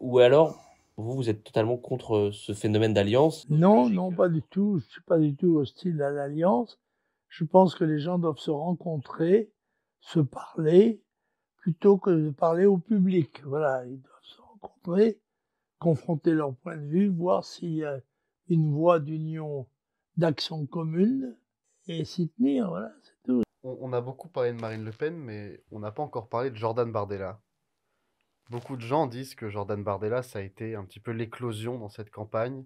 ou 0.00 0.18
alors 0.18 0.58
vous, 0.96 1.14
vous 1.14 1.28
êtes 1.28 1.44
totalement 1.44 1.76
contre 1.76 2.30
ce 2.32 2.52
phénomène 2.54 2.94
d'alliance 2.94 3.48
Non, 3.50 3.88
non, 3.88 4.10
pas 4.10 4.28
du 4.28 4.42
tout. 4.42 4.78
Je 4.78 4.86
suis 4.86 5.02
pas 5.02 5.18
du 5.18 5.34
tout 5.36 5.56
hostile 5.56 6.00
à 6.02 6.10
l'alliance. 6.10 6.80
Je 7.28 7.44
pense 7.44 7.74
que 7.74 7.84
les 7.84 7.98
gens 7.98 8.18
doivent 8.18 8.38
se 8.38 8.50
rencontrer, 8.50 9.50
se 10.00 10.20
parler, 10.20 11.02
plutôt 11.58 11.98
que 11.98 12.10
de 12.10 12.30
parler 12.30 12.64
au 12.64 12.78
public. 12.78 13.42
Voilà, 13.44 13.84
ils 13.86 14.00
doivent 14.00 14.22
se 14.22 14.40
rencontrer, 14.40 15.20
confronter 15.78 16.32
leurs 16.32 16.54
points 16.54 16.76
de 16.76 16.86
vue, 16.86 17.08
voir 17.08 17.44
s'il 17.44 17.74
y 17.74 17.84
a 17.84 18.00
une 18.48 18.72
voie 18.72 19.00
d'union, 19.00 19.66
d'action 20.16 20.66
commune 20.66 21.36
et 21.88 22.04
s'y 22.04 22.28
tenir, 22.30 22.68
voilà, 22.68 22.92
c'est 23.02 23.22
tout. 23.24 23.42
On, 23.62 23.92
a 23.92 24.00
beaucoup 24.00 24.28
parlé 24.28 24.52
de 24.52 24.60
Marine 24.60 24.84
Le 24.84 24.92
Pen, 24.92 25.16
mais 25.16 25.62
on 25.70 25.80
n'a 25.80 25.90
pas 25.90 26.02
encore 26.02 26.28
parlé 26.28 26.50
de 26.50 26.56
Jordan 26.56 26.90
Bardella. 26.90 27.40
Beaucoup 28.50 28.76
de 28.76 28.82
gens 28.82 29.06
disent 29.06 29.34
que 29.34 29.48
Jordan 29.48 29.82
Bardella, 29.82 30.22
ça 30.22 30.38
a 30.38 30.42
été 30.42 30.76
un 30.76 30.84
petit 30.84 31.00
peu 31.00 31.10
l'éclosion 31.10 31.78
dans 31.78 31.88
cette 31.88 32.10
campagne, 32.10 32.64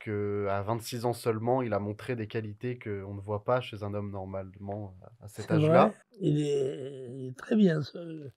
qu'à 0.00 0.62
26 0.62 1.04
ans 1.04 1.12
seulement, 1.12 1.62
il 1.62 1.72
a 1.72 1.78
montré 1.78 2.16
des 2.16 2.26
qualités 2.26 2.78
qu'on 2.78 3.14
ne 3.14 3.20
voit 3.20 3.44
pas 3.44 3.60
chez 3.60 3.84
un 3.84 3.94
homme 3.94 4.10
normalement 4.10 4.96
à 5.20 5.28
cet 5.28 5.50
âge-là. 5.50 5.92
Il 6.20 6.40
est, 6.40 7.36
très 7.36 7.54
bien, 7.54 7.82
ce, 7.82 8.30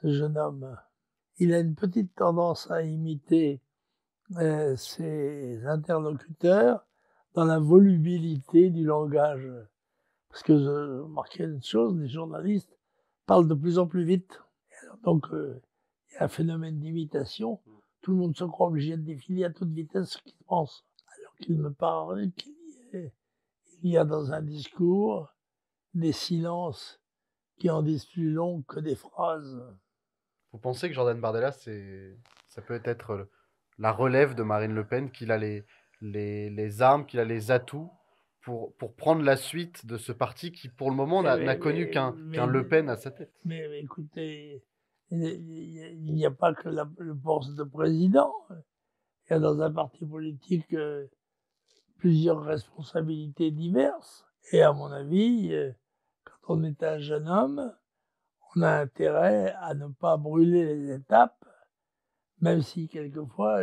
ce 0.00 0.12
jeune 0.12 0.36
homme. 0.36 0.76
Il 1.38 1.52
a 1.52 1.60
une 1.60 1.74
petite 1.74 2.14
tendance 2.14 2.70
à 2.70 2.82
imiter 2.82 3.60
euh, 4.38 4.74
ses 4.76 5.64
interlocuteurs 5.66 6.84
dans 7.34 7.44
la 7.44 7.58
volubilité 7.58 8.70
du 8.70 8.84
langage. 8.84 9.46
Parce 10.30 10.42
que 10.42 10.58
je 10.58 11.02
remarquais 11.02 11.44
une 11.44 11.62
chose, 11.62 11.96
les 11.96 12.08
journalistes 12.08 12.76
parlent 13.26 13.48
de 13.48 13.54
plus 13.54 13.78
en 13.78 13.86
plus 13.86 14.04
vite. 14.04 14.40
donc, 15.02 15.26
euh, 15.32 15.60
il 16.10 16.14
y 16.14 16.18
a 16.18 16.24
un 16.24 16.28
phénomène 16.28 16.78
d'imitation. 16.78 17.60
Tout 18.00 18.12
le 18.12 18.18
monde 18.18 18.36
se 18.36 18.44
croit 18.44 18.68
obligé 18.68 18.96
de 18.96 19.02
défiler 19.02 19.44
à 19.44 19.50
toute 19.50 19.70
vitesse 19.70 20.10
ce 20.10 20.18
qu'il 20.18 20.36
pense. 20.46 20.84
Alors 21.18 21.34
qu'il 21.36 21.58
me 21.58 21.72
parle 21.72 22.30
qu'il 22.32 23.10
y 23.82 23.96
a 23.96 24.04
dans 24.04 24.32
un 24.32 24.42
discours 24.42 25.32
des 25.94 26.12
silences 26.12 27.00
qui 27.58 27.70
en 27.70 27.82
disent 27.82 28.06
plus 28.06 28.30
long 28.30 28.62
que 28.62 28.80
des 28.80 28.96
phrases. 28.96 29.62
Vous 30.52 30.58
pensez 30.58 30.88
que 30.88 30.94
Jordan 30.94 31.20
Bardella, 31.20 31.52
ça 31.52 32.62
peut 32.62 32.80
être 32.84 33.28
la 33.78 33.92
relève 33.92 34.34
de 34.34 34.42
Marine 34.42 34.74
Le 34.74 34.86
Pen, 34.86 35.10
qu'il 35.10 35.32
a 35.32 35.38
les, 35.38 35.64
les, 36.00 36.50
les 36.50 36.82
armes, 36.82 37.06
qu'il 37.06 37.20
a 37.20 37.24
les 37.24 37.50
atouts 37.50 37.90
pour, 38.42 38.74
pour 38.76 38.94
prendre 38.94 39.22
la 39.22 39.36
suite 39.36 39.86
de 39.86 39.96
ce 39.96 40.12
parti 40.12 40.52
qui, 40.52 40.68
pour 40.68 40.90
le 40.90 40.96
moment, 40.96 41.22
n'a 41.22 41.56
connu 41.56 41.90
qu'un 41.90 42.12
Le 42.12 42.68
Pen 42.68 42.88
à 42.88 42.96
sa 42.96 43.10
tête 43.10 43.32
Mais, 43.44 43.80
écoutez, 43.80 44.62
il 45.10 46.14
n'y 46.14 46.26
a 46.26 46.30
pas 46.30 46.54
que 46.54 46.68
la, 46.68 46.88
le 46.98 47.16
poste 47.16 47.54
de 47.54 47.64
président. 47.64 48.32
Il 48.50 49.32
y 49.32 49.32
a 49.34 49.38
dans 49.38 49.60
un 49.60 49.72
parti 49.72 50.04
politique 50.04 50.74
euh, 50.74 51.06
plusieurs 51.96 52.42
responsabilités 52.42 53.50
diverses. 53.50 54.26
Et 54.52 54.60
à 54.60 54.72
mon 54.72 54.92
avis, 54.92 55.54
euh, 55.54 55.72
quand 56.24 56.56
on 56.56 56.64
est 56.64 56.82
un 56.82 56.98
jeune 56.98 57.28
homme, 57.28 57.74
on 58.54 58.62
a 58.62 58.80
intérêt 58.80 59.54
à 59.60 59.74
ne 59.74 59.88
pas 59.88 60.16
brûler 60.18 60.74
les 60.74 60.94
étapes, 60.94 61.44
même 62.40 62.60
si 62.60 62.88
quelquefois 62.88 63.62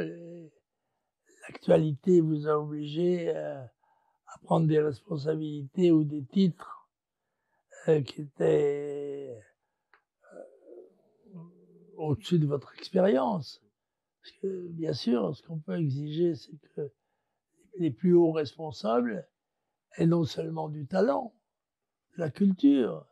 l'actualité 1.48 2.22
vous 2.22 2.48
a 2.48 2.58
obligé 2.58 3.36
euh, 3.36 3.64
à 4.28 4.38
prendre 4.44 4.68
des 4.68 4.80
responsabilités 4.80 5.92
ou 5.92 6.04
des 6.04 6.24
titres 6.24 6.90
euh, 7.88 8.02
qui 8.02 8.22
étaient 8.22 9.38
au-dessus 11.98 12.40
de 12.40 12.48
votre 12.48 12.74
expérience. 12.76 13.62
Parce 14.22 14.36
que, 14.38 14.68
bien 14.70 14.94
sûr, 14.94 15.36
ce 15.36 15.44
qu'on 15.44 15.60
peut 15.60 15.78
exiger, 15.78 16.36
c'est 16.36 16.58
que 16.76 16.92
les 17.78 17.92
plus 17.92 18.14
hauts 18.14 18.32
responsables 18.32 19.28
aient 19.98 20.06
non 20.06 20.24
seulement 20.24 20.70
du 20.70 20.86
talent, 20.86 21.34
la 22.18 22.30
culture, 22.30 23.06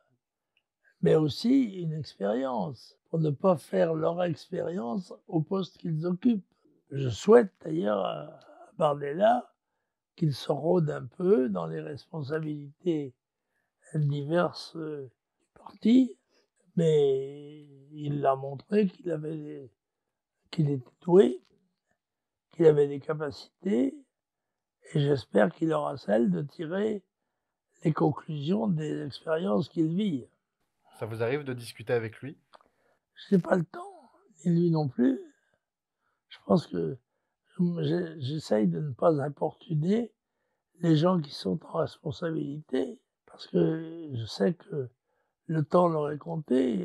mais 1.01 1.15
aussi 1.15 1.63
une 1.63 1.93
expérience, 1.93 2.97
pour 3.09 3.19
ne 3.19 3.29
pas 3.29 3.57
faire 3.57 3.93
leur 3.93 4.23
expérience 4.23 5.13
au 5.27 5.41
poste 5.41 5.77
qu'ils 5.77 6.05
occupent. 6.05 6.45
Je 6.91 7.09
souhaite 7.09 7.53
d'ailleurs 7.63 8.03
à 8.05 8.39
Bardella 8.77 9.53
qu'il 10.15 10.33
se 10.33 10.51
rôde 10.51 10.89
un 10.89 11.05
peu 11.05 11.49
dans 11.49 11.67
les 11.67 11.81
responsabilités 11.81 13.13
diverses 13.93 14.75
du 14.75 15.47
parti, 15.53 16.17
mais 16.75 17.61
il 17.91 18.25
a 18.25 18.35
montré 18.35 18.87
qu'il 18.87 19.11
avait 19.11 19.71
qu'il 20.51 20.69
était 20.69 20.91
doué, 21.01 21.43
qu'il 22.51 22.65
avait 22.65 22.87
des 22.87 22.99
capacités, 22.99 23.95
et 24.93 24.99
j'espère 24.99 25.53
qu'il 25.53 25.71
aura 25.71 25.97
celle 25.97 26.31
de 26.31 26.41
tirer 26.41 27.03
les 27.83 27.93
conclusions 27.93 28.67
des 28.67 29.05
expériences 29.05 29.69
qu'il 29.69 29.95
vit. 29.95 30.25
Ça 30.97 31.05
vous 31.05 31.21
arrive 31.21 31.43
de 31.43 31.53
discuter 31.53 31.93
avec 31.93 32.19
lui? 32.19 32.37
Je 33.13 33.35
n'ai 33.35 33.41
pas 33.41 33.55
le 33.55 33.63
temps, 33.63 34.11
ni 34.43 34.51
lui 34.51 34.71
non 34.71 34.87
plus. 34.87 35.19
Je 36.29 36.37
pense 36.45 36.67
que 36.67 36.97
j'essaye 38.19 38.67
de 38.67 38.79
ne 38.79 38.91
pas 38.91 39.21
importuner 39.21 40.11
les 40.81 40.95
gens 40.95 41.19
qui 41.19 41.33
sont 41.33 41.59
en 41.65 41.79
responsabilité, 41.79 42.99
parce 43.25 43.47
que 43.47 44.09
je 44.13 44.25
sais 44.25 44.53
que 44.53 44.89
le 45.47 45.63
temps 45.63 45.87
leur 45.87 46.11
est 46.11 46.17
compté. 46.17 46.79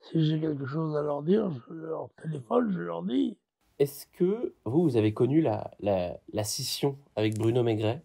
Si 0.00 0.24
j'ai 0.26 0.40
quelque 0.40 0.66
chose 0.66 0.96
à 0.96 1.02
leur 1.02 1.22
dire, 1.22 1.50
je 1.68 1.74
leur 1.74 2.10
téléphone, 2.20 2.72
je 2.72 2.80
leur 2.80 3.02
dis. 3.04 3.36
Est-ce 3.78 4.06
que 4.06 4.54
vous, 4.64 4.82
vous 4.82 4.96
avez 4.96 5.12
connu 5.14 5.40
la, 5.40 5.70
la, 5.80 6.44
scission 6.44 6.98
avec 7.14 7.38
Bruno 7.38 7.62
Maigret? 7.62 8.02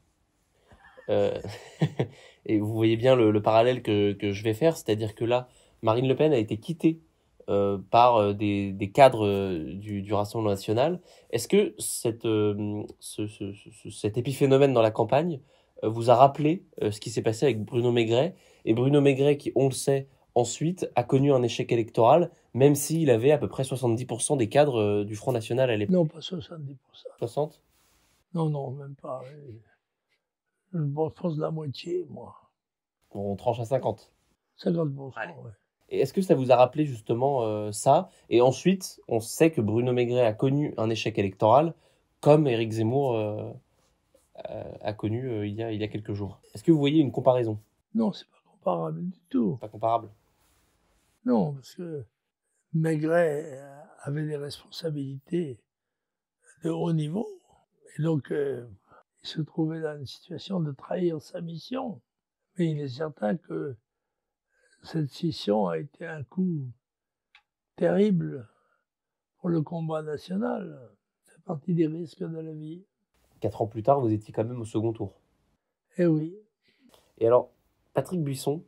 Euh, 1.09 1.39
et 2.45 2.59
vous 2.59 2.73
voyez 2.73 2.97
bien 2.97 3.15
le, 3.15 3.41
parallèle 3.41 3.81
que, 3.81 4.13
que, 4.13 4.31
je 4.31 4.43
vais 4.43 4.53
faire, 4.53 4.77
c'est-à-dire 4.77 5.15
que 5.15 5.25
là, 5.25 5.49
Marine 5.81 6.07
Le 6.07 6.15
Pen 6.15 6.33
a 6.33 6.37
été 6.37 6.57
quittée 6.57 7.01
euh, 7.49 7.77
par 7.91 8.17
euh, 8.17 8.33
des, 8.33 8.71
des 8.71 8.91
cadres 8.91 9.27
du, 9.73 10.01
du, 10.01 10.13
Rassemblement 10.13 10.51
national. 10.51 11.01
Est-ce 11.29 11.47
que 11.47 11.73
cette, 11.77 12.23
ce, 12.23 13.27
ce, 13.27 13.89
cet 13.89 14.17
épiphénomène 14.17 14.73
dans 14.73 14.81
la 14.81 14.91
campagne 14.91 15.39
vous 15.83 16.09
a 16.09 16.15
rappelé 16.15 16.65
ce 16.81 16.99
qui 16.99 17.11
s'est 17.11 17.21
passé 17.21 17.45
avec 17.45 17.63
Bruno 17.63 17.91
Maigret? 17.91 18.35
Et 18.65 18.73
Bruno 18.73 18.99
Maigret, 18.99 19.37
qui, 19.37 19.51
on 19.55 19.65
le 19.65 19.73
sait, 19.73 20.07
ensuite 20.33 20.89
a 20.95 21.03
connu 21.03 21.31
un 21.31 21.43
échec 21.43 21.71
électoral, 21.71 22.31
même 22.53 22.75
s'il 22.75 23.09
avait 23.09 23.31
à 23.31 23.37
peu 23.37 23.47
près 23.47 23.63
70% 23.63 24.37
des 24.37 24.49
cadres 24.49 25.03
du 25.03 25.15
Front 25.15 25.31
National 25.31 25.69
à 25.69 25.77
l'époque. 25.77 25.93
Non, 25.93 26.05
pas 26.05 26.19
70%. 26.19 26.75
60 27.19 27.61
Non, 28.33 28.49
non, 28.49 28.71
même 28.71 28.95
pas. 28.95 29.21
Je 30.73 30.79
pense 30.79 31.37
la 31.37 31.51
moitié, 31.51 32.05
moi. 32.09 32.35
On 33.11 33.35
tranche 33.35 33.59
à 33.59 33.65
50 33.65 34.11
50%, 34.59 35.43
ouais. 35.43 35.51
Est-ce 35.89 36.13
que 36.13 36.21
ça 36.21 36.35
vous 36.35 36.51
a 36.51 36.55
rappelé 36.55 36.85
justement 36.85 37.43
euh, 37.43 37.71
ça? 37.71 38.09
Et 38.29 38.41
ensuite, 38.41 38.99
on 39.07 39.19
sait 39.19 39.51
que 39.51 39.61
Bruno 39.61 39.93
Maigret 39.93 40.25
a 40.25 40.33
connu 40.33 40.73
un 40.77 40.89
échec 40.89 41.17
électoral, 41.17 41.73
comme 42.19 42.47
Éric 42.47 42.71
Zemmour 42.71 43.15
euh, 43.15 43.53
a 44.81 44.93
connu 44.93 45.29
euh, 45.29 45.47
il, 45.47 45.55
y 45.55 45.63
a, 45.63 45.71
il 45.71 45.79
y 45.79 45.83
a 45.83 45.87
quelques 45.87 46.13
jours. 46.13 46.39
Est-ce 46.53 46.63
que 46.63 46.71
vous 46.71 46.79
voyez 46.79 46.99
une 46.99 47.11
comparaison? 47.11 47.59
Non, 47.95 48.11
c'est 48.11 48.27
pas 48.27 48.41
comparable 48.51 49.09
du 49.09 49.19
tout. 49.29 49.57
Pas 49.61 49.69
comparable? 49.69 50.09
Non, 51.25 51.53
parce 51.53 51.73
que 51.75 52.03
Maigret 52.73 53.59
avait 54.01 54.25
des 54.25 54.37
responsabilités 54.37 55.57
de 56.63 56.69
haut 56.69 56.93
niveau. 56.93 57.27
Et 57.97 58.01
donc, 58.01 58.27
il 58.31 58.67
se 59.27 59.41
trouvait 59.41 59.81
dans 59.81 59.97
une 59.97 60.05
situation 60.05 60.59
de 60.59 60.71
trahir 60.71 61.21
sa 61.21 61.41
mission. 61.41 62.01
Mais 62.57 62.71
il 62.71 62.79
est 62.79 62.89
certain 62.89 63.37
que 63.37 63.75
cette 64.83 65.09
scission 65.09 65.67
a 65.67 65.77
été 65.77 66.05
un 66.05 66.23
coup 66.23 66.65
terrible 67.75 68.47
pour 69.39 69.49
le 69.49 69.61
combat 69.61 70.01
national. 70.01 70.91
C'est 71.25 71.43
partie 71.43 71.73
des 71.73 71.87
risques 71.87 72.23
de 72.23 72.39
la 72.39 72.53
vie. 72.53 72.83
Quatre 73.39 73.61
ans 73.61 73.67
plus 73.67 73.83
tard, 73.83 73.99
vous 73.99 74.11
étiez 74.11 74.33
quand 74.33 74.45
même 74.45 74.61
au 74.61 74.65
second 74.65 74.93
tour. 74.93 75.19
Eh 75.97 76.05
oui. 76.05 76.35
Et 77.19 77.27
alors, 77.27 77.51
Patrick 77.93 78.23
Buisson, 78.23 78.63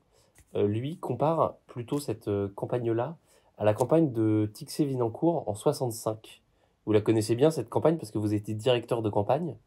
euh, 0.55 0.68
lui, 0.68 0.97
compare 0.97 1.57
plutôt 1.68 1.99
cette 1.99 2.28
euh, 2.28 2.47
campagne-là 2.55 3.18
à 3.57 3.66
la 3.66 3.74
campagne 3.74 4.12
de 4.12 4.49
Tixé-Vinancourt 4.53 5.47
en 5.47 5.53
65. 5.53 6.41
Vous 6.86 6.91
la 6.91 7.01
connaissez 7.01 7.36
bien, 7.36 7.51
cette 7.51 7.70
campagne, 7.70 7.97
parce 7.97 8.12
que 8.12 8.18
vous 8.18 8.34
étiez 8.34 8.55
directeur 8.55 9.01
de 9.01 9.10
campagne. 9.10 9.57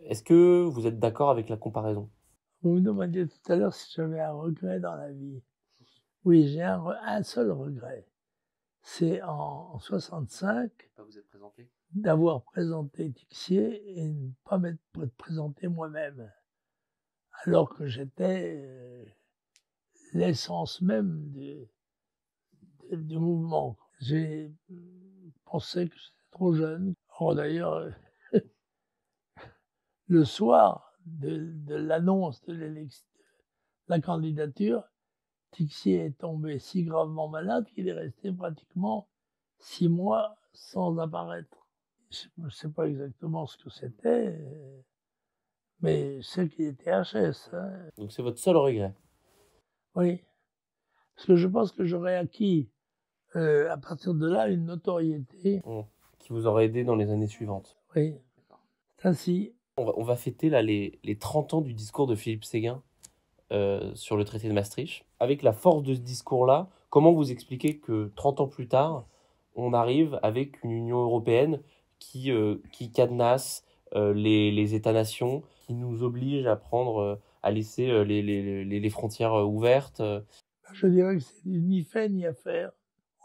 Est-ce 0.00 0.22
que 0.22 0.62
vous 0.62 0.86
êtes 0.86 0.98
d'accord 0.98 1.30
avec 1.30 1.48
la 1.48 1.56
comparaison? 1.56 2.08
Vous 2.62 2.74
me 2.74 2.80
demandiez 2.80 3.26
tout 3.26 3.52
à 3.52 3.56
l'heure 3.56 3.74
si 3.74 3.92
j'avais 3.96 4.20
un 4.20 4.32
regret 4.32 4.78
dans 4.78 4.94
la 4.94 5.10
vie. 5.10 5.42
Oui, 6.24 6.48
j'ai 6.48 6.62
un, 6.62 7.22
seul 7.22 7.50
regret. 7.50 8.06
C'est 8.82 9.22
en, 9.22 9.78
65 9.78 10.70
d'avoir 11.90 12.42
présenté 12.44 13.12
Tixier 13.12 13.98
et 13.98 14.08
ne 14.08 14.30
pas 14.44 14.58
m'être 14.58 14.80
présenté 15.18 15.68
moi-même. 15.68 16.32
Alors 17.44 17.74
que 17.74 17.86
j'étais 17.86 18.56
euh, 18.56 19.04
l'essence 20.12 20.80
même 20.80 21.30
du, 21.30 21.68
du 22.92 23.18
mouvement. 23.18 23.78
J'ai 24.00 24.52
pensé 25.44 25.88
que 25.88 25.96
j'étais 25.96 26.30
trop 26.30 26.54
jeune. 26.54 26.94
Or 27.18 27.34
d'ailleurs, 27.34 27.88
le 30.06 30.24
soir 30.24 30.92
de, 31.06 31.74
l'annonce 31.74 32.42
de, 32.42 32.86
la 33.88 34.00
candidature, 34.00 34.84
Tixier 35.52 36.06
est 36.06 36.18
tombé 36.18 36.58
si 36.58 36.82
gravement 36.82 37.28
malade 37.28 37.66
qu'il 37.66 37.88
est 37.88 37.92
resté 37.92 38.32
pratiquement 38.32 39.08
six 39.58 39.88
mois 39.88 40.36
sans 40.52 40.98
apparaître. 40.98 41.66
Je 42.10 42.26
ne 42.38 42.50
sais 42.50 42.68
pas 42.68 42.88
exactement 42.88 43.46
ce 43.46 43.56
que 43.56 43.70
c'était, 43.70 44.38
mais 45.80 46.20
c'est 46.22 46.48
qu'il 46.48 46.66
était 46.66 46.90
HS. 46.90 47.50
Hein. 47.52 47.70
Donc 47.96 48.12
c'est 48.12 48.22
votre 48.22 48.38
seul 48.38 48.56
regret 48.56 48.94
Oui. 49.94 50.20
Parce 51.14 51.26
que 51.26 51.36
je 51.36 51.46
pense 51.46 51.72
que 51.72 51.84
j'aurais 51.84 52.16
acquis 52.16 52.70
euh, 53.36 53.70
à 53.70 53.76
partir 53.76 54.14
de 54.14 54.26
là 54.26 54.48
une 54.48 54.64
notoriété. 54.64 55.62
Mmh. 55.64 55.82
Qui 56.18 56.32
vous 56.32 56.46
aurait 56.46 56.66
aidé 56.66 56.84
dans 56.84 56.96
les 56.96 57.10
années 57.10 57.26
suivantes. 57.26 57.76
Oui. 57.96 58.14
Ainsi, 59.04 59.54
on 59.76 60.04
va, 60.04 60.16
fêter 60.16 60.48
là 60.50 60.62
les, 60.62 61.00
les, 61.02 61.18
30 61.18 61.54
ans 61.54 61.60
du 61.60 61.74
discours 61.74 62.06
de 62.06 62.14
Philippe 62.14 62.44
Séguin 62.44 62.82
euh, 63.52 63.94
sur 63.94 64.16
le 64.16 64.24
traité 64.24 64.48
de 64.48 64.52
Maastricht. 64.52 65.04
Avec 65.20 65.42
la 65.42 65.52
force 65.52 65.82
de 65.82 65.94
ce 65.94 66.00
discours-là, 66.00 66.68
Comment 66.92 67.14
vous 67.14 67.32
expliquez 67.32 67.78
que 67.78 68.12
30 68.16 68.40
ans 68.42 68.48
plus 68.48 68.68
tard, 68.68 69.08
on 69.54 69.72
arrive 69.72 70.20
avec 70.22 70.62
une 70.62 70.72
Union 70.72 70.98
européenne 70.98 71.62
qui, 71.98 72.30
euh, 72.30 72.56
qui 72.70 72.92
cadenasse 72.92 73.64
euh, 73.94 74.12
les, 74.12 74.52
les 74.52 74.74
États-nations, 74.74 75.42
qui 75.56 75.72
nous 75.72 76.02
oblige 76.02 76.46
à 76.46 76.54
prendre, 76.54 77.18
à 77.42 77.50
laisser 77.50 77.88
euh, 77.88 78.04
les, 78.04 78.20
les, 78.20 78.66
les, 78.66 78.90
frontières 78.90 79.32
ouvertes 79.32 80.00
euh? 80.00 80.20
Je 80.74 80.86
dirais 80.86 81.16
que 81.16 81.22
c'est 81.22 81.46
ni 81.46 81.82
fait 81.82 82.10
ni 82.10 82.26
à 82.26 82.34
faire. 82.34 82.72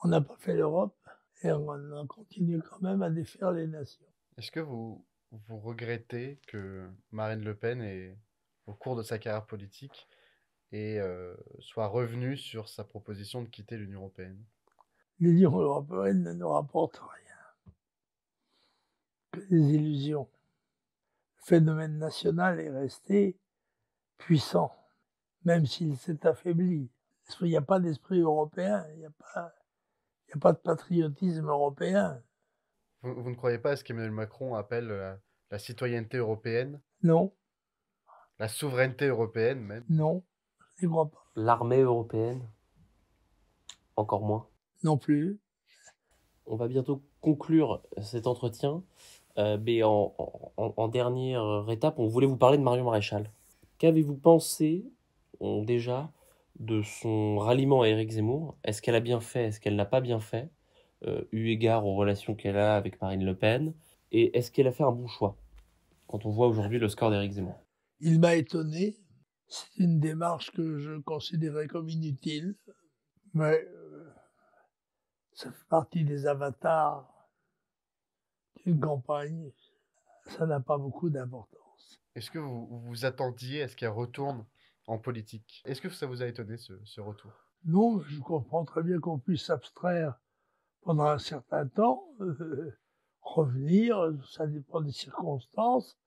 On 0.02 0.08
n'a 0.08 0.22
pas 0.22 0.38
fait 0.38 0.56
l'Europe 0.56 0.96
et 1.44 1.52
on 1.52 1.70
a 1.70 2.06
continué 2.08 2.62
quand 2.62 2.80
même 2.80 3.02
à 3.02 3.10
défaire 3.10 3.52
les 3.52 3.68
nations. 3.68 4.08
Est-ce 4.38 4.52
que 4.52 4.62
vous, 4.62 5.04
vous 5.32 5.60
regrettez 5.60 6.40
que 6.48 6.88
Marine 7.12 7.44
Le 7.44 7.54
Pen, 7.54 7.82
ait, 7.82 8.18
au 8.66 8.74
cours 8.74 8.96
de 8.96 9.04
sa 9.04 9.20
carrière 9.20 9.46
politique, 9.46 10.08
et 10.72 11.00
euh, 11.00 11.36
soit 11.60 11.88
revenue 11.88 12.38
sur 12.38 12.68
sa 12.70 12.84
proposition 12.84 13.42
de 13.42 13.48
quitter 13.48 13.78
l'Union 13.78 14.00
européenne 14.02 14.44
L'Union 15.20 15.58
européenne 15.60 16.24
ne 16.24 16.34
nous 16.34 16.50
rapporte 16.50 16.98
rien 16.98 17.74
que 19.32 19.40
des 19.50 19.74
illusions. 19.74 20.30
Le 21.38 21.44
phénomène 21.46 21.98
national 21.98 22.60
est 22.60 22.70
resté 22.70 23.40
puissant, 24.18 24.76
même 25.44 25.66
s'il 25.66 25.98
s'est 25.98 26.26
affaibli. 26.28 26.90
Il 27.42 27.48
n'y 27.48 27.58
a 27.58 27.62
pas 27.62 27.80
d'esprit 27.80 28.20
européen, 28.22 28.86
il 28.94 29.00
n'y 29.00 29.06
a, 29.06 29.12
pas- 29.12 29.54
a 30.34 30.52
de 30.54 30.58
patriotisme 30.58 31.48
européen. 31.48 32.22
vous, 33.02 33.22
vous 33.22 33.30
ne 33.30 33.36
croyez 33.36 33.58
pas 33.60 33.72
à 33.72 33.76
ce 33.76 33.84
qu'Emmanuel 33.84 34.12
Macron 34.12 34.56
appelle 34.56 34.88
la, 34.88 35.20
la 35.52 35.60
citoyenneté 35.60 36.18
européenne, 36.18 36.82
Non, 37.04 37.34
la 38.40 38.48
souveraineté 38.48 39.08
européenne 39.08 39.60
même? 39.62 39.84
Non, 39.90 40.24
crois 40.86 41.10
pas. 41.10 41.24
L'armée 41.36 41.82
européenne, 41.82 42.42
encore 43.96 44.22
moins. 44.22 44.48
Non 44.84 44.98
plus. 44.98 45.40
On 46.46 46.56
va 46.56 46.68
bientôt 46.68 47.02
conclure 47.22 47.82
cet 48.02 48.28
entretien, 48.28 48.84
euh, 49.38 49.58
mais 49.62 49.84
en, 49.84 50.14
en- 50.58 50.74
en 50.78 50.88
dernière 50.88 51.66
étape, 51.70 52.00
on 52.00 52.08
voulait 52.08 52.28
vous 52.28 52.38
parler 52.38 52.58
de 52.58 52.64
Marion 52.64 52.86
Maréchal. 52.86 53.32
Qu'avez-vous 53.80 54.16
pensé 54.16 54.86
on, 55.40 55.64
déjà 55.64 56.12
de 56.60 56.82
son 56.82 57.38
ralliement 57.38 57.82
à 57.82 57.90
Éric 57.90 58.12
Zemmour? 58.12 58.56
Est-ce 58.64 58.82
qu'elle 58.82 58.96
a 58.96 59.00
bien 59.00 59.20
fait? 59.20 59.46
Est-ce 59.46 59.60
qu'elle 59.60 59.76
n'a 59.76 59.86
pas 59.86 60.02
bien 60.02 60.20
fait 60.20 60.50
euh, 61.06 61.24
Eu 61.32 61.50
égard 61.50 61.86
aux 61.86 61.96
relations 61.96 62.34
qu'elle 62.36 62.58
a 62.58 62.76
avec 62.76 63.02
Marine 63.02 63.26
Le 63.26 63.36
Pen? 63.36 63.74
Et 64.12 64.36
est-ce 64.38 64.52
qu'elle 64.52 64.68
a 64.68 64.72
fait 64.72 64.84
un 64.84 64.92
bon 64.92 65.08
choix 65.08 65.36
Quand 66.08 66.26
on 66.26 66.30
voit 66.30 66.48
aujourd'hui 66.48 66.80
le 66.80 66.88
score 66.88 67.12
d'Éric 67.12 67.34
Zemmour? 67.34 67.60
Il 68.00 68.20
m'a 68.20 68.36
étonné. 68.36 68.96
C'est 69.48 69.78
une 69.78 70.00
démarche 70.00 70.52
que 70.52 70.78
je 70.80 71.00
considérais 71.00 71.68
comme 71.68 71.90
inutile, 71.90 72.56
mais 73.34 73.66
euh, 73.66 74.14
ça 75.34 75.52
fait 75.52 75.68
partie 75.70 76.04
des 76.04 76.28
avatars 76.28 77.08
d'une 78.66 78.80
campagne. 78.80 79.52
Ça 80.26 80.46
n'a 80.46 80.60
pas 80.60 80.78
beaucoup 80.78 81.10
d'importance. 81.10 82.02
Est-ce 82.16 82.30
que 82.30 82.40
vous 82.40 82.68
vous 82.68 83.06
attendiez 83.06 83.62
à 83.62 83.68
ce 83.68 83.76
qu'elle 83.76 83.90
retourne 83.90 84.46
en 84.88 84.98
politique? 84.98 85.62
Est-ce 85.66 85.82
que 85.82 85.90
ça 85.90 86.08
vous 86.08 86.22
a 86.22 86.28
étonné 86.28 86.58
ce, 86.58 86.74
ce 86.84 87.00
retour? 87.00 87.32
Non, 87.64 88.02
je 88.02 88.20
comprends 88.20 88.66
très 88.66 88.84
bien 88.84 89.00
qu'on 89.00 89.20
puisse 89.20 89.46
s'abstraire 89.46 90.20
pendant 90.82 91.06
un 91.06 91.20
certain 91.20 91.68
temps, 91.68 92.04
euh, 92.22 92.78
revenir, 93.22 94.12
ça 94.30 94.48
dépend 94.48 94.82
des 94.82 94.92
circonstances, 94.92 95.98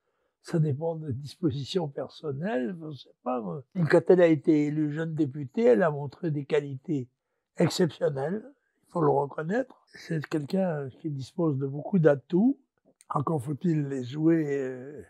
ça 0.42 0.58
dépend 0.58 0.96
des 0.96 1.12
dispositions 1.12 1.88
personnelles, 1.88 2.74
je 2.80 2.86
ne 2.86 2.92
sais 2.92 3.14
pas. 3.22 3.42
quand 3.90 4.00
elle 4.08 4.20
a 4.22 4.26
été 4.26 4.66
élue 4.66 4.92
jeune 4.92 5.14
députée, 5.14 5.64
elle 5.64 5.82
a 5.82 5.90
montré 5.90 6.30
des 6.30 6.44
qualités 6.44 7.08
exceptionnelles, 7.58 8.42
il 8.88 8.92
faut 8.92 9.02
le 9.02 9.10
reconnaître. 9.10 9.84
C'est 9.94 10.24
quelqu'un 10.26 10.88
qui 11.00 11.10
dispose 11.10 11.58
de 11.58 11.66
beaucoup 11.66 11.98
d'atouts, 11.98 12.58
encore 13.10 13.42
faut-il 13.42 13.88
les 13.88 14.04
jouer 14.04 14.44
euh, 14.48 15.02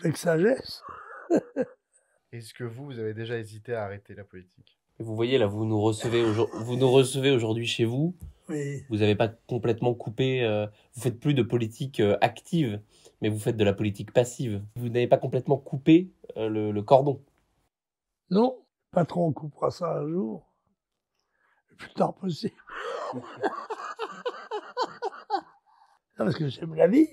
avec 0.00 0.16
sagesse. 0.16 0.82
Est-ce 2.32 2.52
que 2.52 2.64
vous, 2.64 2.84
vous 2.86 2.98
avez 2.98 3.14
déjà 3.14 3.38
hésité 3.38 3.74
à 3.74 3.84
arrêter 3.84 4.14
la 4.14 4.24
politique? 4.24 4.78
Et 4.98 5.02
vous 5.02 5.14
voyez 5.16 5.38
là, 5.38 5.46
vous 5.46 5.64
nous 5.64 5.80
recevez, 5.80 6.22
aujourd- 6.22 6.50
vous 6.52 6.76
nous 6.76 6.90
recevez 6.90 7.30
aujourd'hui 7.30 7.66
chez 7.66 7.84
vous. 7.84 8.14
Oui. 8.48 8.82
Vous 8.90 8.96
n'avez 8.98 9.14
pas 9.14 9.28
complètement 9.28 9.94
coupé, 9.94 10.42
euh, 10.44 10.66
vous 10.94 11.00
faites 11.02 11.18
plus 11.18 11.34
de 11.34 11.42
politique 11.42 12.00
euh, 12.00 12.18
active, 12.20 12.80
mais 13.20 13.28
vous 13.28 13.38
faites 13.38 13.56
de 13.56 13.64
la 13.64 13.72
politique 13.72 14.12
passive. 14.12 14.62
Vous 14.76 14.88
n'avez 14.88 15.06
pas 15.08 15.18
complètement 15.18 15.56
coupé 15.56 16.12
euh, 16.36 16.48
le, 16.72 16.82
cordon. 16.82 17.22
Non, 18.30 18.56
le 18.92 18.96
patron 18.96 19.32
coupera 19.32 19.70
ça 19.70 19.98
un 19.98 20.08
jour, 20.08 20.46
le 21.70 21.76
plus 21.76 21.92
tard 21.94 22.14
possible. 22.14 22.54
Parce 26.16 26.36
que 26.36 26.48
j'aime 26.48 26.74
la 26.74 26.86
vie. 26.86 27.08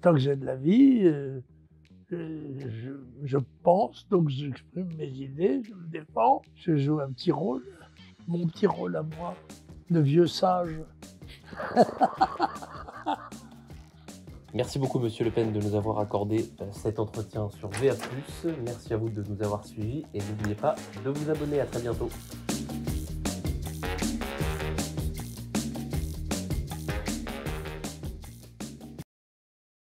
Tant 0.00 0.12
que 0.12 0.18
j'ai 0.18 0.36
de 0.36 0.44
la 0.44 0.56
vie, 0.56 1.02
euh, 1.04 1.40
je, 2.10 2.68
je- 2.68 3.24
je 3.24 3.38
pense, 3.62 4.06
donc 4.08 4.28
j'exprime 4.28 4.92
mes 4.96 5.08
idées, 5.08 5.62
je 5.64 5.74
me 5.74 5.86
défends, 5.88 6.42
je 6.54 6.76
joue 6.76 7.00
un 7.00 7.10
petit 7.12 7.32
rôle, 7.32 7.64
mon 8.28 8.46
petit 8.46 8.66
rôle 8.66 8.96
à 8.96 9.02
moi, 9.02 9.34
de 9.90 10.00
vieux 10.00 10.26
sage. 10.26 10.80
Merci 14.56 14.78
beaucoup, 14.78 14.98
Monsieur 14.98 15.22
Le 15.22 15.30
Pen, 15.30 15.52
de 15.52 15.60
nous 15.60 15.74
avoir 15.74 15.98
accordé 15.98 16.48
euh, 16.62 16.64
cet 16.72 16.98
entretien 16.98 17.50
sur 17.58 17.68
VA+. 17.68 17.94
Merci 18.64 18.94
à 18.94 18.96
vous 18.96 19.10
de 19.10 19.22
nous 19.28 19.42
avoir 19.42 19.66
suivis 19.66 20.02
et 20.14 20.18
n'oubliez 20.18 20.54
pas 20.54 20.74
de 21.04 21.10
vous 21.10 21.28
abonner. 21.28 21.60
À 21.60 21.66
très 21.66 21.82
bientôt. 21.82 22.08